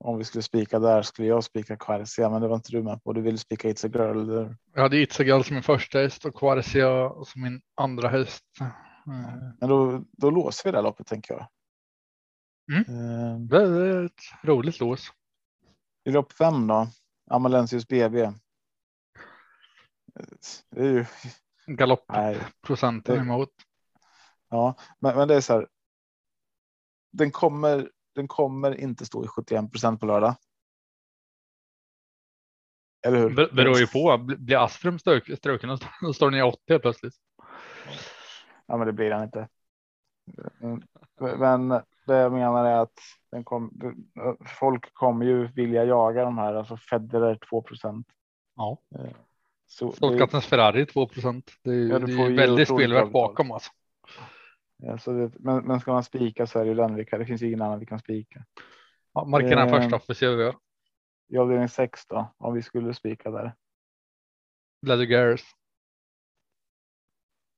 Om 0.00 0.18
vi 0.18 0.24
skulle 0.24 0.42
spika 0.42 0.78
där 0.78 1.02
skulle 1.02 1.28
jag 1.28 1.44
spika 1.44 1.76
Quercia, 1.76 2.30
men 2.30 2.42
det 2.42 2.48
var 2.48 2.56
inte 2.56 2.72
du 2.72 2.82
med 2.82 3.02
på. 3.02 3.12
Du 3.12 3.20
ville 3.20 3.38
spika 3.38 3.68
It's 3.68 3.86
a 3.86 3.90
girl. 3.94 4.20
Eller? 4.30 4.56
jag 4.74 4.82
hade 4.82 4.96
It's 4.96 5.20
a 5.20 5.24
Girl 5.24 5.42
som 5.42 5.54
min 5.54 5.62
första 5.62 5.98
häst 5.98 6.24
och 6.24 6.34
Quarcia 6.34 7.12
som 7.24 7.42
min 7.42 7.60
andra 7.74 8.08
häst. 8.08 8.44
Eh, 8.60 8.66
Men 9.60 9.68
då, 9.68 10.04
då 10.12 10.30
låser 10.30 10.64
vi 10.68 10.70
det 10.70 10.78
här 10.78 10.82
loppet 10.82 11.06
tänker 11.06 11.34
jag. 11.34 11.48
Mm. 12.72 12.82
Eh, 12.82 13.38
Det 13.40 13.62
är 13.62 14.04
ett 14.04 14.20
roligt 14.44 14.80
lås. 14.80 15.12
I 16.04 16.10
lopp 16.10 16.32
fem 16.32 16.66
då. 16.66 16.88
Amalensius 17.30 17.88
BB. 17.88 18.32
Det 20.70 20.80
är 20.80 20.84
ju, 20.92 21.04
Galoppprocenten 21.66 23.18
emot. 23.18 23.50
ja, 24.48 24.74
men, 24.98 25.16
men 25.16 25.28
det 25.28 25.34
är 25.34 25.40
så 25.40 25.52
här. 25.52 25.68
Den 27.12 27.30
kommer, 27.30 27.90
den 28.18 28.28
kommer 28.28 28.80
inte 28.80 29.04
stå 29.06 29.24
i 29.24 29.28
71 29.28 29.70
procent 29.72 30.00
på 30.00 30.06
lördag. 30.06 30.34
Eller 33.06 33.18
hur? 33.18 33.30
Be- 33.34 33.48
Beror 33.52 33.78
ju 33.78 33.86
på. 33.86 33.98
Bl- 33.98 34.36
Blir 34.36 34.64
Astrum 34.64 34.98
struken 34.98 35.78
då 36.02 36.12
står 36.12 36.30
den 36.30 36.40
i 36.40 36.42
80 36.42 36.58
helt 36.68 36.82
plötsligt. 36.82 37.14
Ja, 38.66 38.76
men 38.76 38.86
det 38.86 38.92
blir 38.92 39.10
den 39.10 39.22
inte. 39.22 39.48
Men 41.20 41.68
det 42.06 42.16
jag 42.16 42.32
menar 42.32 42.64
är 42.64 42.76
att 42.76 42.98
den 43.30 43.44
kom, 43.44 43.80
folk 44.60 44.94
kommer 44.94 45.26
ju 45.26 45.46
vilja 45.46 45.84
jaga 45.84 46.24
de 46.24 46.38
här, 46.38 46.54
alltså 46.54 46.76
Federer 46.76 47.38
2 47.50 47.62
procent. 47.62 48.06
Ja. 48.56 48.78
Så 49.66 49.86
det, 49.90 49.96
Stålkattens 49.96 50.46
Ferrari 50.46 50.86
2 50.86 51.08
procent. 51.08 51.50
Det 51.62 51.70
är, 51.70 51.88
Ja, 51.88 51.98
det 51.98 52.12
är 52.12 52.36
väldigt 52.36 52.68
spelvärt 52.68 53.12
bakom 53.12 53.52
alltså. 53.52 53.70
Ja, 54.82 54.98
så 54.98 55.12
det, 55.12 55.32
men, 55.38 55.64
men 55.64 55.80
ska 55.80 55.92
man 55.92 56.04
spika 56.04 56.46
så 56.46 56.58
är 56.58 56.64
det 56.64 56.68
ju 56.68 56.76
den 56.76 56.94
vi 56.94 57.04
kan. 57.04 57.18
Det 57.18 57.26
finns 57.26 57.42
ju 57.42 57.46
ingen 57.46 57.62
annan 57.62 57.78
vi 57.78 57.86
kan 57.86 57.98
spika. 57.98 58.44
Ja, 59.12 59.24
markera 59.24 59.64
den 59.64 59.74
Eh, 59.74 59.80
första 59.80 60.00
vi 60.08 60.14
se 60.14 60.28
vad 60.28 60.36
vi 60.36 60.42
gör. 60.42 60.56
I 61.28 61.38
avdelning 61.38 61.68
6 61.68 62.06
då, 62.06 62.34
om 62.38 62.54
vi 62.54 62.62
skulle 62.62 62.94
spika 62.94 63.30
där. 63.30 63.54
Leather 64.86 65.04
Gears. 65.04 65.42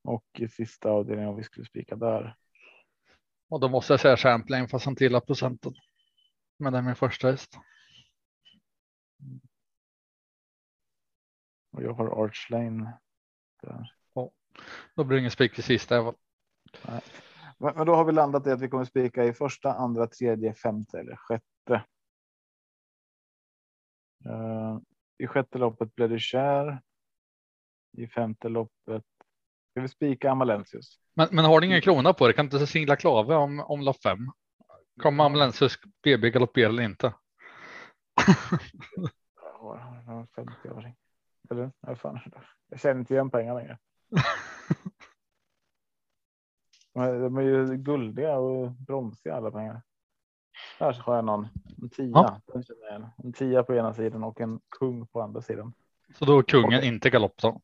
Och 0.05 0.25
i 0.39 0.49
sista 0.49 0.91
avdelningen 0.91 1.31
om 1.31 1.37
vi 1.37 1.43
skulle 1.43 1.67
spika 1.67 1.97
där. 1.97 2.37
Och 3.49 3.61
då 3.61 3.69
måste 3.69 3.93
jag 3.93 4.01
säga 4.01 4.17
Champlain 4.17 4.69
fast 4.69 4.85
han 4.85 4.97
tillhör 4.97 5.21
procenten. 5.21 5.75
Men 6.59 6.73
det 6.73 6.79
är 6.79 6.83
min 6.83 6.97
första 6.97 7.31
häst. 7.31 7.59
Och 11.73 11.83
jag 11.83 11.93
har 11.93 12.25
Arch 12.25 12.51
Lane. 12.51 12.99
Där. 13.63 13.95
Då 14.95 15.05
blir 15.05 15.17
det 15.17 15.19
ingen 15.19 15.31
spik 15.31 15.59
i 15.59 15.63
sista. 15.63 15.97
även. 15.97 16.15
Men, 17.59 17.75
men 17.77 17.87
då 17.87 17.95
har 17.95 18.05
vi 18.05 18.13
landat 18.13 18.47
i 18.47 18.51
att 18.51 18.61
vi 18.61 18.69
kommer 18.69 18.85
spika 18.85 19.25
i 19.25 19.33
första, 19.33 19.73
andra, 19.73 20.07
tredje, 20.07 20.55
femte 20.55 20.99
eller 21.01 21.17
sjätte. 21.17 21.85
Eh, 24.25 24.79
I 25.19 25.27
sjätte 25.27 25.59
loppet 25.59 25.95
blev 25.95 26.11
det 26.11 26.19
kär. 26.19 26.81
I 27.99 28.07
femte 28.07 28.49
loppet. 28.49 29.05
Ska 29.71 29.81
vi 29.81 29.89
spika 29.89 30.31
Amalensius? 30.31 30.99
Men, 31.15 31.29
men 31.33 31.45
har 31.45 31.61
ni 31.61 31.67
ingen 31.67 31.81
krona 31.81 32.13
på 32.13 32.27
det? 32.27 32.33
Kan 32.33 32.45
inte 32.47 32.67
singla 32.67 32.97
klave 32.97 33.35
om, 33.37 33.61
om 33.61 33.81
lopp 33.81 34.03
fem? 34.03 34.19
Kommer 35.03 35.25
Amalensius 35.25 35.79
BB 36.03 36.31
galoppera 36.31 36.69
eller 36.69 36.83
inte? 36.83 37.07
Jag 39.43 39.59
har- 39.67 40.03
jag 40.07 40.13
har 40.13 40.27
50-åring. 40.27 40.97
Eller? 41.51 41.71
Ja, 41.81 41.95
fan. 41.97 42.21
Jag 42.69 42.81
känner 42.81 43.01
inte 43.01 43.15
igen 43.15 43.31
pengar 43.31 43.55
längre. 43.55 43.79
De 46.95 47.37
är- 47.37 47.43
ju 47.43 47.77
guldiga 47.77 48.39
och 48.39 48.71
bromsiga 48.71 49.35
alla 49.37 49.51
pengar. 49.51 49.83
Här 50.79 50.93
har 50.93 51.15
jag 51.17 51.25
någon. 51.25 51.49
En 51.83 51.91
tia. 51.91 52.11
Ja. 52.15 52.41
En 53.25 53.33
tia 53.33 53.63
på 53.63 53.75
ena 53.75 53.95
sidan 53.95 54.25
och 54.25 54.41
en 54.41 54.61
kung 54.79 55.07
på 55.07 55.23
andra 55.23 55.43
sidan. 55.43 55.73
Så 56.19 56.25
då 56.25 56.39
är 56.39 56.43
kungen 56.43 56.79
Okej. 56.79 56.89
inte 56.89 57.11
galopp 57.11 57.37
då? 57.43 57.61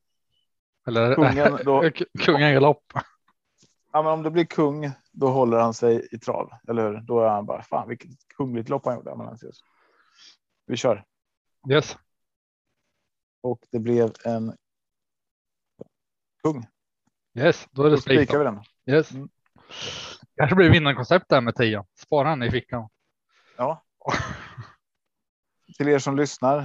Eller 0.87 1.15
Kungen 1.15 1.59
då- 1.65 1.91
kungen 2.19 2.53
galopp. 2.55 2.93
Ja, 3.93 4.03
men 4.03 4.13
om 4.13 4.23
det 4.23 4.31
blir 4.31 4.45
kung, 4.45 4.91
då 5.13 5.29
håller 5.29 5.59
han 5.59 5.75
sig 5.75 6.09
i 6.13 6.19
trav, 6.19 6.51
eller 6.69 6.83
hur? 6.91 7.01
Då 7.01 7.21
är 7.21 7.29
han 7.29 7.47
bara 7.47 7.63
fan 7.63 7.89
vilket 7.89 8.29
kungligt 8.29 8.69
lopp 8.69 8.85
han 8.85 8.95
gjorde. 8.95 9.39
Vi 10.67 10.77
kör 10.77 11.05
Yes. 11.71 11.97
och 13.41 13.61
det 13.71 13.79
blev 13.79 14.13
en. 14.25 14.57
Kung. 16.43 16.67
Yes, 17.35 17.69
då 17.71 17.83
är 17.83 17.87
det 17.91 17.97
Då 17.97 18.01
spik. 18.01 18.19
spikar 18.19 18.39
vi 18.39 18.45
då. 18.45 18.51
den. 18.51 18.61
Yes. 18.87 19.13
Mm. 19.13 19.29
Kanske 20.37 20.57
blir 20.57 20.71
vinnarkoncept 20.71 21.29
där 21.29 21.41
med 21.41 21.55
10. 21.55 21.85
Spara 21.99 22.29
han 22.29 22.43
i 22.43 22.51
fickan. 22.51 22.89
Ja. 23.57 23.83
Till 25.77 25.89
er 25.89 25.99
som 25.99 26.17
lyssnar. 26.17 26.59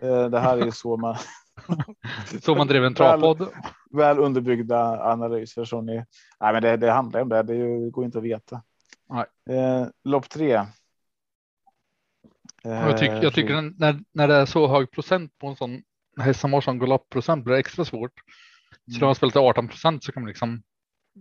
eh, 0.00 0.24
Det 0.28 0.40
här 0.40 0.58
är 0.58 0.64
ju 0.64 0.72
så 0.72 0.96
man. 0.96 1.16
Så 2.42 2.54
man 2.54 2.66
drev 2.66 2.84
en 2.84 2.94
travpodd. 2.94 3.48
Väl 3.90 4.18
underbyggda 4.18 5.10
analyser 5.12 5.64
som 5.64 5.86
ni. 5.86 6.04
Nej, 6.40 6.52
men 6.52 6.62
det, 6.62 6.76
det 6.76 6.90
handlar 6.92 7.20
om 7.20 7.28
det. 7.28 7.42
Det 7.42 7.52
är 7.52 7.56
ju, 7.56 7.90
går 7.90 8.04
inte 8.04 8.18
att 8.18 8.24
veta. 8.24 8.62
Nej. 9.08 9.56
Eh, 9.58 9.86
lopp 10.04 10.28
tre. 10.28 10.52
Eh, 10.54 10.66
Jag 12.64 12.98
tycker, 12.98 13.22
jag 13.22 13.34
tycker 13.34 13.54
den- 13.54 13.74
när, 13.78 13.98
när 14.12 14.28
det 14.28 14.34
är 14.34 14.46
så 14.46 14.66
hög 14.68 14.90
procent 14.90 15.38
på 15.38 15.46
en 15.46 15.56
sån 15.56 15.82
häst 16.20 16.40
som 16.40 16.52
har 16.52 16.60
sån 16.60 16.78
galoppprocent 16.78 17.44
blir 17.44 17.52
det 17.54 17.60
extra 17.60 17.84
svårt. 17.84 18.12
Så 18.92 18.98
när 19.00 19.06
man 19.06 19.14
spelar 19.14 19.30
till 19.30 19.40
18 19.40 19.68
procent 19.68 20.04
så 20.04 20.12
kan 20.12 20.22
man 20.22 20.28
liksom 20.28 20.62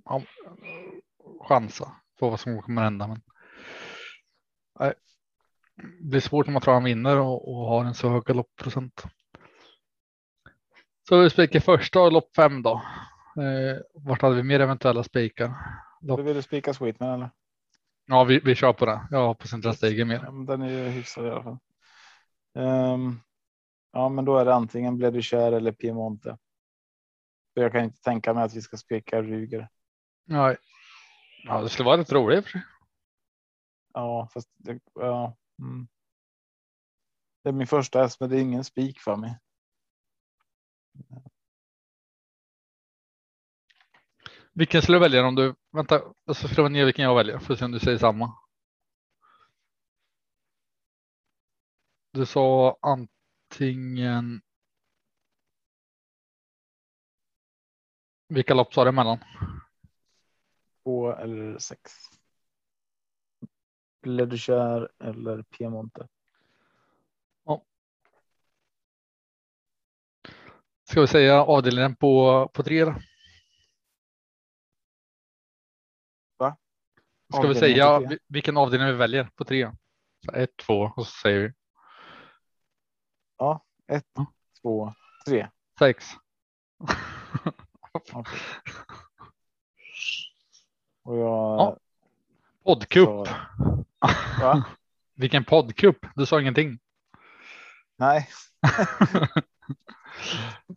ja, 0.06 0.22
chansa 1.42 1.92
på 2.20 2.30
vad 2.30 2.40
som 2.40 2.62
kommer 2.62 2.82
hända. 2.82 3.08
Men, 3.08 3.22
nej, 4.80 4.94
det 5.76 6.10
blir 6.10 6.20
svårt 6.20 6.46
när 6.46 6.54
man 6.54 6.62
tror 6.62 6.74
han 6.74 6.84
vinner 6.84 7.20
och, 7.20 7.52
och 7.52 7.68
har 7.68 7.86
en 7.86 7.94
så 7.94 8.10
hög 8.10 8.24
galoppprocent. 8.24 9.04
Så 11.10 11.22
vi 11.22 11.30
spikar 11.30 11.60
första 11.60 12.02
och 12.02 12.12
lopp 12.12 12.36
fem 12.36 12.62
då. 12.64 12.82
Eh, 13.38 13.78
vart 13.94 14.22
hade 14.22 14.36
vi 14.36 14.44
mer 14.44 14.60
eventuella 14.60 15.04
spikar? 15.04 15.54
Du 16.02 16.24
ville 16.24 16.42
spika 16.42 16.74
Sweetman 16.74 17.10
eller? 17.10 17.30
Ja, 18.06 18.24
vi, 18.24 18.40
vi 18.40 18.56
kör 18.56 18.74
på 18.74 18.86
det. 18.86 19.08
Jag 19.12 19.28
hoppas 19.28 19.54
inte 19.54 19.70
att 19.70 19.78
stiger 19.78 20.06
mer. 20.06 20.46
Den 20.48 20.62
är 20.62 20.70
ju 20.70 20.84
hyfsad 20.90 21.26
i 21.26 21.30
alla 21.30 21.44
fall. 21.44 21.58
Ehm, 22.56 23.20
ja, 23.94 24.10
men 24.10 24.26
då 24.26 24.38
är 24.38 24.46
det 24.46 24.54
antingen 24.54 24.98
blev 24.98 25.14
du 25.14 25.22
kär 25.22 25.52
eller 25.52 25.72
Piemonte. 25.72 26.38
För 27.54 27.62
jag 27.62 27.72
kan 27.72 27.84
inte 27.84 28.02
tänka 28.02 28.34
mig 28.34 28.44
att 28.44 28.56
vi 28.56 28.62
ska 28.62 28.78
spika 28.78 29.22
Ryger. 29.22 29.70
Nej. 30.30 30.58
Ja, 31.44 31.62
det 31.62 31.70
skulle 31.70 31.86
vara 31.86 31.98
rätt 31.98 32.12
roligt. 32.12 32.46
Ja, 33.94 34.30
fast 34.34 34.50
det, 34.56 34.80
ja. 34.94 35.38
Mm. 35.60 35.88
Det 37.44 37.50
är 37.50 37.54
min 37.54 37.68
första 37.68 38.02
häst, 38.02 38.20
men 38.20 38.30
det 38.30 38.38
är 38.38 38.42
ingen 38.42 38.64
spik 38.64 39.00
för 39.00 39.16
mig. 39.16 39.40
Vilken 44.54 44.82
skulle 44.82 44.98
du 44.98 45.02
välja 45.02 45.28
om 45.28 45.36
du 45.36 45.56
vänta? 45.72 46.14
Ska 46.34 46.48
skriva 46.48 46.70
ner 46.70 46.86
vilken 46.86 47.06
jag 47.06 47.16
väljer 47.16 47.40
för 47.40 47.54
att 47.54 47.60
se 47.60 47.66
om 47.66 47.72
du 47.72 47.80
säger 47.80 47.98
samma. 47.98 48.34
Du 52.12 52.26
sa 52.26 52.78
antingen. 52.82 54.42
Vilka 58.28 58.54
lopp 58.54 58.74
sa 58.74 58.84
du 58.84 58.90
emellan? 58.90 59.20
Två 60.88 61.12
eller 61.12 61.60
sex. 61.60 61.92
Blev 64.02 64.28
du 64.28 64.38
kär 64.38 64.92
eller 65.00 65.44
Piemonte? 65.44 66.08
Ska 70.90 71.02
vi 71.02 71.08
säga 71.08 71.44
avdelningen 71.44 71.96
på 71.96 72.48
på 72.54 72.64
tre? 72.64 72.86
Då? 72.86 72.96
Va? 76.38 76.58
Ska 77.34 77.48
vi 77.48 77.56
säga 77.56 78.02
vilken 78.28 78.58
avdelning 78.58 78.88
vi 78.88 78.94
väljer 78.94 79.30
på 79.36 79.46
tre? 79.46 79.72
Så 80.26 80.32
ett, 80.32 80.58
två 80.58 80.92
och 80.96 81.08
så 81.08 81.12
säger 81.12 81.40
vi 81.40 81.54
Ja, 83.38 83.66
ett, 83.88 84.06
Ja. 84.14 84.34
två, 84.62 84.94
tre. 85.26 85.50
sex. 85.80 86.06
Okej. 87.92 88.24
Och 91.08 91.18
jag. 91.18 91.60
Ja. 91.60 91.78
Poddcup. 92.64 93.28
Så-? 94.40 94.64
Vilken 95.16 95.46
poddcup? 95.46 96.06
Du 96.16 96.26
sa 96.26 96.42
ingenting. 96.42 96.80
Nej. 97.98 98.28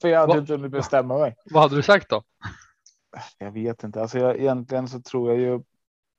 För 0.01 0.09
jag 0.09 0.21
hade 0.21 0.33
Va? 0.33 0.39
inte 0.39 0.53
hunnit 0.53 0.71
bestämma 0.71 1.19
mig. 1.19 1.37
Vad 1.45 1.63
hade 1.63 1.77
du 1.77 1.83
sagt 1.83 2.09
då? 2.09 2.23
Jag 3.39 3.51
vet 3.51 3.85
inte. 3.85 4.01
Alltså 4.01 4.19
jag, 4.19 4.37
egentligen 4.37 4.89
så 4.89 5.01
tror 5.01 5.31
jag 5.31 5.41
ju. 5.41 5.61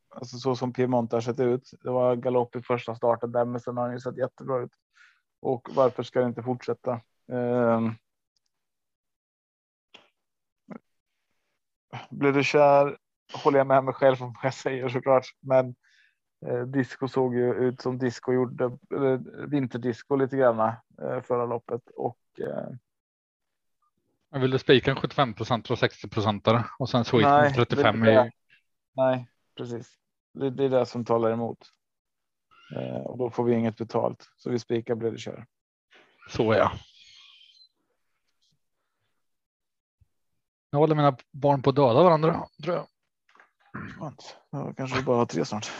Alltså 0.09 0.38
så 0.38 0.55
som 0.55 0.74
Piemonte 0.74 1.16
har 1.16 1.22
sett 1.22 1.39
ut. 1.39 1.72
Det 1.84 1.89
var 1.89 2.16
galopp 2.16 2.55
i 2.55 2.62
första 2.62 2.95
starten 2.95 3.32
där, 3.32 3.45
men 3.45 3.62
sen 3.62 3.78
har 3.78 3.84
han 3.84 3.93
ju 3.93 3.99
sett 3.99 4.18
jättebra 4.18 4.64
ut. 4.64 4.72
Och 5.41 5.70
varför 5.74 6.03
ska 6.03 6.20
det 6.20 6.28
inte 6.28 6.43
fortsätta? 6.43 7.01
Um, 7.28 7.95
blir 12.09 12.34
du 12.34 12.43
kär? 12.43 12.97
Håller 13.34 13.57
jag 13.57 13.67
med 13.67 13.84
mig 13.84 13.93
själv 13.93 14.21
om 14.23 14.34
vad 14.34 14.45
jag 14.45 14.53
säger 14.53 14.89
såklart, 14.89 15.25
men 15.39 15.75
eh, 16.45 16.61
disco 16.61 17.07
såg 17.07 17.36
ju 17.36 17.53
ut 17.53 17.82
som 17.82 17.97
disco 17.97 18.34
gjorde 18.34 18.77
eller 18.95 19.47
vinterdisco 19.47 20.15
lite 20.15 20.38
grann 20.38 20.59
eh, 20.59 21.21
förra 21.23 21.45
loppet 21.45 21.82
och 21.95 22.17
eh, 22.39 22.67
Jag 24.29 24.39
ville 24.39 24.59
spika 24.59 24.91
en 24.91 24.97
75 24.97 25.34
procent 25.34 25.69
och 25.71 25.79
60 25.79 26.09
procentare 26.09 26.65
och 26.79 26.89
sen 26.89 27.05
Sweet 27.05 27.23
Nej, 27.23 27.41
med 27.41 27.53
35 27.53 27.99
det- 27.99 28.25
i. 28.25 28.32
Nej, 28.93 29.27
precis. 29.57 29.97
Det, 30.34 30.49
det 30.49 30.65
är 30.65 30.69
det 30.69 30.86
som 30.86 31.05
talar 31.05 31.32
emot. 31.32 31.57
Eh, 32.75 33.01
och 33.01 33.17
då 33.17 33.29
får 33.29 33.43
vi 33.43 33.53
inget 33.53 33.77
betalt. 33.77 34.29
Så 34.38 34.49
vi 34.49 34.59
spikar 34.59 34.95
blir 34.95 35.11
det 35.11 35.17
kör. 35.17 35.45
Så 36.29 36.53
ja. 36.53 36.71
Jag 40.69 40.79
håller 40.79 40.95
mina 40.95 41.17
barn 41.32 41.61
på 41.61 41.69
att 41.69 41.75
döda 41.75 42.03
varandra 42.03 42.47
tror 42.63 42.75
jag. 42.75 42.88
Skönt. 43.99 44.38
Ja, 44.49 44.74
kanske 44.74 44.97
vi 44.97 45.03
bara 45.03 45.17
har 45.17 45.26
tre 45.26 45.45
snart. 45.45 45.72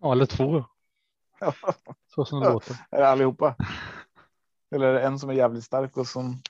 Ja, 0.00 0.12
eller 0.12 0.26
två. 0.26 0.64
Så 2.14 2.24
som 2.24 2.40
det 2.40 2.46
Ja. 2.46 2.52
låter. 2.52 2.76
Är 2.90 2.98
det 3.00 3.08
allihopa? 3.08 3.56
Eller 4.70 4.86
är 4.86 4.92
det 4.92 5.02
en 5.02 5.18
som 5.18 5.30
är 5.30 5.34
jävligt 5.34 5.64
stark 5.64 5.96
och 5.96 6.06
som 6.06 6.42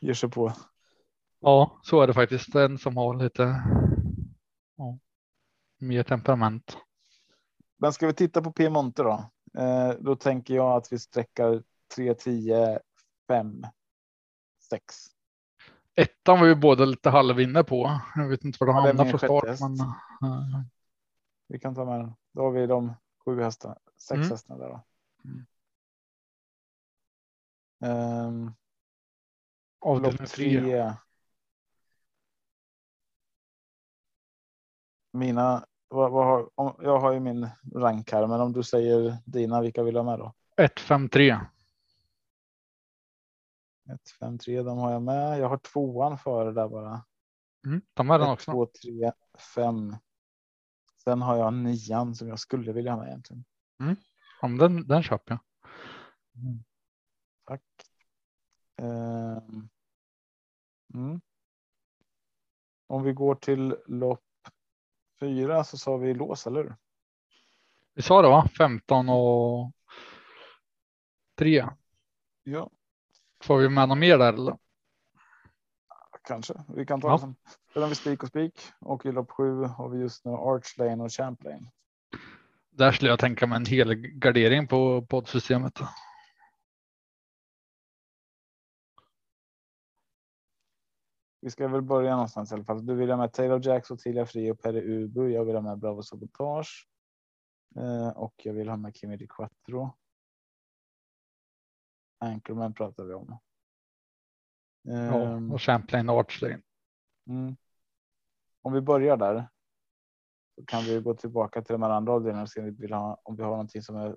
ger 0.00 0.14
sig 0.14 0.30
på? 0.30 0.52
Ja, 1.40 1.80
så 1.82 2.00
är 2.00 2.06
det 2.06 2.14
faktiskt. 2.14 2.54
En 2.54 2.78
som 2.78 2.96
har 2.96 3.14
lite 3.14 3.62
ja, 4.76 4.98
mer 5.78 6.02
temperament. 6.02 6.76
Men 7.76 7.92
ska 7.92 8.06
vi 8.06 8.14
titta 8.14 8.42
på 8.42 8.52
Piemonte 8.52 9.02
då? 9.02 9.30
Eh, 9.58 9.90
då 10.00 10.16
tänker 10.16 10.54
jag 10.54 10.76
att 10.76 10.92
vi 10.92 10.98
sträckar 10.98 11.62
3, 11.94 12.14
10, 12.14 12.80
5, 13.28 13.66
6. 14.70 14.94
Ettan 15.98 16.40
var 16.40 16.46
ju 16.46 16.54
båda 16.54 16.84
lite 16.84 17.10
halvinne 17.10 17.64
på. 17.64 18.00
Jag 18.16 18.28
vet 18.28 18.44
inte 18.44 18.64
var 18.64 18.66
de 18.66 18.76
Ja, 18.76 19.04
min 19.04 19.18
från 19.18 19.18
start. 19.18 19.60
Men, 19.60 19.80
eh, 20.32 20.60
Vi 21.48 21.58
kan 21.58 21.74
ta 21.74 21.84
med 21.84 22.00
den. 22.00 22.14
Då 22.32 22.42
har 22.42 22.50
vi 22.50 22.66
de 22.66 22.94
sju 23.24 23.42
hästarna, 23.42 23.78
sex 23.96 24.16
Mm. 24.16 24.30
hästarna 24.30 24.60
där 24.64 24.68
då. 24.68 24.84
Mm. 25.24 25.46
Ehm, 27.84 28.52
avdelning 29.80 30.26
tre. 30.26 30.92
Mina, 35.12 35.66
vad, 35.88 36.12
vad 36.12 36.26
har, 36.26 36.50
om, 36.54 36.74
jag 36.78 37.00
har 37.00 37.12
ju 37.12 37.20
min 37.20 37.48
rank 37.74 38.12
här, 38.12 38.26
men 38.26 38.40
om 38.40 38.52
du 38.52 38.62
säger 38.62 39.16
dina, 39.24 39.60
vilka 39.60 39.82
vill 39.82 39.96
ha 39.96 40.02
med 40.02 40.18
då? 40.18 40.34
1, 40.56 40.80
5, 40.80 41.08
3. 41.08 41.38
1, 43.94 44.10
5, 44.20 44.38
3, 44.38 44.62
de 44.62 44.78
har 44.78 44.92
jag 44.92 45.02
med. 45.02 45.38
Jag 45.38 45.48
har 45.48 45.58
tvåan 45.58 46.18
före 46.18 46.52
där 46.52 46.68
bara. 46.68 47.04
Mm, 47.66 47.82
ta 47.94 48.02
med 48.02 48.20
den 48.20 48.28
1, 48.28 48.32
också. 48.32 48.52
2, 48.52 48.66
3, 48.66 49.12
5. 49.54 49.96
Sen 51.04 51.22
har 51.22 51.36
jag 51.36 51.54
nian 51.54 52.14
som 52.14 52.28
jag 52.28 52.38
skulle 52.38 52.72
vilja 52.72 52.92
ha 52.92 52.98
med 52.98 53.08
egentligen. 53.08 53.44
Ja, 54.40 54.48
men 54.48 54.58
den, 54.58 54.86
den 54.86 55.02
köper 55.02 55.32
jag. 55.32 55.40
Tack. 57.44 57.62
Ehm, 58.76 59.68
mm. 60.94 61.20
Om 62.86 63.02
vi 63.02 63.12
går 63.12 63.34
till 63.34 63.76
lopp 63.86 64.24
fyra 65.20 65.64
så 65.64 65.78
sa 65.78 65.96
vi 65.96 66.14
lås, 66.14 66.46
eller 66.46 66.62
hur? 66.62 66.76
Vi 67.94 68.02
sa 68.02 68.22
det 68.22 68.28
va? 68.28 68.48
15 68.58 69.08
och 69.08 69.72
3. 71.38 71.66
Ja, 72.42 72.70
Får 73.42 73.58
vi 73.58 73.68
med 73.68 73.88
något 73.88 73.98
mer 73.98 74.18
där 74.18 74.32
eller? 74.32 74.58
kanske. 76.24 76.54
Vi 76.68 76.86
kan 76.86 77.00
ta 77.00 77.08
Ja. 77.08 77.18
som. 77.18 77.34
Sen 77.72 77.82
har 77.82 77.88
vi 77.88 77.94
spik 77.94 78.22
och 78.22 78.28
spik 78.28 78.60
och 78.80 79.06
i 79.06 79.12
lopp 79.12 79.30
sju 79.30 79.62
har 79.64 79.88
vi 79.88 79.98
just 79.98 80.24
nu 80.24 80.30
Arch 80.30 80.78
Lane 80.78 81.04
och 81.04 81.12
Champ 81.12 81.44
Lane. 81.44 81.70
Där 82.70 82.92
skulle 82.92 83.10
jag 83.10 83.18
tänka 83.18 83.46
mig 83.46 83.56
en 83.56 83.66
hel 83.66 83.94
gardering 83.94 84.68
på 84.68 85.06
poddsystemet. 85.06 85.74
Vi 91.40 91.50
ska 91.50 91.68
väl 91.68 91.82
börja 91.82 92.10
någonstans 92.10 92.50
i 92.52 92.54
alla 92.54 92.64
fall. 92.64 92.86
Du 92.86 92.94
vill 92.94 93.10
ha 93.10 93.16
med 93.16 93.32
Taylor 93.32 93.66
Jacks 93.66 93.90
och 93.90 93.98
Tillia 93.98 94.26
Fri 94.26 94.50
och 94.50 94.60
Perry 94.62 95.04
Ubu. 95.04 95.28
Jag 95.28 95.44
vill 95.44 95.54
ha 95.54 95.62
med 95.62 95.78
Bravo 95.78 96.02
Sabotage. 96.02 96.88
Eh, 97.76 98.08
och 98.08 98.34
jag 98.36 98.52
vill 98.52 98.68
ha 98.68 98.76
med 98.76 98.96
Kimi 98.96 99.16
Di 99.16 99.26
Quattro. 99.26 99.96
Anchorman 102.18 102.74
pratar 102.74 103.04
vi 103.04 103.14
om. 103.14 103.26
Ja, 103.28 103.40
Ehm, 104.92 105.52
och 105.52 105.62
Champlain 105.62 106.08
och 106.08 106.20
Archlane. 106.20 106.62
Mm. 107.26 107.56
Om 108.62 108.72
vi 108.72 108.80
börjar 108.80 109.16
där. 109.16 109.48
Så 110.54 110.64
kan 110.64 110.82
vi 110.82 111.00
gå 111.00 111.14
tillbaka 111.14 111.62
till 111.62 111.72
de 111.72 111.82
andra 111.82 112.12
avdelningarna 112.12 112.42
och 112.42 112.50
se 112.50 112.60
om 112.60 112.66
vi, 112.66 112.72
vill 112.72 112.92
ha, 112.92 113.20
om 113.22 113.36
vi 113.36 113.42
har 113.42 113.50
någonting 113.50 113.82
som 113.82 113.96
är 113.96 114.16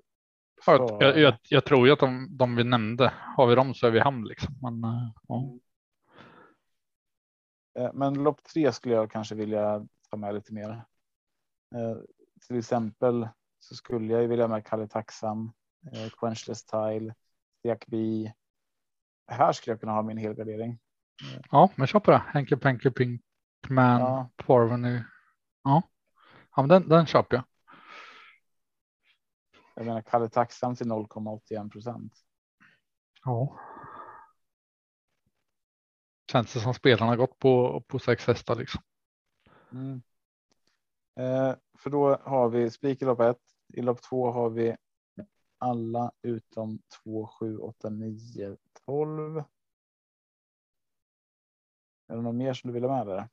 Jag, 0.66 1.02
jag, 1.02 1.18
jag, 1.18 1.34
jag 1.48 1.64
tror 1.64 1.86
ju 1.86 1.92
att 1.92 1.98
de, 1.98 2.28
de 2.36 2.56
vi 2.56 2.64
nämnde, 2.64 3.12
har 3.36 3.46
vi 3.46 3.54
dem 3.54 3.74
så 3.74 3.86
är 3.86 3.90
vi 3.90 4.00
hamn 4.00 4.24
liksom. 4.24 4.54
Men, 4.62 4.84
eh, 4.84 5.10
ja. 5.28 5.58
Eh, 7.78 7.90
Men 7.94 8.14
lopp 8.14 8.44
tre 8.44 8.72
skulle 8.72 8.94
jag 8.94 9.10
kanske 9.10 9.34
vilja 9.34 9.86
ta 10.10 10.16
med 10.16 10.34
lite 10.34 10.52
mer. 10.52 10.70
Eh, 11.74 11.96
till 12.46 12.58
exempel 12.58 13.28
så 13.58 13.74
skulle 13.74 14.12
jag 14.12 14.28
vilja 14.28 14.48
med 14.48 14.66
Kalle 14.66 14.88
Tacksam, 14.88 15.52
Quenchless 16.20 16.64
Tile, 16.64 17.14
B. 17.86 18.32
Här 19.26 19.52
skulle 19.52 19.72
jag 19.72 19.80
kunna 19.80 19.92
ha 19.92 20.02
min 20.02 20.16
helgardering. 20.16 20.78
ja, 21.50 21.70
men 21.76 21.86
kör 21.86 22.00
på 22.00 22.10
det. 22.10 22.22
Henke 22.26 22.56
Penke 22.56 22.90
Pinkman 22.90 24.00
Ja. 24.00 24.30
Parveny. 24.36 25.02
Ja, 25.64 25.82
ja 26.56 26.62
men 26.62 26.68
den, 26.68 26.88
den 26.88 27.06
köper 27.06 27.36
jag. 27.36 27.44
Jag 29.74 29.86
menar 29.86 30.02
Kalle 30.02 30.28
Tacksam 30.28 30.76
till 30.76 30.86
0,81 30.86 31.70
procent. 31.70 32.12
Ja. 33.24 33.58
Känns 36.32 36.52
det 36.54 36.60
som 36.60 36.74
spelarna 36.74 37.16
gått 37.16 37.38
på, 37.38 37.80
på 37.88 37.98
sex 37.98 38.26
hästar 38.26 38.56
liksom. 38.56 38.82
Mm. 39.72 40.02
Eh, 41.16 41.54
för 41.78 41.90
då 41.90 42.16
har 42.16 42.48
vi 42.48 42.70
spik 42.70 43.02
i 43.02 43.04
lopp 43.04 43.20
ett. 43.20 43.40
I 43.74 43.82
lopp 43.82 44.02
två 44.02 44.30
har 44.30 44.50
vi 44.50 44.76
alla 45.62 46.12
utom 46.22 46.78
2, 47.04 47.26
7, 47.26 47.58
8, 47.58 47.90
9, 47.90 48.56
12. 48.86 49.38
Är 52.06 52.16
det 52.16 52.22
något 52.22 52.34
mer 52.34 52.54
som 52.54 52.68
du 52.68 52.74
vill 52.74 52.84
ha 52.84 52.96
med 52.96 53.06
där? 53.06 53.28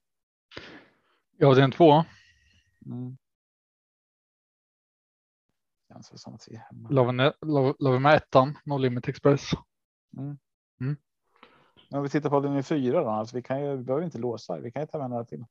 Ja, 1.38 1.54
det 1.54 1.62
är 1.62 1.64
en 1.64 1.72
två. 1.72 2.04
Mm. 2.86 3.18
Känns 5.88 6.22
som 6.22 6.34
att 6.34 6.48
vi 6.48 6.56
är 6.56 6.60
hemma. 6.60 6.90
La 7.80 7.92
vi 7.92 8.00
med- 8.00 8.16
ettan, 8.16 8.58
No 8.66 8.78
Limit 8.78 9.08
Express. 9.08 9.52
Men 11.90 11.98
om 11.98 12.04
vi 12.04 12.10
tittar 12.10 12.30
på 12.30 12.36
avdelning 12.36 12.64
fyra 12.64 13.04
då, 13.04 13.10
alltså 13.10 13.36
vi 13.36 13.42
kan 13.44 13.62
ju, 13.62 13.76
vi 13.78 13.84
behöver 13.84 14.06
inte 14.06 14.18
låsa. 14.18 14.60
Vi 14.60 14.72
kan 14.72 14.82
ju 14.82 14.88
ta 14.88 14.98
med 14.98 15.10
några 15.10 15.26
till. 15.26 15.46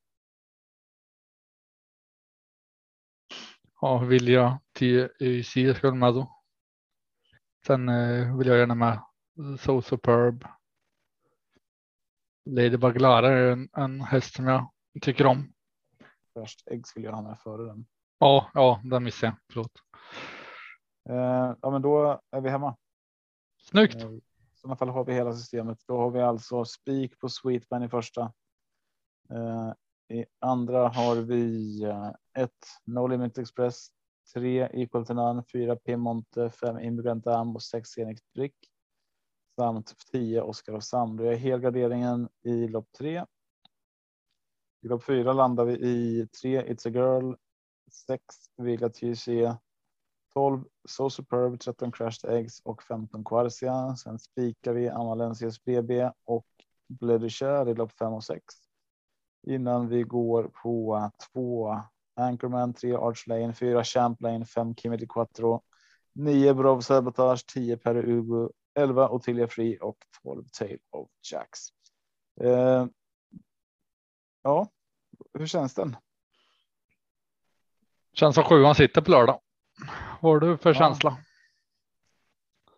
Ja, 3.81 3.97
Vilja 3.97 4.59
till 4.73 5.09
YC 5.19 5.77
ska 5.77 5.93
med 5.93 6.13
då. 6.13 6.38
Sen 7.67 7.89
eh, 7.89 8.37
vill 8.37 8.47
jag 8.47 8.57
gärna 8.57 8.75
med 8.75 8.99
So 9.59 9.81
Superb. 9.81 10.45
Ladybug 12.45 13.01
Lara 13.01 13.29
är 13.29 13.51
en, 13.51 13.69
en 13.73 14.01
häst 14.01 14.35
som 14.35 14.47
jag 14.47 14.71
tycker 15.01 15.25
om. 15.25 15.53
Först 16.33 16.67
ägg 16.67 16.87
skulle 16.87 17.05
jag 17.05 17.13
ha 17.13 17.21
med 17.21 17.39
före 17.39 17.65
den. 17.65 17.85
Ja, 18.19 18.51
ja, 18.53 18.81
den 18.83 19.03
missade 19.03 19.27
jag. 19.27 19.37
Förlåt. 19.49 19.71
Eh, 21.09 21.55
ja, 21.61 21.69
men 21.71 21.81
då 21.81 22.21
är 22.31 22.41
vi 22.41 22.49
hemma. 22.49 22.77
Snyggt. 23.61 23.95
Eh, 23.95 24.11
I 24.11 24.21
sådana 24.53 24.75
fall 24.75 24.89
har 24.89 25.05
vi 25.05 25.13
hela 25.13 25.33
systemet. 25.33 25.79
Då 25.87 25.97
har 25.97 26.11
vi 26.11 26.21
alltså 26.21 26.65
spik 26.65 27.19
på 27.19 27.29
Sweetman 27.29 27.83
i 27.83 27.89
första. 27.89 28.33
Eh, 29.29 29.73
I 30.17 30.25
andra 30.39 30.87
har 30.87 31.15
vi 31.15 31.83
eh, 31.83 32.11
ett 32.33 32.67
No 32.85 33.07
Limit 33.07 33.37
Express, 33.37 33.87
tre 34.33 34.69
Equal 34.73 35.05
to 35.05 35.13
None, 35.13 35.43
fyra 35.43 35.75
Piemonte, 35.75 36.49
fem 36.49 36.79
Immigrant 36.79 37.27
Am 37.27 37.55
och 37.55 37.63
sex 37.63 37.89
Zenix 37.89 38.21
Brick. 38.33 38.55
Samt 39.55 39.93
tio 40.11 40.41
Oscar 40.41 40.73
och 40.73 40.83
Sam. 40.83 41.17
Då 41.17 41.23
är 41.23 41.35
helgarderingen 41.35 42.29
i 42.41 42.67
lopp 42.67 42.91
tre. 42.97 43.25
I 44.81 44.87
lopp 44.87 45.03
fyra 45.03 45.33
landar 45.33 45.65
vi 45.65 45.73
i 45.73 46.27
tre 46.41 46.61
It's 46.61 46.87
a 46.87 46.91
Girl, 46.91 47.35
sex 47.91 48.23
Villa 48.57 48.89
TC, 48.89 49.55
12 50.33 50.63
So 50.87 51.09
Superb, 51.09 51.59
13 51.59 51.91
Crashed 51.91 52.31
Eggs 52.31 52.59
och 52.59 52.83
15 52.83 53.23
Quarcia. 53.23 53.95
Sen 53.95 54.19
spikar 54.19 54.73
vi 54.73 54.89
Amalensius 54.89 55.63
BB 55.63 56.11
och 56.23 56.47
Bledishare 56.87 57.71
i 57.71 57.73
lopp 57.73 57.91
5 57.91 58.13
och 58.13 58.23
6. 58.23 58.43
Innan 59.47 59.87
vi 59.87 60.03
går 60.03 60.51
på 60.63 61.11
två 61.31 61.81
Anchorman, 62.19 62.73
3 62.73 62.93
Arch 62.95 63.27
Lane, 63.27 63.53
4 63.53 63.83
Champlain, 63.83 64.45
5 64.45 64.75
Kimi 64.75 64.97
di 64.97 65.07
Quattro, 65.07 65.63
9 66.13 66.53
Brov 66.53 66.81
Sabotage, 66.81 67.45
10 67.45 67.77
Pere 67.77 68.01
Ugo, 68.03 68.51
11 68.75 69.09
Ottilia 69.09 69.47
Free 69.47 69.77
och 69.77 69.97
12 70.23 70.43
Tale 70.51 70.77
of 70.89 71.09
Jacks. 71.31 71.59
Eh, 72.41 72.85
ja, 74.43 74.67
hur 75.33 75.47
känns 75.47 75.73
den? 75.73 75.95
Känns 78.13 78.35
som 78.35 78.43
sjuan 78.43 78.75
sitter 78.75 79.01
på 79.01 79.11
lördag. 79.11 79.41
Vad 80.21 80.31
har 80.33 80.39
du 80.39 80.57
för 80.57 80.69
Ja. 80.69 80.73
känsla? 80.79 81.17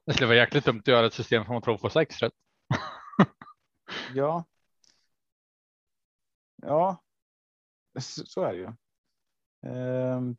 Det 0.06 0.14
skulle 0.14 0.28
vara 0.28 0.38
jäkligt 0.38 0.66
dumt 0.66 0.80
att 0.80 0.88
göra 0.88 1.06
ett 1.06 1.14
system 1.14 1.46
som 1.46 1.54
man 1.54 1.62
tror 1.62 1.78
får 1.78 1.89
sex 1.89 2.20
rätt. 2.22 2.34
Ja. 4.14 4.46
Ja. 6.56 7.04
Så 8.00 8.42
är 8.44 8.54
det 8.54 8.60
ju. 8.60 8.74
Ehm, 9.64 10.36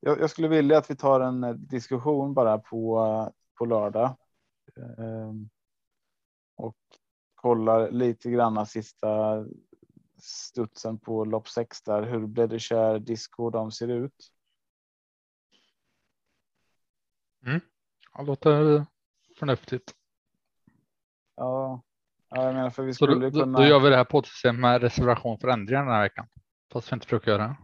Jag, 0.00 0.30
skulle 0.30 0.48
vilja 0.48 0.78
att 0.78 0.90
vi 0.90 0.96
tar 0.96 1.20
en 1.20 1.44
eh, 1.44 1.52
diskussion 1.54 2.34
bara 2.34 2.58
på, 2.58 3.32
på 3.58 3.64
lördag. 3.64 4.16
Ehm, 4.98 5.48
Och 6.56 6.76
kollar 7.34 7.90
lite 7.90 8.30
granna 8.30 8.66
sista 8.66 9.44
studsen 10.22 10.98
på 10.98 11.24
lopp 11.24 11.48
6 11.48 11.82
där. 11.82 12.02
Hur 12.02 12.26
Bledishare, 12.26 12.98
Disco 12.98 13.50
de 13.50 13.72
ser 13.72 13.88
ut. 13.88 14.32
Det 18.16 18.22
låter 18.22 18.86
förnuftigt. 19.38 19.94
Ja, 21.36 21.82
ja, 22.28 22.44
jag 22.44 22.54
menar 22.54 22.70
för 22.70 22.82
vi 22.82 22.94
Så 22.94 23.06
då, 23.06 23.12
skulle 23.12 23.30
då, 23.30 23.40
kunna. 23.40 23.58
då 23.58 23.64
gör 23.64 23.80
vi 23.80 23.90
det 23.90 23.96
här 23.96 24.04
poddsystemet 24.04 24.60
med 24.60 24.82
reservation 24.82 25.38
för 25.38 25.48
ändringar 25.48 25.84
den 25.84 25.94
här 25.94 26.02
veckan. 26.02 26.26
Fast 26.72 26.92
vi 26.92 26.94
inte 26.94 27.06
brukar 27.06 27.32
göra 27.32 27.42
det. 27.42 27.56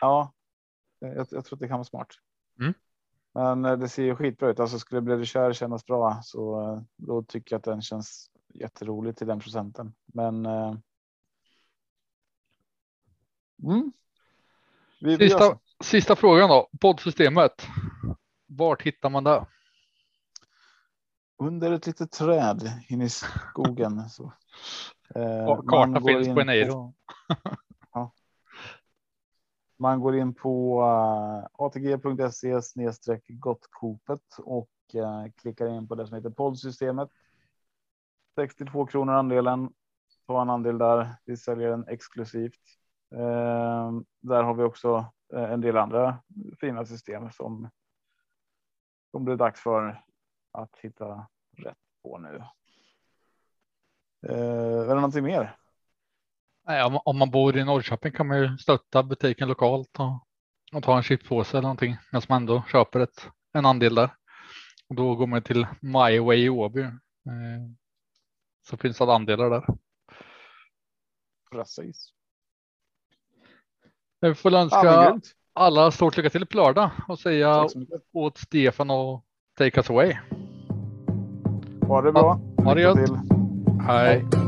Ja, 0.00 0.32
jag, 0.98 1.16
jag 1.16 1.44
tror 1.44 1.56
att 1.56 1.60
det 1.60 1.68
kan 1.68 1.78
vara 1.78 1.84
smart. 1.84 2.08
Mm. 2.60 2.74
Men 3.34 3.64
eh, 3.64 3.78
det 3.78 3.88
ser 3.88 4.02
ju 4.02 4.16
skitbra 4.16 4.50
ut. 4.50 4.60
Alltså 4.60 4.78
skulle 4.78 5.00
bli 5.00 5.26
kär 5.26 5.52
kännas 5.52 5.86
bra 5.86 6.20
så 6.24 6.60
eh, 6.60 6.82
då 6.96 7.22
tycker 7.22 7.54
jag 7.54 7.58
att 7.58 7.64
den 7.64 7.82
känns 7.82 8.30
jätterolig 8.54 9.16
till 9.16 9.26
den 9.26 9.40
procenten. 9.40 9.94
Men. 10.06 10.46
Eh, 10.46 10.74
mm. 13.62 13.92
Vi, 15.00 15.16
vi 15.16 15.28
Sista, 15.28 15.38
så. 15.38 15.58
sista 15.84 16.16
frågan 16.16 16.48
då. 16.48 16.68
Poddsystemet. 16.80 17.66
Vart 18.46 18.82
hittar 18.82 19.10
man 19.10 19.24
det? 19.24 19.46
Under 21.38 21.72
ett 21.72 21.86
litet 21.86 22.12
träd 22.12 22.72
inne 22.88 23.04
i 23.04 23.08
skogen. 23.08 24.08
Så. 24.08 24.32
Eh, 25.14 25.62
Kartan 25.66 26.04
finns 26.04 26.26
in 26.28 26.34
på 26.34 26.40
Eneiro. 26.40 26.94
Man 29.78 30.00
går 30.00 30.16
in 30.16 30.34
på 30.34 30.80
eh, 30.80 31.38
uh, 31.38 31.46
atg.se 31.66 32.62
snedstreck 32.62 33.24
gottkopet 33.28 34.38
och 34.38 34.70
uh, 34.94 35.32
klickar 35.36 35.66
in 35.66 35.88
på 35.88 35.94
det 35.94 36.06
som 36.06 36.16
heter 36.16 36.30
poddsystemet. 36.30 37.08
62 38.34 38.86
kronor 38.86 39.14
andelen. 39.14 39.72
Ta 40.26 40.42
en 40.42 40.50
andel 40.50 40.78
där. 40.78 41.16
Vi 41.24 41.36
säljer 41.36 41.70
den 41.70 41.88
exklusivt. 41.88 42.60
Ehm, 43.10 44.04
där 44.20 44.42
har 44.42 44.54
vi 44.54 44.62
också 44.62 45.12
eh, 45.34 45.52
en 45.52 45.60
del 45.60 45.76
andra 45.76 46.18
fina 46.60 46.84
system 46.84 47.30
som. 47.30 47.68
Som 49.10 49.24
det 49.24 49.32
är 49.32 49.36
dags 49.36 49.60
för 49.60 50.02
att 50.52 50.78
hitta 50.78 51.26
rätt 51.56 51.78
på 52.02 52.18
nu. 52.18 52.42
Ehm, 54.28 54.80
är 54.80 54.88
det 54.88 54.94
någonting 54.94 55.24
mer? 55.24 55.56
Nej, 56.68 57.00
om, 57.04 57.18
man 57.18 57.30
bor 57.30 57.56
i 57.56 57.64
Norrköping 57.64 58.12
kan 58.12 58.26
man 58.26 58.38
ju 58.38 58.58
stötta 58.58 59.02
butiken 59.02 59.48
lokalt 59.48 59.98
och, 59.98 60.26
och 60.76 60.82
ta 60.82 60.96
en 60.96 61.02
chipspåse 61.02 61.50
eller 61.58 61.62
någonting. 61.62 61.96
Medan 62.12 62.22
man 62.28 62.42
ändå 62.42 62.62
köper 62.72 63.00
ett, 63.00 63.28
en 63.52 63.66
andel 63.66 63.94
där. 63.94 64.10
Och 64.88 64.94
då 64.94 65.14
går 65.14 65.26
man 65.26 65.42
till 65.42 65.66
My 65.80 66.18
Way 66.18 66.38
i 66.44 66.48
Åby. 66.48 66.80
Eh, 66.82 66.90
så 68.68 68.76
finns 68.76 68.98
det 68.98 69.14
andelar 69.14 69.50
där. 69.50 69.64
Precis. 71.52 72.12
Jag 74.20 74.38
får 74.38 74.52
Ja, 74.52 74.58
önska 74.58 75.04
grymt. 75.08 75.32
alla 75.52 75.90
stort 75.90 76.16
lycka 76.16 76.30
till 76.30 76.46
på 76.46 76.56
lördag 76.56 76.90
och 77.08 77.18
säga 77.18 77.66
åt 78.12 78.38
Stefan 78.38 78.90
och 78.90 79.24
take 79.58 79.80
us 79.80 79.90
away. 79.90 80.16
Ha 81.86 82.02
det 82.02 82.12
bra. 82.12 82.40
Ha 82.64 82.74
det 82.74 82.94
Lycka 82.94 83.00
gött. 83.00 83.06
till. 83.06 83.16
Hej. 83.86 84.47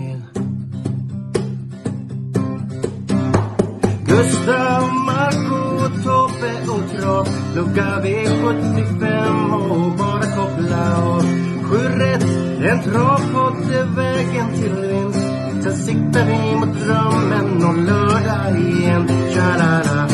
Gustav, 4.11 4.93
Marco, 5.05 5.59
Tobbe 6.03 6.53
och 6.73 6.85
Trav 6.91 7.27
Lucka 7.55 8.01
V75 8.03 9.53
och 9.69 9.97
bara 9.97 10.25
koppla 10.35 11.03
av 11.03 11.21
Sju 11.63 11.77
rätt, 11.77 12.23
en 12.71 12.81
travpott 12.83 13.71
är 13.71 13.95
vägen 13.95 14.53
till 14.53 14.75
vinst. 14.75 15.27
Sen 15.63 15.75
siktar 15.75 16.25
vi 16.25 16.55
mot 16.55 16.79
drömmen 16.79 17.65
om 17.65 17.85
lördag 17.85 18.59
igen. 18.59 19.07
Tja-la-la. 19.33 20.07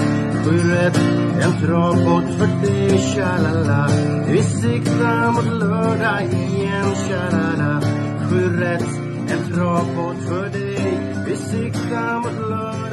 Sju 0.43 0.71
rätt, 0.71 0.97
en 1.41 1.67
travpott 1.67 2.37
för 2.37 2.67
dig 2.67 2.99
Tja-la-la. 2.99 3.89
Vi 4.27 4.43
siktar 4.43 5.31
mot 5.31 5.59
lördag 5.59 6.23
igen. 6.23 6.95
Tja-la-la. 7.07 7.81
Sju 8.29 8.59
rätt, 8.59 8.85
en 9.31 9.53
travpott 9.53 10.23
för 10.27 10.49
dig 10.49 10.99
Vi 11.27 11.35
siktar 11.35 12.19
mot 12.19 12.49
lördag. 12.49 12.86